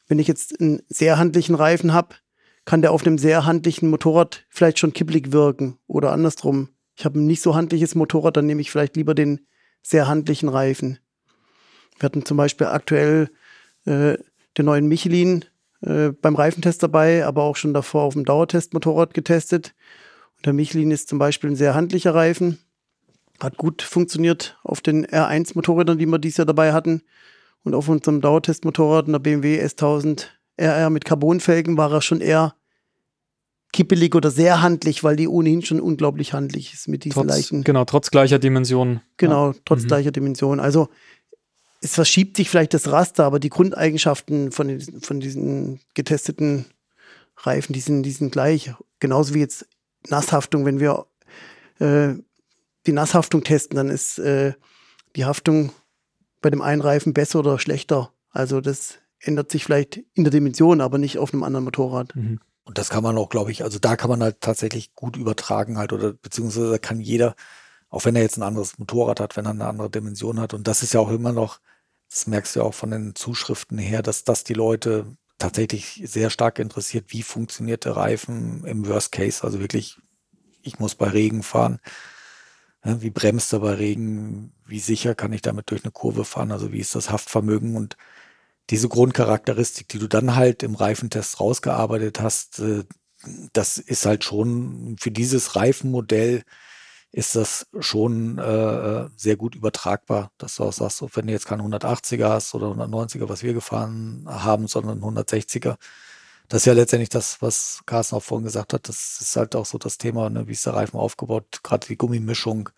Wenn 0.06 0.18
ich 0.18 0.28
jetzt 0.28 0.60
einen 0.60 0.82
sehr 0.88 1.18
handlichen 1.18 1.54
Reifen 1.54 1.92
habe, 1.92 2.16
kann 2.64 2.82
der 2.82 2.92
auf 2.92 3.06
einem 3.06 3.18
sehr 3.18 3.44
handlichen 3.44 3.90
Motorrad 3.90 4.44
vielleicht 4.48 4.78
schon 4.78 4.92
kipplig 4.92 5.32
wirken 5.32 5.78
oder 5.86 6.12
andersrum. 6.12 6.70
Ich 6.96 7.04
habe 7.04 7.18
ein 7.18 7.26
nicht 7.26 7.42
so 7.42 7.54
handliches 7.54 7.94
Motorrad, 7.94 8.36
dann 8.36 8.46
nehme 8.46 8.60
ich 8.60 8.70
vielleicht 8.70 8.96
lieber 8.96 9.14
den 9.14 9.46
sehr 9.82 10.08
handlichen 10.08 10.48
Reifen. 10.48 10.98
Wir 11.98 12.06
hatten 12.06 12.24
zum 12.24 12.36
Beispiel 12.36 12.68
aktuell 12.68 13.30
äh, 13.84 14.16
den 14.56 14.66
neuen 14.66 14.86
Michelin 14.86 15.44
äh, 15.84 16.10
beim 16.10 16.34
Reifentest 16.34 16.82
dabei, 16.82 17.26
aber 17.26 17.42
auch 17.42 17.56
schon 17.56 17.74
davor 17.74 18.02
auf 18.02 18.14
dem 18.14 18.24
Dauertestmotorrad 18.24 19.14
getestet. 19.14 19.74
Und 20.36 20.46
der 20.46 20.52
Michelin 20.52 20.90
ist 20.90 21.08
zum 21.08 21.18
Beispiel 21.18 21.50
ein 21.50 21.56
sehr 21.56 21.74
handlicher 21.74 22.14
Reifen. 22.14 22.58
Hat 23.40 23.56
gut 23.56 23.82
funktioniert 23.82 24.58
auf 24.62 24.80
den 24.80 25.06
R1-Motorrädern, 25.06 25.98
die 25.98 26.06
wir 26.06 26.18
dieses 26.18 26.38
Jahr 26.38 26.46
dabei 26.46 26.72
hatten. 26.72 27.02
Und 27.64 27.74
auf 27.74 27.88
unserem 27.88 28.20
Dauertestmotorrad, 28.20 29.08
der 29.08 29.18
BMW 29.18 29.62
S1000 29.62 30.26
RR 30.58 30.90
mit 30.90 31.04
Carbonfelgen, 31.04 31.76
war 31.76 31.92
er 31.92 32.02
schon 32.02 32.20
eher 32.20 32.54
kippelig 33.72 34.14
oder 34.14 34.30
sehr 34.30 34.62
handlich, 34.62 35.02
weil 35.02 35.16
die 35.16 35.26
ohnehin 35.26 35.62
schon 35.62 35.80
unglaublich 35.80 36.32
handlich 36.32 36.72
ist 36.72 36.86
mit 36.86 37.04
diesen 37.04 37.14
trotz, 37.14 37.26
leichten. 37.26 37.64
Genau, 37.64 37.84
trotz 37.84 38.10
gleicher 38.10 38.38
Dimension. 38.38 39.00
Genau, 39.16 39.52
trotz 39.64 39.82
mhm. 39.82 39.88
gleicher 39.88 40.12
Dimension. 40.12 40.60
Also 40.60 40.88
es 41.84 41.94
verschiebt 41.94 42.38
sich 42.38 42.48
vielleicht 42.48 42.72
das 42.72 42.90
Raster, 42.90 43.24
aber 43.24 43.38
die 43.38 43.50
Grundeigenschaften 43.50 44.52
von, 44.52 44.68
den, 44.68 44.80
von 45.02 45.20
diesen 45.20 45.80
getesteten 45.92 46.64
Reifen, 47.36 47.74
die 47.74 47.80
sind, 47.80 48.04
die 48.04 48.10
sind 48.10 48.32
gleich. 48.32 48.72
Genauso 49.00 49.34
wie 49.34 49.40
jetzt 49.40 49.68
Nasshaftung. 50.08 50.64
Wenn 50.64 50.80
wir 50.80 51.04
äh, 51.80 52.14
die 52.86 52.92
Nasshaftung 52.92 53.44
testen, 53.44 53.76
dann 53.76 53.90
ist 53.90 54.18
äh, 54.18 54.54
die 55.14 55.26
Haftung 55.26 55.72
bei 56.40 56.48
dem 56.48 56.62
einen 56.62 56.80
Reifen 56.80 57.12
besser 57.12 57.40
oder 57.40 57.58
schlechter. 57.58 58.10
Also 58.30 58.62
das 58.62 58.94
ändert 59.20 59.50
sich 59.50 59.64
vielleicht 59.64 60.00
in 60.14 60.24
der 60.24 60.30
Dimension, 60.30 60.80
aber 60.80 60.96
nicht 60.96 61.18
auf 61.18 61.34
einem 61.34 61.42
anderen 61.42 61.66
Motorrad. 61.66 62.16
Mhm. 62.16 62.40
Und 62.64 62.78
das 62.78 62.88
kann 62.88 63.02
man 63.02 63.18
auch, 63.18 63.28
glaube 63.28 63.50
ich, 63.50 63.62
also 63.62 63.78
da 63.78 63.94
kann 63.96 64.08
man 64.08 64.22
halt 64.22 64.40
tatsächlich 64.40 64.94
gut 64.94 65.18
übertragen 65.18 65.76
halt 65.76 65.92
oder 65.92 66.14
beziehungsweise 66.14 66.78
kann 66.78 66.98
jeder, 66.98 67.34
auch 67.90 68.06
wenn 68.06 68.16
er 68.16 68.22
jetzt 68.22 68.38
ein 68.38 68.42
anderes 68.42 68.78
Motorrad 68.78 69.20
hat, 69.20 69.36
wenn 69.36 69.44
er 69.44 69.50
eine 69.50 69.66
andere 69.66 69.90
Dimension 69.90 70.40
hat. 70.40 70.54
Und 70.54 70.66
das 70.66 70.82
ist 70.82 70.94
ja 70.94 71.00
auch 71.00 71.10
immer 71.10 71.32
noch 71.32 71.60
das 72.14 72.28
merkst 72.28 72.54
du 72.54 72.60
ja 72.60 72.66
auch 72.66 72.74
von 72.74 72.92
den 72.92 73.16
Zuschriften 73.16 73.76
her, 73.76 74.00
dass 74.00 74.22
das 74.22 74.44
die 74.44 74.54
Leute 74.54 75.04
tatsächlich 75.38 76.00
sehr 76.04 76.30
stark 76.30 76.60
interessiert, 76.60 77.06
wie 77.08 77.24
funktioniert 77.24 77.84
der 77.84 77.96
Reifen 77.96 78.64
im 78.64 78.86
Worst 78.86 79.10
Case. 79.10 79.42
Also 79.42 79.58
wirklich, 79.58 79.98
ich 80.62 80.78
muss 80.78 80.94
bei 80.94 81.08
Regen 81.08 81.42
fahren. 81.42 81.80
Wie 82.84 83.10
bremst 83.10 83.52
er 83.52 83.60
bei 83.60 83.72
Regen? 83.72 84.52
Wie 84.64 84.78
sicher 84.78 85.16
kann 85.16 85.32
ich 85.32 85.42
damit 85.42 85.72
durch 85.72 85.82
eine 85.82 85.90
Kurve 85.90 86.24
fahren? 86.24 86.52
Also 86.52 86.70
wie 86.70 86.78
ist 86.78 86.94
das 86.94 87.10
Haftvermögen? 87.10 87.74
Und 87.74 87.96
diese 88.70 88.88
Grundcharakteristik, 88.88 89.88
die 89.88 89.98
du 89.98 90.06
dann 90.06 90.36
halt 90.36 90.62
im 90.62 90.76
Reifentest 90.76 91.40
rausgearbeitet 91.40 92.20
hast, 92.20 92.60
äh, 92.60 92.84
das 93.52 93.78
ist 93.78 94.06
halt 94.06 94.22
schon 94.22 94.96
für 95.00 95.10
dieses 95.10 95.56
Reifenmodell 95.56 96.44
ist 97.14 97.36
das 97.36 97.68
schon 97.78 98.38
äh, 98.38 99.08
sehr 99.16 99.36
gut 99.36 99.54
übertragbar, 99.54 100.32
dass 100.36 100.56
du 100.56 100.64
auch 100.64 100.72
sagst, 100.72 101.00
wenn 101.16 101.28
du 101.28 101.32
jetzt 101.32 101.46
keinen 101.46 101.62
180er 101.72 102.28
hast 102.28 102.54
oder 102.56 102.66
190er, 102.68 103.28
was 103.28 103.44
wir 103.44 103.54
gefahren 103.54 104.24
haben, 104.26 104.66
sondern 104.66 105.00
160er, 105.00 105.76
das 106.48 106.62
ist 106.62 106.66
ja 106.66 106.72
letztendlich 106.72 107.10
das, 107.10 107.40
was 107.40 107.82
Carsten 107.86 108.16
auch 108.16 108.22
vorhin 108.22 108.44
gesagt 108.44 108.72
hat. 108.72 108.88
Das 108.88 109.20
ist 109.20 109.36
halt 109.36 109.54
auch 109.54 109.64
so 109.64 109.78
das 109.78 109.96
Thema, 109.96 110.28
ne, 110.28 110.48
wie 110.48 110.52
ist 110.52 110.66
der 110.66 110.74
Reifen 110.74 110.98
aufgebaut, 110.98 111.60
gerade 111.62 111.86
die 111.86 111.96
Gummimischung. 111.96 112.70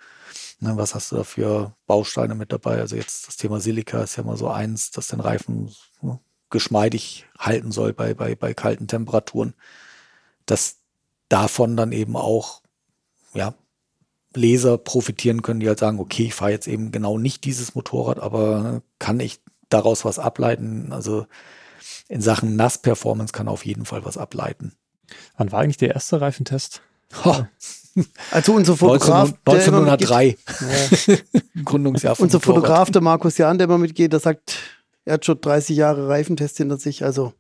Ne, 0.61 0.77
was 0.77 0.95
hast 0.95 1.13
du 1.13 1.17
da 1.17 1.25
für 1.25 1.75
Bausteine 1.87 2.35
mit 2.35 2.53
dabei? 2.53 2.79
Also 2.79 2.95
jetzt 2.95 3.29
das 3.29 3.39
Thema 3.39 3.59
Silika 3.61 4.03
ist 4.03 4.17
ja 4.17 4.23
mal 4.23 4.37
so 4.37 4.49
eins, 4.51 4.91
dass 4.91 5.09
den 5.09 5.21
Reifen 5.21 5.75
ne, 6.03 6.21
geschmeidig 6.51 7.27
halten 7.39 7.73
soll 7.73 7.95
bei, 7.95 8.13
bei, 8.13 8.35
bei 8.35 8.53
kalten 8.53 8.87
Temperaturen. 8.87 9.55
Dass 10.45 10.77
davon 11.31 11.77
dann 11.77 11.93
eben 11.93 12.17
auch, 12.17 12.61
ja, 13.33 13.55
Leser 14.37 14.79
profitieren 14.79 15.43
können, 15.43 15.61
die 15.61 15.69
halt 15.69 15.79
sagen, 15.79 15.99
okay, 15.99 16.25
ich 16.25 16.35
fahre 16.35 16.51
jetzt 16.51 16.69
eben 16.69 16.93
genau 16.93 17.19
nicht 17.19 17.45
dieses 17.45 17.75
Motorrad, 17.75 18.21
aber 18.21 18.83
kann 18.99 19.21
ich 19.21 19.41
daraus 19.69 20.05
was 20.05 20.19
ableiten? 20.19 20.93
Also 20.93 21.27
in 22.09 22.21
Sachen 22.21 22.57
Nass-Performance 22.57 23.33
kann 23.33 23.49
auf 23.49 23.67
jeden 23.67 23.85
Fall 23.85 24.05
was 24.05 24.17
ableiten. 24.17 24.73
Wann 25.37 25.53
war 25.53 25.61
eigentlich 25.61 25.77
der 25.77 25.95
erste 25.95 26.21
Reifentest? 26.21 26.83
Oh. 27.25 27.37
Also 28.31 28.53
unser 28.53 28.77
Fotograf. 28.77 29.33
1903. 29.47 30.37
Ja. 31.07 31.17
Gründungsjahr 31.65 32.15
von 32.15 32.25
Unser 32.25 32.37
Motorrad. 32.41 32.57
Fotograf, 32.57 32.91
der 32.91 33.01
Markus 33.01 33.39
Jahn, 33.39 33.57
der 33.57 33.65
immer 33.65 33.79
mitgeht, 33.79 34.13
der 34.13 34.21
sagt, 34.21 34.59
er 35.07 35.15
hat 35.15 35.25
schon 35.25 35.41
30 35.41 35.75
Jahre 35.75 36.07
Reifentest 36.07 36.59
hinter 36.59 36.77
sich. 36.77 37.05
Also 37.05 37.33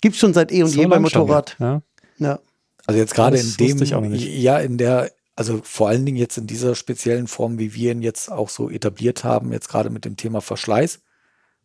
gibt 0.00 0.14
es 0.14 0.20
schon 0.20 0.34
seit 0.34 0.50
eh 0.50 0.64
und 0.64 0.70
so 0.70 0.80
je 0.80 0.86
beim 0.86 1.02
Motorrad. 1.02 1.54
ja. 1.60 1.82
ja. 2.18 2.40
Also 2.86 3.00
jetzt 3.00 3.14
gerade 3.14 3.38
in 3.38 3.54
dem, 3.58 3.78
ja, 4.14 4.58
in 4.58 4.78
der, 4.78 5.10
also 5.36 5.60
vor 5.62 5.88
allen 5.88 6.06
Dingen 6.06 6.16
jetzt 6.16 6.38
in 6.38 6.46
dieser 6.46 6.74
speziellen 6.74 7.28
Form, 7.28 7.58
wie 7.58 7.74
wir 7.74 7.92
ihn 7.92 8.02
jetzt 8.02 8.32
auch 8.32 8.48
so 8.48 8.70
etabliert 8.70 9.22
haben, 9.22 9.52
jetzt 9.52 9.68
gerade 9.68 9.90
mit 9.90 10.06
dem 10.06 10.16
Thema 10.16 10.40
Verschleiß, 10.40 11.00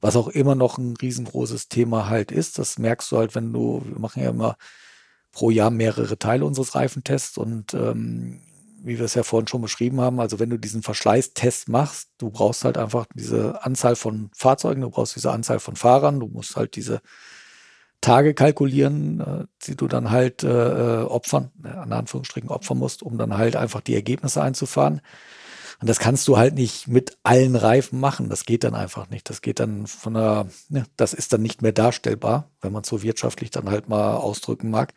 was 0.02 0.18
auch 0.18 0.28
immer 0.28 0.56
noch 0.56 0.78
ein 0.78 0.96
riesengroßes 0.98 1.70
Thema 1.70 2.10
halt 2.10 2.32
ist. 2.32 2.60
Das 2.60 2.78
merkst 2.78 3.12
du 3.12 3.18
halt, 3.18 3.34
wenn 3.34 3.54
du, 3.54 3.82
wir 3.86 4.00
machen 4.00 4.22
ja 4.22 4.30
immer 4.30 4.58
pro 5.32 5.50
Jahr 5.50 5.72
mehrere 5.72 6.20
Teile 6.20 6.46
unseres 6.46 6.76
Reifentests 6.76 7.38
und 7.38 7.74
ähm, 7.74 8.42
wie 8.84 8.98
wir 8.98 9.06
es 9.06 9.14
ja 9.14 9.24
vorhin 9.24 9.48
schon 9.48 9.62
beschrieben 9.62 10.02
haben, 10.02 10.20
also 10.20 10.40
wenn 10.40 10.50
du 10.50 10.58
diesen 10.58 10.82
Verschleißtest 10.82 11.70
machst, 11.70 12.10
du 12.18 12.32
brauchst 12.32 12.66
halt 12.66 12.78
einfach 12.78 13.06
diese 13.14 13.64
Anzahl 13.64 13.96
von 13.96 14.32
Fahrzeugen, 14.36 14.82
du 14.82 14.90
brauchst 14.90 15.16
diese 15.16 15.32
Anzahl 15.32 15.60
von 15.60 15.76
Fahrern, 15.76 16.20
du 16.20 16.28
musst 16.28 16.56
halt 16.56 16.76
diese 16.76 17.02
Tage 18.02 18.34
kalkulieren, 18.34 19.20
äh, 19.22 19.46
die 19.66 19.76
du 19.76 19.88
dann 19.88 20.12
halt 20.12 20.44
äh, 20.44 21.02
äh 21.02 21.04
opfern, 21.04 21.52
an 21.64 21.94
Anführungsstrichen 21.94 22.50
opfern 22.50 22.80
musst, 22.80 23.04
um 23.04 23.18
dann 23.18 23.38
halt 23.38 23.56
einfach 23.56 23.82
die 23.82 23.96
Ergebnisse 23.96 24.42
einzufahren. 24.42 25.02
Und 25.82 25.90
das 25.90 25.98
kannst 25.98 26.28
du 26.28 26.38
halt 26.38 26.54
nicht 26.54 26.88
mit 26.88 27.18
allen 27.24 27.56
Reifen 27.56 28.00
machen. 28.00 28.30
Das 28.30 28.46
geht 28.46 28.64
dann 28.64 28.76
einfach 28.76 29.10
nicht. 29.10 29.30
Das 29.30 29.42
geht 29.42 29.60
dann 29.60 29.88
von 29.88 30.14
der, 30.14 30.48
ne, 30.70 30.86
das 30.96 31.14
ist 31.14 31.34
dann 31.34 31.42
nicht 31.42 31.64
mehr 31.64 31.72
darstellbar, 31.72 32.52
wenn 32.62 32.72
man 32.72 32.84
es 32.84 32.90
so 32.90 33.02
wirtschaftlich 33.02 33.50
dann 33.50 33.68
halt 33.70 33.90
mal 33.90 34.16
ausdrücken 34.16 34.70
mag. 34.70 34.94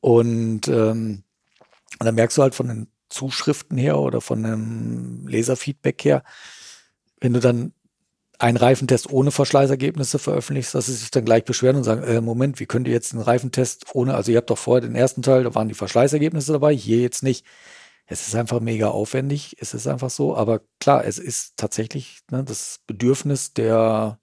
Und, 0.00 0.68
ähm, 0.68 1.22
und 1.98 2.04
dann 2.04 2.14
merkst 2.14 2.36
du 2.36 2.42
halt 2.42 2.54
von 2.54 2.68
den 2.68 2.88
Zuschriften 3.08 3.78
her 3.78 3.98
oder 3.98 4.20
von 4.20 4.42
dem 4.42 5.26
Leserfeedback 5.28 6.04
her, 6.04 6.24
wenn 7.20 7.32
du 7.32 7.40
dann 7.40 7.72
einen 8.38 8.56
Reifentest 8.56 9.10
ohne 9.10 9.30
Verschleißergebnisse 9.30 10.18
veröffentlichst, 10.18 10.74
dass 10.74 10.86
sie 10.86 10.94
sich 10.94 11.10
dann 11.10 11.24
gleich 11.24 11.44
beschweren 11.44 11.76
und 11.76 11.84
sagen, 11.84 12.02
äh, 12.02 12.20
Moment, 12.20 12.60
wie 12.60 12.66
könnt 12.66 12.86
ihr 12.86 12.94
jetzt 12.94 13.12
einen 13.12 13.22
Reifentest 13.22 13.86
ohne, 13.94 14.14
also 14.14 14.30
ihr 14.30 14.38
habt 14.38 14.50
doch 14.50 14.58
vorher 14.58 14.86
den 14.86 14.94
ersten 14.94 15.22
Teil, 15.22 15.44
da 15.44 15.54
waren 15.54 15.68
die 15.68 15.74
Verschleißergebnisse 15.74 16.52
dabei, 16.52 16.74
hier 16.74 16.98
jetzt 16.98 17.22
nicht. 17.22 17.46
Es 18.06 18.28
ist 18.28 18.36
einfach 18.36 18.60
mega 18.60 18.88
aufwendig, 18.88 19.56
es 19.58 19.74
ist 19.74 19.86
einfach 19.86 20.10
so, 20.10 20.36
aber 20.36 20.60
klar, 20.78 21.04
es 21.04 21.18
ist 21.18 21.56
tatsächlich 21.56 22.20
ne, 22.30 22.44
das 22.44 22.80
Bedürfnis 22.86 23.52
der, 23.52 24.20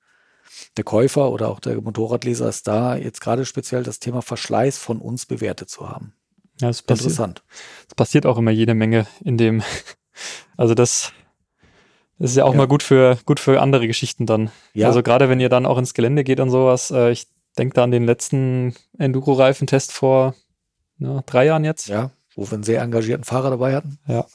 der 0.78 0.84
Käufer 0.86 1.32
oder 1.32 1.50
auch 1.50 1.60
der 1.60 1.82
Motorradleser 1.82 2.48
ist 2.48 2.68
da, 2.68 2.96
jetzt 2.96 3.20
gerade 3.20 3.46
speziell 3.46 3.84
das 3.84 4.00
Thema 4.00 4.22
Verschleiß 4.22 4.78
von 4.78 5.00
uns 5.00 5.26
bewertet 5.26 5.70
zu 5.70 5.90
haben. 5.90 6.14
Ja, 6.62 6.68
das 6.68 6.82
passiert, 6.82 7.08
Interessant. 7.08 7.44
Es 7.90 7.96
passiert 7.96 8.26
auch 8.26 8.38
immer 8.38 8.52
jede 8.52 8.74
Menge 8.74 9.08
in 9.24 9.38
dem, 9.38 9.64
also 10.58 10.76
das, 10.76 11.12
das 12.24 12.32
ist 12.32 12.38
ja 12.38 12.46
auch 12.46 12.54
ja. 12.54 12.60
mal 12.60 12.68
gut 12.70 12.84
für, 12.84 13.18
gut 13.26 13.42
für 13.42 13.60
andere 13.60 13.86
Geschichten 13.86 14.26
dann. 14.26 14.50
Ja. 14.74 14.88
Also 14.88 15.04
gerade 15.04 15.28
wenn 15.28 15.42
ihr 15.42 15.50
dann 15.50 15.66
auch 15.66 15.78
ins 15.78 15.94
Gelände 15.94 16.24
geht 16.24 16.40
und 16.40 16.52
sowas, 16.52 16.90
äh, 16.90 17.12
ich 17.12 17.28
denke 17.58 17.74
da 17.74 17.84
an 17.84 17.92
den 17.92 18.06
letzten 18.06 18.76
Enduro-Reifentest 18.98 19.92
vor 19.92 20.34
ja, 21.00 21.22
drei 21.26 21.48
Jahren 21.48 21.66
jetzt. 21.66 21.90
Ja, 21.90 22.12
wo 22.38 22.50
wir 22.50 22.54
einen 22.54 22.64
sehr 22.64 22.82
engagierten 22.82 23.26
Fahrer 23.26 23.50
dabei 23.50 23.76
hatten. 23.76 24.00
Ja, 24.08 24.26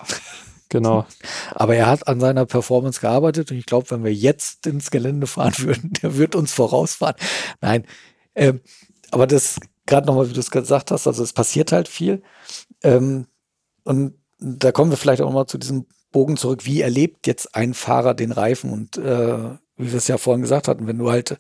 genau. 0.68 1.06
Aber 1.54 1.76
er 1.76 1.86
hat 1.86 2.06
an 2.08 2.20
seiner 2.20 2.44
Performance 2.44 3.00
gearbeitet 3.00 3.52
und 3.52 3.56
ich 3.56 3.64
glaube, 3.64 3.90
wenn 3.90 4.04
wir 4.04 4.12
jetzt 4.12 4.66
ins 4.66 4.90
Gelände 4.90 5.26
fahren 5.26 5.54
würden, 5.60 5.94
der 6.02 6.18
wird 6.18 6.36
uns 6.36 6.52
vorausfahren. 6.52 7.16
Nein, 7.62 7.86
ähm, 8.34 8.60
aber 9.12 9.26
das 9.26 9.60
gerade 9.86 10.06
nochmal, 10.06 10.28
wie 10.28 10.34
du 10.34 10.40
es 10.40 10.50
gesagt 10.50 10.90
hast, 10.90 11.06
also 11.06 11.22
es 11.22 11.32
passiert 11.32 11.72
halt 11.72 11.88
viel. 11.88 12.22
Ähm, 12.82 13.28
und 13.84 14.12
da 14.40 14.72
kommen 14.72 14.90
wir 14.90 14.98
vielleicht 14.98 15.22
auch 15.22 15.32
mal 15.32 15.46
zu 15.46 15.56
diesem 15.56 15.86
Bogen 16.12 16.36
zurück. 16.36 16.64
Wie 16.64 16.80
erlebt 16.80 17.26
jetzt 17.26 17.54
ein 17.54 17.74
Fahrer 17.74 18.14
den 18.14 18.32
Reifen? 18.32 18.72
Und 18.72 18.96
äh, 18.96 19.50
wie 19.76 19.92
wir 19.92 19.98
es 19.98 20.08
ja 20.08 20.18
vorhin 20.18 20.42
gesagt 20.42 20.68
hatten, 20.68 20.86
wenn 20.86 20.98
du 20.98 21.10
halt 21.10 21.38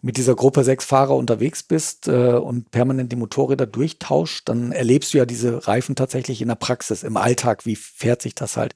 mit 0.00 0.16
dieser 0.16 0.36
Gruppe 0.36 0.62
sechs 0.62 0.84
Fahrer 0.84 1.16
unterwegs 1.16 1.62
bist 1.62 2.06
äh, 2.06 2.34
und 2.34 2.70
permanent 2.70 3.10
die 3.10 3.16
Motorräder 3.16 3.66
durchtauscht, 3.66 4.48
dann 4.48 4.70
erlebst 4.70 5.12
du 5.12 5.18
ja 5.18 5.26
diese 5.26 5.66
Reifen 5.66 5.96
tatsächlich 5.96 6.40
in 6.40 6.48
der 6.48 6.54
Praxis, 6.54 7.02
im 7.02 7.16
Alltag, 7.16 7.66
wie 7.66 7.76
fährt 7.76 8.22
sich 8.22 8.34
das 8.34 8.56
halt. 8.56 8.74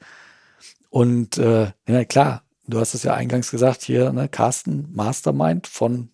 Und 0.91 1.39
äh, 1.39 1.71
ja, 1.87 2.05
klar, 2.05 2.43
du 2.67 2.81
hast 2.81 2.95
es 2.95 3.05
ja 3.05 3.15
eingangs 3.15 3.51
gesagt, 3.51 3.83
hier, 3.83 4.13
ne, 4.13 4.29
Carsten, 4.29 4.89
Mastermind 4.93 5.67
von 5.69 6.11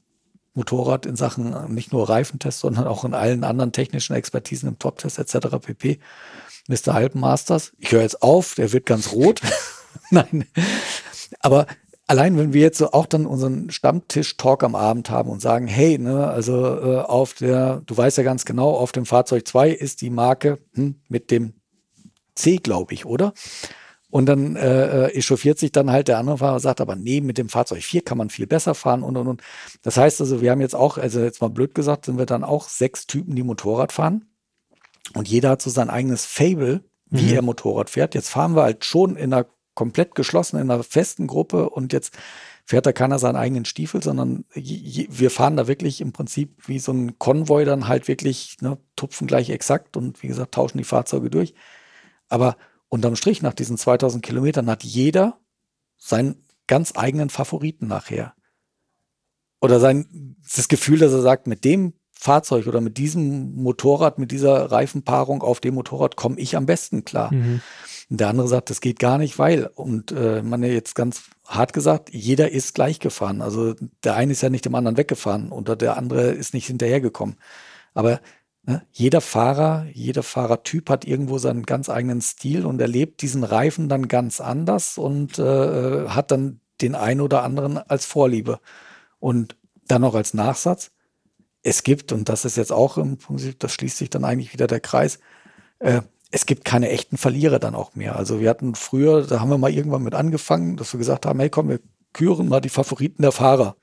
Motorrad 0.54 1.06
in 1.06 1.16
Sachen 1.16 1.72
nicht 1.72 1.92
nur 1.92 2.08
Reifentest, 2.08 2.60
sondern 2.60 2.86
auch 2.86 3.04
in 3.04 3.14
allen 3.14 3.44
anderen 3.44 3.72
technischen 3.72 4.14
Expertisen 4.14 4.68
im 4.68 4.78
Top-Test 4.78 5.18
etc. 5.18 5.56
pp. 5.60 6.00
Mr. 6.68 6.94
Alpenmasters. 6.94 7.72
Ich 7.78 7.90
höre 7.90 8.02
jetzt 8.02 8.22
auf, 8.22 8.54
der 8.54 8.72
wird 8.72 8.86
ganz 8.86 9.12
rot. 9.12 9.40
Nein. 10.10 10.46
Aber 11.40 11.66
allein 12.06 12.38
wenn 12.38 12.52
wir 12.52 12.60
jetzt 12.60 12.78
so 12.78 12.92
auch 12.92 13.06
dann 13.06 13.26
unseren 13.26 13.70
Stammtisch-Talk 13.70 14.62
am 14.62 14.74
Abend 14.74 15.10
haben 15.10 15.30
und 15.30 15.40
sagen, 15.40 15.66
hey, 15.66 15.98
ne, 15.98 16.28
also 16.28 16.64
äh, 16.64 16.98
auf 17.00 17.34
der, 17.34 17.82
du 17.86 17.96
weißt 17.96 18.18
ja 18.18 18.24
ganz 18.24 18.44
genau, 18.44 18.70
auf 18.70 18.92
dem 18.92 19.06
Fahrzeug 19.06 19.46
2 19.46 19.70
ist 19.70 20.00
die 20.02 20.10
Marke 20.10 20.58
hm, 20.74 20.96
mit 21.08 21.30
dem 21.30 21.54
C, 22.34 22.58
glaube 22.58 22.94
ich, 22.94 23.04
oder? 23.04 23.32
Und 24.10 24.26
dann 24.26 24.56
äh, 24.56 25.06
äh, 25.06 25.14
echauffiert 25.14 25.58
sich 25.58 25.70
dann 25.70 25.90
halt 25.90 26.08
der 26.08 26.16
andere 26.16 26.38
Fahrer, 26.38 26.60
sagt 26.60 26.80
aber, 26.80 26.96
nee, 26.96 27.20
mit 27.20 27.36
dem 27.36 27.50
Fahrzeug 27.50 27.82
4 27.82 28.02
kann 28.02 28.16
man 28.16 28.30
viel 28.30 28.46
besser 28.46 28.74
fahren 28.74 29.02
und 29.02 29.16
und 29.18 29.26
und. 29.26 29.42
Das 29.82 29.98
heißt 29.98 30.20
also, 30.22 30.40
wir 30.40 30.50
haben 30.50 30.62
jetzt 30.62 30.74
auch, 30.74 30.96
also 30.96 31.20
jetzt 31.20 31.42
mal 31.42 31.50
blöd 31.50 31.74
gesagt, 31.74 32.06
sind 32.06 32.16
wir 32.16 32.24
dann 32.24 32.42
auch 32.42 32.68
sechs 32.68 33.06
Typen, 33.06 33.36
die 33.36 33.42
Motorrad 33.42 33.92
fahren. 33.92 34.27
Und 35.14 35.28
jeder 35.28 35.50
hat 35.50 35.62
so 35.62 35.70
sein 35.70 35.90
eigenes 35.90 36.24
Fable, 36.24 36.84
wie 37.10 37.28
mhm. 37.28 37.34
er 37.34 37.42
Motorrad 37.42 37.90
fährt. 37.90 38.14
Jetzt 38.14 38.30
fahren 38.30 38.54
wir 38.54 38.62
halt 38.62 38.84
schon 38.84 39.16
in 39.16 39.32
einer 39.32 39.46
komplett 39.74 40.16
geschlossen 40.16 40.56
in 40.58 40.70
einer 40.70 40.82
festen 40.82 41.28
Gruppe 41.28 41.70
und 41.70 41.92
jetzt 41.92 42.12
fährt 42.64 42.84
da 42.84 42.92
keiner 42.92 43.20
seinen 43.20 43.36
eigenen 43.36 43.64
Stiefel, 43.64 44.02
sondern 44.02 44.44
wir 44.52 45.30
fahren 45.30 45.56
da 45.56 45.68
wirklich 45.68 46.00
im 46.00 46.12
Prinzip 46.12 46.66
wie 46.66 46.80
so 46.80 46.92
ein 46.92 47.16
Konvoi 47.18 47.64
dann 47.64 47.86
halt 47.86 48.08
wirklich, 48.08 48.56
ne, 48.60 48.76
tupfen 48.96 49.28
gleich 49.28 49.50
exakt 49.50 49.96
und 49.96 50.20
wie 50.22 50.26
gesagt, 50.26 50.52
tauschen 50.52 50.78
die 50.78 50.84
Fahrzeuge 50.84 51.30
durch. 51.30 51.54
Aber 52.28 52.56
unterm 52.88 53.14
Strich 53.14 53.40
nach 53.40 53.54
diesen 53.54 53.78
2000 53.78 54.22
Kilometern 54.22 54.68
hat 54.68 54.82
jeder 54.82 55.38
seinen 55.96 56.44
ganz 56.66 56.92
eigenen 56.96 57.30
Favoriten 57.30 57.86
nachher. 57.86 58.34
Oder 59.60 59.78
sein, 59.80 60.36
das 60.56 60.68
Gefühl, 60.68 60.98
dass 60.98 61.12
er 61.12 61.22
sagt, 61.22 61.46
mit 61.46 61.64
dem 61.64 61.94
Fahrzeug 62.20 62.66
oder 62.66 62.80
mit 62.80 62.98
diesem 62.98 63.54
Motorrad, 63.54 64.18
mit 64.18 64.32
dieser 64.32 64.72
Reifenpaarung 64.72 65.40
auf 65.42 65.60
dem 65.60 65.74
Motorrad 65.74 66.16
komme 66.16 66.38
ich 66.40 66.56
am 66.56 66.66
besten 66.66 67.04
klar. 67.04 67.32
Mhm. 67.32 67.60
Der 68.08 68.28
andere 68.28 68.48
sagt, 68.48 68.70
das 68.70 68.80
geht 68.80 68.98
gar 68.98 69.18
nicht, 69.18 69.38
weil, 69.38 69.70
und 69.72 70.10
äh, 70.10 70.42
man 70.42 70.62
ja 70.64 70.68
jetzt 70.68 70.96
ganz 70.96 71.24
hart 71.46 71.72
gesagt, 71.72 72.10
jeder 72.12 72.50
ist 72.50 72.74
gleich 72.74 72.98
gefahren. 72.98 73.40
Also 73.40 73.74
der 74.02 74.16
eine 74.16 74.32
ist 74.32 74.40
ja 74.40 74.50
nicht 74.50 74.64
dem 74.64 74.74
anderen 74.74 74.96
weggefahren 74.96 75.52
oder 75.52 75.76
der 75.76 75.96
andere 75.96 76.30
ist 76.30 76.54
nicht 76.54 76.66
hinterhergekommen. 76.66 77.36
Aber 77.94 78.20
ne, 78.64 78.82
jeder 78.90 79.20
Fahrer, 79.20 79.86
jeder 79.92 80.24
Fahrertyp 80.24 80.90
hat 80.90 81.04
irgendwo 81.04 81.38
seinen 81.38 81.66
ganz 81.66 81.88
eigenen 81.88 82.20
Stil 82.20 82.66
und 82.66 82.80
erlebt 82.80 83.22
diesen 83.22 83.44
Reifen 83.44 83.88
dann 83.88 84.08
ganz 84.08 84.40
anders 84.40 84.98
und 84.98 85.38
äh, 85.38 86.08
hat 86.08 86.32
dann 86.32 86.60
den 86.80 86.96
einen 86.96 87.20
oder 87.20 87.44
anderen 87.44 87.78
als 87.78 88.06
Vorliebe. 88.06 88.58
Und 89.20 89.56
dann 89.86 90.02
noch 90.02 90.14
als 90.14 90.34
Nachsatz, 90.34 90.90
es 91.62 91.82
gibt, 91.82 92.12
und 92.12 92.28
das 92.28 92.44
ist 92.44 92.56
jetzt 92.56 92.72
auch 92.72 92.98
im 92.98 93.18
Prinzip, 93.18 93.58
das 93.60 93.72
schließt 93.72 93.98
sich 93.98 94.10
dann 94.10 94.24
eigentlich 94.24 94.52
wieder 94.52 94.66
der 94.66 94.80
Kreis, 94.80 95.18
äh, 95.80 96.02
es 96.30 96.46
gibt 96.46 96.64
keine 96.64 96.90
echten 96.90 97.16
Verlierer 97.16 97.58
dann 97.58 97.74
auch 97.74 97.94
mehr. 97.94 98.16
Also 98.16 98.40
wir 98.40 98.50
hatten 98.50 98.74
früher, 98.74 99.26
da 99.26 99.40
haben 99.40 99.50
wir 99.50 99.58
mal 99.58 99.72
irgendwann 99.72 100.02
mit 100.02 100.14
angefangen, 100.14 100.76
dass 100.76 100.92
wir 100.92 100.98
gesagt 100.98 101.26
haben, 101.26 101.40
hey 101.40 101.50
komm, 101.50 101.68
wir 101.68 101.80
küren 102.12 102.48
mal 102.48 102.60
die 102.60 102.68
Favoriten 102.68 103.22
der 103.22 103.32
Fahrer. 103.32 103.76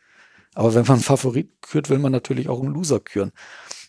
Aber 0.53 0.73
wenn 0.73 0.83
man 0.83 0.93
einen 0.93 1.03
Favorit 1.03 1.61
kürt, 1.61 1.89
will 1.89 1.99
man 1.99 2.11
natürlich 2.11 2.47
auch 2.49 2.61
einen 2.61 2.73
Loser 2.73 2.99
küren. 2.99 3.31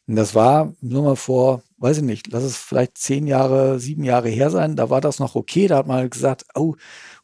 Und 0.09 0.17
das 0.17 0.35
war 0.35 0.73
nur 0.81 1.03
mal 1.03 1.17
vor, 1.17 1.63
weiß 1.79 1.99
ich 1.99 2.03
nicht, 2.03 2.29
lass 2.29 2.45
es 2.45 2.57
vielleicht 2.57 2.97
zehn 2.99 3.27
Jahre, 3.27 3.79
sieben 3.81 4.05
Jahre 4.05 4.29
her 4.29 4.51
sein. 4.51 4.77
Da 4.77 4.89
war 4.89 5.01
das 5.01 5.19
noch 5.19 5.35
okay. 5.35 5.67
Da 5.67 5.79
hat 5.79 5.87
man 5.87 5.99
halt 5.99 6.13
gesagt, 6.13 6.45
oh, 6.55 6.77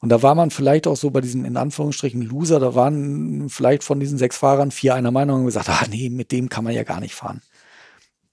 und 0.03 0.09
da 0.09 0.21
war 0.21 0.35
man 0.35 0.51
vielleicht 0.51 0.89
auch 0.89 0.97
so 0.97 1.11
bei 1.11 1.21
diesen 1.21 1.45
in 1.45 1.57
Anführungsstrichen 1.57 2.23
Loser. 2.23 2.59
Da 2.59 2.75
waren 2.75 3.49
vielleicht 3.49 3.85
von 3.85 4.01
diesen 4.01 4.19
sechs 4.19 4.37
Fahrern 4.37 4.73
vier 4.73 4.97
einer 4.97 5.13
Meinung 5.13 5.41
und 5.41 5.47
gesagt, 5.47 5.69
ah 5.69 5.87
nee, 5.89 6.11
mit 6.11 6.33
dem 6.33 6.49
kann 6.49 6.65
man 6.65 6.75
ja 6.75 6.83
gar 6.83 6.99
nicht 6.99 7.15
fahren. 7.15 7.41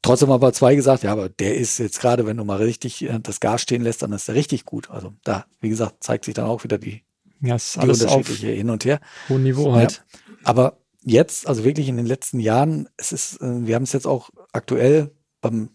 Trotzdem 0.02 0.32
aber 0.32 0.52
zwei 0.52 0.74
gesagt, 0.74 1.04
ja, 1.04 1.12
aber 1.12 1.30
der 1.30 1.56
ist 1.56 1.78
jetzt 1.78 2.02
gerade, 2.02 2.26
wenn 2.26 2.38
du 2.38 2.44
mal 2.44 2.58
richtig 2.58 3.04
äh, 3.08 3.20
das 3.22 3.40
Gas 3.40 3.62
stehen 3.62 3.84
lässt, 3.84 4.02
dann 4.02 4.12
ist 4.14 4.28
er 4.28 4.34
richtig 4.34 4.66
gut. 4.66 4.90
Also 4.90 5.14
da, 5.24 5.46
wie 5.62 5.70
gesagt, 5.70 6.04
zeigt 6.04 6.26
sich 6.26 6.34
dann 6.34 6.46
auch 6.46 6.64
wieder 6.64 6.80
die, 6.80 7.04
Ja, 7.40 7.56
ist 7.56 7.76
die 7.76 7.82
alles 7.82 8.04
auf 8.04 8.16
unterschiedliche 8.16 8.48
Hin 8.52 8.72
und 8.72 8.84
Her. 8.84 9.00
hohem 9.28 9.44
Niveau 9.44 9.74
halt. 9.74 10.04
Aber 10.44 10.80
jetzt, 11.04 11.48
also 11.48 11.64
wirklich 11.66 11.88
in 11.88 11.98
den 11.98 12.08
letzten 12.08 12.40
Jahren, 12.40 12.90
es 12.98 13.12
ist, 13.12 13.42
äh, 13.42 13.68
wir 13.68 13.76
haben 13.76 13.84
es 13.84 13.94
jetzt 13.94 14.08
auch 14.08 14.32
aktuell 14.54 15.12
beim 15.42 15.70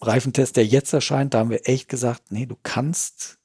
Reifentest, 0.00 0.56
der 0.56 0.64
jetzt 0.64 0.92
erscheint, 0.92 1.34
da 1.34 1.40
haben 1.40 1.50
wir 1.50 1.68
echt 1.68 1.88
gesagt, 1.88 2.30
nee, 2.30 2.46
du 2.46 2.56
kannst, 2.62 3.37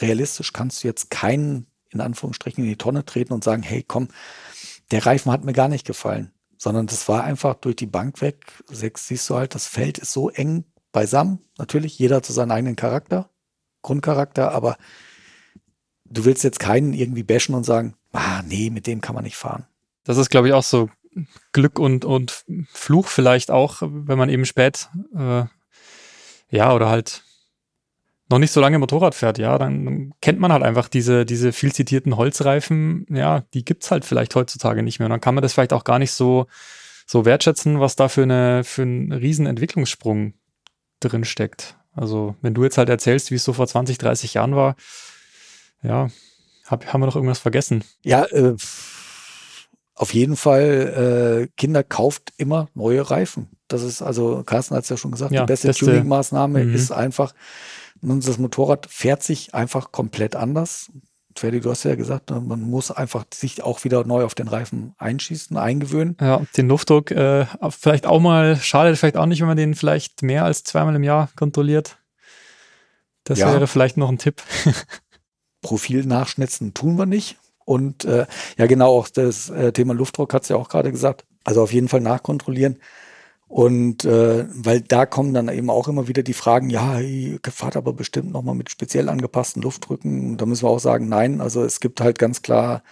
realistisch 0.00 0.52
kannst 0.52 0.82
du 0.82 0.88
jetzt 0.88 1.10
keinen, 1.10 1.66
in 1.90 2.00
Anführungsstrichen, 2.00 2.64
in 2.64 2.70
die 2.70 2.76
Tonne 2.76 3.04
treten 3.04 3.32
und 3.32 3.44
sagen, 3.44 3.62
hey, 3.62 3.84
komm, 3.86 4.08
der 4.90 5.06
Reifen 5.06 5.32
hat 5.32 5.44
mir 5.44 5.52
gar 5.52 5.68
nicht 5.68 5.86
gefallen. 5.86 6.32
Sondern 6.56 6.86
das 6.86 7.08
war 7.08 7.24
einfach 7.24 7.54
durch 7.54 7.76
die 7.76 7.86
Bank 7.86 8.20
weg. 8.20 8.62
Sechs 8.68 9.08
siehst 9.08 9.28
du 9.28 9.34
halt, 9.34 9.54
das 9.54 9.66
Feld 9.66 9.98
ist 9.98 10.12
so 10.12 10.30
eng 10.30 10.64
beisammen. 10.92 11.40
Natürlich, 11.58 11.98
jeder 11.98 12.16
hat 12.16 12.26
so 12.26 12.32
seinen 12.32 12.52
eigenen 12.52 12.76
Charakter, 12.76 13.30
Grundcharakter, 13.82 14.52
aber 14.52 14.76
du 16.04 16.24
willst 16.24 16.44
jetzt 16.44 16.60
keinen 16.60 16.92
irgendwie 16.92 17.24
bashen 17.24 17.54
und 17.54 17.64
sagen, 17.64 17.96
ah, 18.12 18.42
nee, 18.42 18.70
mit 18.70 18.86
dem 18.86 19.00
kann 19.00 19.14
man 19.14 19.24
nicht 19.24 19.36
fahren. 19.36 19.66
Das 20.04 20.18
ist, 20.18 20.30
glaube 20.30 20.48
ich, 20.48 20.54
auch 20.54 20.62
so 20.62 20.90
Glück 21.52 21.78
und, 21.78 22.04
und 22.04 22.44
Fluch 22.72 23.08
vielleicht 23.08 23.50
auch, 23.50 23.82
wenn 23.82 24.18
man 24.18 24.28
eben 24.28 24.44
spät, 24.44 24.88
äh, 25.16 25.44
ja, 26.50 26.74
oder 26.74 26.88
halt 26.88 27.24
noch 28.32 28.38
nicht 28.40 28.50
so 28.50 28.60
lange 28.60 28.78
Motorrad 28.80 29.14
fährt, 29.14 29.38
ja, 29.38 29.56
dann 29.58 30.12
kennt 30.20 30.40
man 30.40 30.52
halt 30.52 30.64
einfach 30.64 30.88
diese, 30.88 31.24
diese 31.24 31.52
viel 31.52 31.72
zitierten 31.72 32.16
Holzreifen, 32.16 33.06
ja, 33.10 33.44
die 33.54 33.64
gibt's 33.64 33.90
halt 33.92 34.04
vielleicht 34.04 34.34
heutzutage 34.34 34.82
nicht 34.82 34.98
mehr. 34.98 35.06
Und 35.06 35.10
dann 35.10 35.20
kann 35.20 35.34
man 35.36 35.42
das 35.42 35.52
vielleicht 35.52 35.72
auch 35.72 35.84
gar 35.84 36.00
nicht 36.00 36.12
so, 36.12 36.46
so 37.06 37.24
wertschätzen, 37.24 37.78
was 37.78 37.94
da 37.94 38.08
für, 38.08 38.24
eine, 38.24 38.64
für 38.64 38.82
einen 38.82 39.12
riesen 39.12 39.46
Entwicklungssprung 39.46 40.34
drin 41.00 41.24
steckt. 41.24 41.76
Also, 41.94 42.34
wenn 42.42 42.54
du 42.54 42.64
jetzt 42.64 42.78
halt 42.78 42.88
erzählst, 42.88 43.30
wie 43.30 43.34
es 43.36 43.44
so 43.44 43.52
vor 43.52 43.66
20, 43.66 43.98
30 43.98 44.34
Jahren 44.34 44.56
war, 44.56 44.76
ja, 45.82 46.08
hab, 46.66 46.92
haben 46.92 47.02
wir 47.02 47.06
noch 47.06 47.16
irgendwas 47.16 47.38
vergessen? 47.40 47.84
Ja, 48.02 48.24
äh, 48.26 48.54
auf 49.94 50.14
jeden 50.14 50.36
Fall, 50.36 51.44
äh, 51.44 51.48
Kinder 51.56 51.82
kauft 51.84 52.32
immer 52.38 52.68
neue 52.74 53.10
Reifen. 53.10 53.50
Das 53.68 53.82
ist 53.82 54.00
also, 54.00 54.42
Carsten 54.44 54.74
hat 54.74 54.84
es 54.84 54.88
ja 54.88 54.96
schon 54.96 55.10
gesagt, 55.12 55.32
Ja, 55.32 55.42
die 55.42 55.46
beste 55.52 55.68
beste- 55.68 55.84
Tuning-Maßnahme 55.86 56.64
Mhm. 56.64 56.74
ist 56.74 56.92
einfach, 56.92 57.34
nun 58.02 58.20
das 58.20 58.38
Motorrad 58.38 58.86
fährt 58.90 59.22
sich 59.22 59.54
einfach 59.54 59.92
komplett 59.92 60.36
anders. 60.36 60.90
Ferdi, 61.34 61.60
du 61.60 61.70
hast 61.70 61.84
ja 61.84 61.94
gesagt, 61.94 62.30
ne, 62.30 62.40
man 62.40 62.60
muss 62.60 62.90
einfach 62.90 63.24
sich 63.32 63.62
auch 63.62 63.84
wieder 63.84 64.04
neu 64.04 64.24
auf 64.24 64.34
den 64.34 64.48
Reifen 64.48 64.94
einschießen, 64.98 65.56
eingewöhnen. 65.56 66.16
Ja, 66.20 66.42
den 66.56 66.68
Luftdruck 66.68 67.10
äh, 67.10 67.46
vielleicht 67.70 68.04
auch 68.04 68.20
mal, 68.20 68.56
schadet 68.56 68.98
vielleicht 68.98 69.16
auch 69.16 69.24
nicht, 69.24 69.40
wenn 69.40 69.48
man 69.48 69.56
den 69.56 69.74
vielleicht 69.74 70.22
mehr 70.22 70.44
als 70.44 70.62
zweimal 70.64 70.94
im 70.94 71.02
Jahr 71.02 71.30
kontrolliert. 71.34 71.96
Das 73.24 73.38
Ja. 73.38 73.50
wäre 73.52 73.66
vielleicht 73.66 73.96
noch 73.96 74.10
ein 74.10 74.18
Tipp. 74.18 74.42
Profil 75.62 76.04
nachschnitzen 76.04 76.74
tun 76.74 76.98
wir 76.98 77.06
nicht. 77.06 77.38
Und 77.64 78.04
äh, 78.04 78.26
ja, 78.58 78.66
genau, 78.66 78.98
auch 78.98 79.08
das 79.08 79.48
äh, 79.48 79.72
Thema 79.72 79.94
Luftdruck 79.94 80.34
hat 80.34 80.42
es 80.42 80.48
ja 80.48 80.56
auch 80.56 80.68
gerade 80.68 80.90
gesagt. 80.90 81.24
Also 81.44 81.62
auf 81.62 81.72
jeden 81.72 81.88
Fall 81.88 82.00
nachkontrollieren. 82.00 82.78
Und 83.52 84.06
äh, 84.06 84.46
weil 84.48 84.80
da 84.80 85.04
kommen 85.04 85.34
dann 85.34 85.50
eben 85.50 85.68
auch 85.68 85.86
immer 85.86 86.08
wieder 86.08 86.22
die 86.22 86.32
Fragen, 86.32 86.70
ja, 86.70 87.00
ihr 87.00 87.38
fahrt 87.50 87.76
aber 87.76 87.92
bestimmt 87.92 88.32
nochmal 88.32 88.54
mit 88.54 88.70
speziell 88.70 89.10
angepassten 89.10 89.60
Luftdrücken. 89.60 90.30
Und 90.30 90.36
da 90.38 90.46
müssen 90.46 90.64
wir 90.64 90.70
auch 90.70 90.78
sagen, 90.78 91.10
nein, 91.10 91.42
also 91.42 91.62
es 91.62 91.78
gibt 91.80 92.00
halt 92.00 92.18
ganz 92.18 92.40
klar 92.40 92.82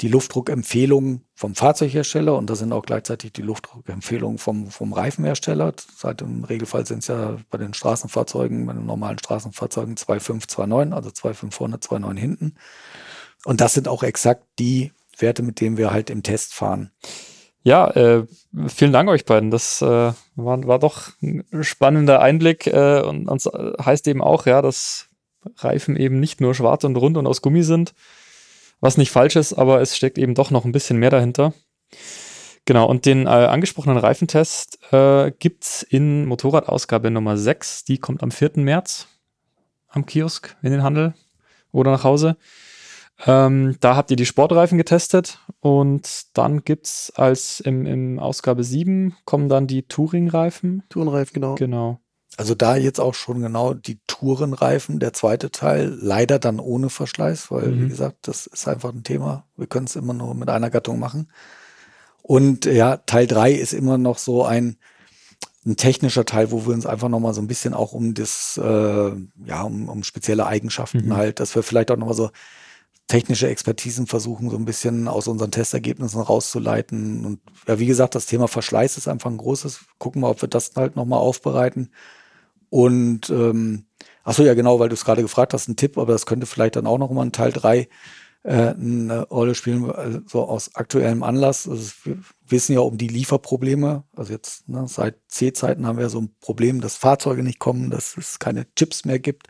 die 0.00 0.08
Luftdruckempfehlungen 0.08 1.26
vom 1.34 1.54
Fahrzeughersteller 1.54 2.38
und 2.38 2.48
da 2.48 2.56
sind 2.56 2.72
auch 2.72 2.86
gleichzeitig 2.86 3.34
die 3.34 3.42
Luftdruckempfehlungen 3.42 4.38
vom, 4.38 4.70
vom 4.70 4.94
Reifenhersteller. 4.94 5.74
Seit 5.94 6.22
im 6.22 6.42
Regelfall 6.42 6.86
sind 6.86 7.00
es 7.00 7.08
ja 7.08 7.36
bei 7.50 7.58
den 7.58 7.74
Straßenfahrzeugen, 7.74 8.64
bei 8.64 8.72
den 8.72 8.86
normalen 8.86 9.18
Straßenfahrzeugen 9.18 9.96
2.5, 9.96 10.48
2.9, 10.48 10.94
also 10.94 11.10
2.5 11.10 11.52
vorne, 11.52 11.76
2.9 11.76 12.16
hinten. 12.16 12.54
Und 13.44 13.60
das 13.60 13.74
sind 13.74 13.88
auch 13.88 14.02
exakt 14.02 14.44
die 14.58 14.90
Werte, 15.18 15.42
mit 15.42 15.60
denen 15.60 15.76
wir 15.76 15.90
halt 15.90 16.08
im 16.08 16.22
Test 16.22 16.54
fahren. 16.54 16.92
Ja, 17.62 17.90
äh, 17.90 18.26
vielen 18.68 18.92
Dank 18.92 19.08
euch 19.08 19.24
beiden. 19.24 19.50
Das 19.50 19.82
äh, 19.82 19.86
war, 19.86 20.16
war 20.36 20.78
doch 20.78 21.10
ein 21.22 21.44
spannender 21.60 22.20
Einblick 22.20 22.66
äh, 22.66 23.02
und, 23.02 23.28
und 23.28 23.44
heißt 23.84 24.06
eben 24.08 24.22
auch, 24.22 24.46
ja, 24.46 24.62
dass 24.62 25.08
Reifen 25.56 25.96
eben 25.96 26.20
nicht 26.20 26.40
nur 26.40 26.54
schwarz 26.54 26.84
und 26.84 26.96
rund 26.96 27.16
und 27.16 27.26
aus 27.26 27.42
Gummi 27.42 27.62
sind, 27.62 27.94
was 28.80 28.96
nicht 28.96 29.10
falsch 29.10 29.36
ist, 29.36 29.54
aber 29.54 29.80
es 29.80 29.96
steckt 29.96 30.18
eben 30.18 30.34
doch 30.34 30.50
noch 30.50 30.64
ein 30.64 30.72
bisschen 30.72 30.98
mehr 30.98 31.10
dahinter. 31.10 31.52
Genau, 32.64 32.86
und 32.86 33.06
den 33.06 33.26
äh, 33.26 33.30
angesprochenen 33.30 33.96
Reifentest 33.96 34.78
äh, 34.92 35.32
gibt's 35.38 35.82
in 35.82 36.26
Motorradausgabe 36.26 37.10
Nummer 37.10 37.38
6. 37.38 37.84
Die 37.84 37.98
kommt 37.98 38.22
am 38.22 38.30
4. 38.30 38.52
März 38.56 39.08
am 39.88 40.04
Kiosk 40.04 40.54
in 40.62 40.72
den 40.72 40.82
Handel 40.82 41.14
oder 41.72 41.90
nach 41.90 42.04
Hause. 42.04 42.36
Ähm, 43.26 43.76
da 43.80 43.96
habt 43.96 44.10
ihr 44.10 44.16
die 44.16 44.26
Sportreifen 44.26 44.78
getestet 44.78 45.40
und 45.60 46.36
dann 46.36 46.62
gibt's 46.64 47.12
als 47.16 47.60
im, 47.60 47.84
im 47.84 48.18
Ausgabe 48.18 48.62
7 48.62 49.16
kommen 49.24 49.48
dann 49.48 49.66
die 49.66 49.82
Touringreifen. 49.82 50.84
Tourenreifen, 50.88 51.34
genau. 51.34 51.54
Genau. 51.56 52.00
Also 52.36 52.54
da 52.54 52.76
jetzt 52.76 53.00
auch 53.00 53.14
schon 53.14 53.40
genau 53.42 53.74
die 53.74 53.98
Tourenreifen, 54.06 55.00
der 55.00 55.12
zweite 55.12 55.50
Teil, 55.50 55.98
leider 56.00 56.38
dann 56.38 56.60
ohne 56.60 56.90
Verschleiß, 56.90 57.50
weil, 57.50 57.70
Mhm. 57.70 57.84
wie 57.84 57.88
gesagt, 57.88 58.28
das 58.28 58.46
ist 58.46 58.68
einfach 58.68 58.92
ein 58.92 59.02
Thema. 59.02 59.46
Wir 59.56 59.66
können 59.66 59.86
es 59.86 59.96
immer 59.96 60.14
nur 60.14 60.34
mit 60.34 60.48
einer 60.48 60.70
Gattung 60.70 61.00
machen. 61.00 61.32
Und 62.22 62.66
ja, 62.66 62.98
Teil 62.98 63.26
drei 63.26 63.52
ist 63.52 63.72
immer 63.72 63.98
noch 63.98 64.18
so 64.18 64.44
ein, 64.44 64.76
ein 65.66 65.76
technischer 65.76 66.24
Teil, 66.24 66.52
wo 66.52 66.66
wir 66.66 66.74
uns 66.74 66.86
einfach 66.86 67.08
nochmal 67.08 67.34
so 67.34 67.40
ein 67.40 67.46
bisschen 67.48 67.74
auch 67.74 67.92
um 67.92 68.14
das, 68.14 68.60
äh, 68.62 69.10
ja, 69.44 69.62
um, 69.62 69.88
um 69.88 70.04
spezielle 70.04 70.46
Eigenschaften 70.46 71.06
Mhm. 71.06 71.16
halt, 71.16 71.40
dass 71.40 71.54
wir 71.56 71.62
vielleicht 71.64 71.90
auch 71.90 71.96
nochmal 71.96 72.14
so 72.14 72.30
technische 73.08 73.48
Expertisen 73.48 74.06
versuchen, 74.06 74.50
so 74.50 74.56
ein 74.56 74.66
bisschen 74.66 75.08
aus 75.08 75.26
unseren 75.26 75.50
Testergebnissen 75.50 76.20
rauszuleiten. 76.20 77.24
Und 77.24 77.40
ja, 77.66 77.78
wie 77.78 77.86
gesagt, 77.86 78.14
das 78.14 78.26
Thema 78.26 78.48
Verschleiß 78.48 78.96
ist 78.98 79.08
einfach 79.08 79.30
ein 79.30 79.38
großes. 79.38 79.80
Gucken 79.98 80.22
wir, 80.22 80.28
ob 80.28 80.42
wir 80.42 80.48
das 80.48 80.72
halt 80.76 80.94
nochmal 80.94 81.18
aufbereiten. 81.18 81.90
Und 82.70 83.30
ähm, 83.30 83.86
ach 84.24 84.34
so, 84.34 84.44
ja 84.44 84.52
genau, 84.54 84.78
weil 84.78 84.90
du 84.90 84.94
es 84.94 85.06
gerade 85.06 85.22
gefragt 85.22 85.54
hast, 85.54 85.68
ein 85.68 85.76
Tipp, 85.76 85.96
aber 85.96 86.12
das 86.12 86.26
könnte 86.26 86.46
vielleicht 86.46 86.76
dann 86.76 86.86
auch 86.86 86.98
noch 86.98 87.10
mal 87.10 87.24
in 87.24 87.32
Teil 87.32 87.50
drei 87.50 87.88
äh, 88.42 88.74
eine 88.74 89.26
Rolle 89.28 89.54
spielen, 89.54 89.90
also 89.90 90.20
so 90.26 90.42
aus 90.44 90.74
aktuellem 90.74 91.22
Anlass. 91.22 91.66
Also 91.66 91.90
wir 92.04 92.18
wissen 92.46 92.74
ja 92.74 92.80
um 92.80 92.98
die 92.98 93.08
Lieferprobleme. 93.08 94.04
Also 94.16 94.32
jetzt 94.32 94.68
ne, 94.68 94.84
seit 94.86 95.16
C-Zeiten 95.28 95.86
haben 95.86 95.98
wir 95.98 96.10
so 96.10 96.20
ein 96.20 96.34
Problem, 96.40 96.82
dass 96.82 96.96
Fahrzeuge 96.96 97.42
nicht 97.42 97.58
kommen, 97.58 97.88
dass 97.90 98.18
es 98.18 98.38
keine 98.38 98.66
Chips 98.74 99.06
mehr 99.06 99.18
gibt. 99.18 99.48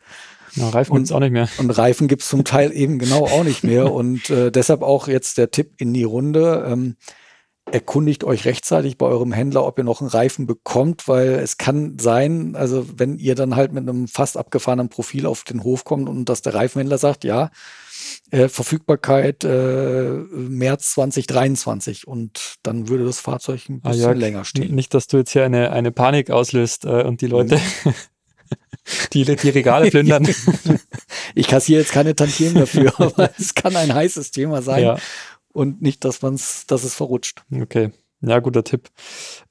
Ja, 0.55 0.69
Reifen 0.71 0.93
Und- 0.93 0.99
gibt's 0.99 1.13
auch 1.13 1.21
nicht 1.21 1.33
mehr. 1.33 1.49
Und 1.59 1.71
Reifen 1.71 2.09
gibt 2.09 2.23
es 2.23 2.29
zum 2.29 2.45
Teil 2.45 2.73
eben 2.73 2.99
genau 2.99 3.25
auch 3.27 3.45
nicht 3.45 3.65
mehr. 3.65 3.93
Und 3.93 4.31
äh, 4.31 4.51
deshalb 4.51 4.83
auch 4.83 5.09
jetzt 5.09 5.39
der 5.39 5.51
Tipp 5.51 5.73
in 5.79 5.93
die 5.95 6.05
Runde. 6.05 6.65
Ähm, 6.71 6.97
erkundigt 7.71 8.25
euch 8.25 8.47
rechtzeitig 8.47 8.97
bei 8.97 9.05
eurem 9.05 9.31
Händler, 9.31 9.67
ob 9.67 9.77
ihr 9.77 9.85
noch 9.85 10.01
einen 10.01 10.09
Reifen 10.09 10.47
bekommt, 10.47 11.07
weil 11.07 11.33
es 11.35 11.59
kann 11.59 11.99
sein, 12.01 12.57
also 12.57 12.87
wenn 12.97 13.19
ihr 13.19 13.35
dann 13.35 13.57
halt 13.57 13.75
mit 13.75 13.87
einem 13.87 14.09
fast 14.09 14.39
abgefahrenen 14.39 14.89
Profil 14.89 15.27
auf 15.27 15.45
den 15.45 15.63
Hof 15.65 15.85
kommt 15.85 16.09
und 16.09 16.31
dass 16.31 16.41
der 16.41 16.55
Reifenhändler 16.55 16.97
sagt, 16.97 17.25
ja, 17.25 17.51
äh, 18.31 18.49
Verfügbarkeit 18.49 19.45
äh, 19.45 20.09
März 20.33 20.93
2023 20.95 22.07
und 22.07 22.55
dann 22.63 22.89
würde 22.89 23.05
das 23.05 23.21
Fahrzeug 23.21 23.69
ein 23.69 23.81
Ah, 23.85 23.91
bisschen 23.91 24.03
ja, 24.05 24.13
länger 24.13 24.45
stehen. 24.47 24.75
Nicht, 24.75 24.95
dass 24.95 25.07
du 25.07 25.19
jetzt 25.19 25.33
hier 25.33 25.45
eine, 25.45 25.71
eine 25.71 25.93
Panik 25.93 26.31
auslöst 26.31 26.87
äh, 26.87 27.03
und 27.03 27.21
die 27.21 27.27
Leute 27.27 27.61
die, 29.13 29.25
die 29.25 29.51
Regale 29.51 29.91
plündern. 29.91 30.29
Ich 31.35 31.47
kassiere 31.47 31.81
jetzt 31.81 31.93
keine 31.93 32.15
Tantiemen 32.15 32.55
dafür, 32.55 32.93
aber 33.01 33.31
es 33.39 33.55
kann 33.55 33.77
ein 33.77 33.93
heißes 33.95 34.31
Thema 34.31 34.63
sein 34.63 34.83
ja, 34.83 34.99
und 35.53 35.83
nicht, 35.83 36.05
dass 36.05 36.23
man's, 36.23 36.67
dass 36.67 36.85
es 36.85 36.95
verrutscht. 36.95 37.45
okay. 37.61 37.93
Ja, 38.21 38.41
guter 38.41 38.65
Tipp. 38.65 38.89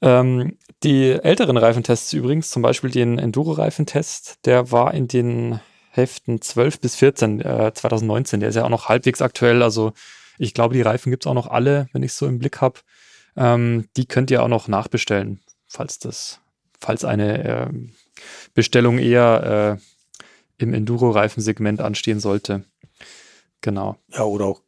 Ähm, 0.02 0.58
die 0.82 1.12
älteren 1.12 1.56
Reifentests 1.56 2.12
übrigens, 2.12 2.50
zum 2.50 2.60
Beispiel 2.60 2.90
den 2.90 3.18
Enduro-Reifentest, 3.18 4.44
der 4.44 4.70
war 4.70 4.92
in 4.92 5.08
den 5.08 5.60
Heften 5.90 6.40
12 6.40 6.80
bis 6.80 6.94
14, 6.96 7.40
äh, 7.40 7.72
2019. 7.74 8.40
Der 8.40 8.50
ist 8.50 8.56
ja 8.56 8.64
auch 8.64 8.70
noch 8.70 8.88
halbwegs 8.88 9.22
aktuell. 9.22 9.62
Also 9.62 9.92
ich 10.38 10.54
glaube, 10.54 10.74
die 10.74 10.82
Reifen 10.82 11.10
gibt's 11.10 11.26
auch 11.26 11.34
noch 11.34 11.48
alle, 11.48 11.88
wenn 11.92 12.02
ich 12.02 12.12
so 12.12 12.26
im 12.26 12.38
Blick 12.38 12.60
habe. 12.60 12.80
Ähm, 13.36 13.88
die 13.96 14.06
könnt 14.06 14.30
ihr 14.30 14.42
auch 14.42 14.48
noch 14.48 14.68
nachbestellen, 14.68 15.40
falls 15.66 15.98
das, 15.98 16.40
falls 16.78 17.04
eine 17.04 17.44
ähm, 17.44 17.92
Bestellung 18.54 18.98
eher 18.98 19.78
äh, 19.78 20.62
im 20.62 20.74
Enduro-Reifensegment 20.74 21.80
anstehen 21.80 22.20
sollte. 22.20 22.64
Genau. 23.60 23.96
Ja, 24.12 24.22
oder 24.24 24.46
auch 24.46 24.62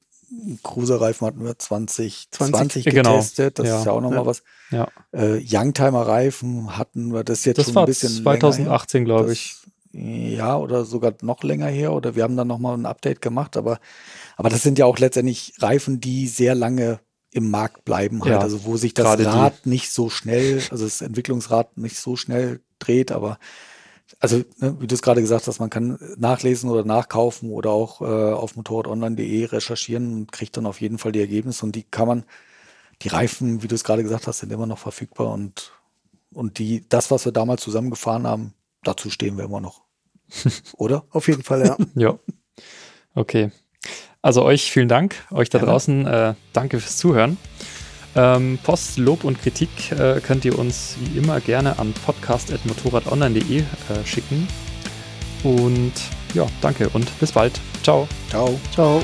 Cruiser-Reifen 0.62 1.26
hatten 1.26 1.44
wir 1.44 1.59
2020 1.59 2.84
20, 2.84 2.84
genau. 2.84 3.14
getestet. 3.14 3.59
Das 3.59 3.66
Ja. 3.66 3.78
ist 3.80 3.86
ja 3.86 3.92
auch 3.92 4.01
nochmal 4.01 4.20
Ja. 4.20 4.26
was. 4.26 4.42
Ja. 4.70 4.88
Äh, 5.12 5.40
Youngtimer-Reifen 5.44 6.76
hatten 6.78 7.12
wir, 7.12 7.24
das 7.24 7.44
jetzt 7.44 7.59
Das 7.59 7.66
schon 7.66 7.74
war 7.74 7.82
ein 7.82 7.86
bisschen 7.86 8.11
länger 8.11 8.22
2018, 8.40 9.01
her. 9.01 9.05
glaube 9.07 9.32
ich. 9.32 9.57
Ja, 9.92 10.57
oder 10.57 10.84
sogar 10.84 11.14
noch 11.22 11.42
länger 11.42 11.66
her. 11.66 11.92
Oder 11.92 12.14
wir 12.14 12.22
haben 12.22 12.36
dann 12.36 12.46
nochmal 12.46 12.76
ein 12.76 12.86
Update 12.86 13.20
gemacht. 13.20 13.57
Aber, 13.57 13.80
aber 14.36 14.48
das 14.48 14.62
sind 14.62 14.78
ja 14.78 14.86
auch 14.86 14.98
letztendlich 14.98 15.55
Reifen, 15.59 16.01
die 16.01 16.28
sehr 16.28 16.55
lange 16.55 17.01
im 17.32 17.51
Markt 17.51 17.84
bleiben. 17.84 18.20
Halt. 18.22 18.30
Ja, 18.32 18.38
Also 18.38 18.64
wo 18.64 18.76
sich 18.76 18.94
das 18.94 19.05
gerade 19.05 19.24
die. 19.24 19.28
Rad 19.28 19.66
nicht 19.66 19.90
so 19.90 20.09
schnell, 20.09 20.62
also 20.70 20.84
das 20.84 21.01
Entwicklungsrad 21.01 21.76
nicht 21.76 21.96
so 21.98 22.14
schnell 22.14 22.61
dreht. 22.81 23.12
Aber 23.12 23.39
also, 24.18 24.43
ne, 24.59 24.76
wie 24.81 24.87
du 24.87 24.95
es 24.95 25.03
gerade 25.03 25.20
gesagt 25.20 25.47
hast, 25.47 25.61
man 25.61 25.70
kann 25.70 25.99
nachlesen 26.16 26.68
oder 26.70 26.85
nachkaufen 26.85 27.51
oder 27.51 27.70
auch 27.70 28.01
äh, 28.01 28.05
auf 28.05 28.57
motorradonline.de 28.57 29.45
recherchieren 29.47 30.12
und 30.12 30.33
kriegt 30.33 30.57
dann 30.57 30.66
auf 30.66 30.81
jeden 30.81 30.99
Fall 30.99 31.12
die 31.12 31.20
Ergebnisse. 31.20 31.64
Und 31.64 31.76
die 31.76 31.85
kann 31.85 32.09
man, 32.09 32.24
die 33.03 33.09
Reifen, 33.09 33.62
wie 33.62 33.68
du 33.68 33.74
es 33.74 33.85
gerade 33.85 34.03
gesagt 34.03 34.26
hast, 34.26 34.41
sind 34.41 34.53
immer 34.53 34.66
noch 34.66 34.78
verfügbar 34.78 35.33
und, 35.33 35.72
und 36.33 36.59
die, 36.59 36.85
das, 36.89 37.11
was 37.11 37.24
wir 37.24 37.33
damals 37.33 37.62
zusammengefahren 37.62 38.26
haben, 38.26 38.55
dazu 38.83 39.11
stehen 39.11 39.37
wir 39.37 39.45
immer 39.45 39.61
noch. 39.61 39.83
Oder? 40.76 41.05
Auf 41.11 41.28
jeden 41.28 41.43
Fall, 41.43 41.66
ja. 41.66 41.76
Ja. 41.95 42.18
Okay. 43.14 43.51
Also 44.22 44.43
euch 44.43 44.70
vielen 44.70 44.89
Dank, 44.89 45.14
euch 45.31 45.49
da 45.49 45.59
Gerne. 45.59 45.72
draußen 45.72 46.07
äh, 46.07 46.35
danke 46.53 46.78
fürs 46.78 46.99
Zuhören. 46.99 47.39
Ähm, 48.17 48.59
Post, 48.63 48.99
Lob 48.99 49.25
und 49.25 49.41
Kritik 49.41 49.93
äh, 49.93 50.21
könnt 50.21 50.45
ihr 50.45 50.59
uns 50.59 50.97
wie 51.01 51.19
immer 51.19 51.41
gerne 51.41 51.79
an 51.79 51.93
podcast.motorradonline.de 52.05 53.59
äh, 53.61 53.65
schicken. 54.05 54.49
Und 55.43 55.93
ja, 56.35 56.47
danke 56.61 56.89
und 56.91 57.19
bis 57.21 57.33
bald. 57.33 57.61
Ciao. 57.83 58.09
Ciao. 58.29 58.59
Ciao. 58.73 59.03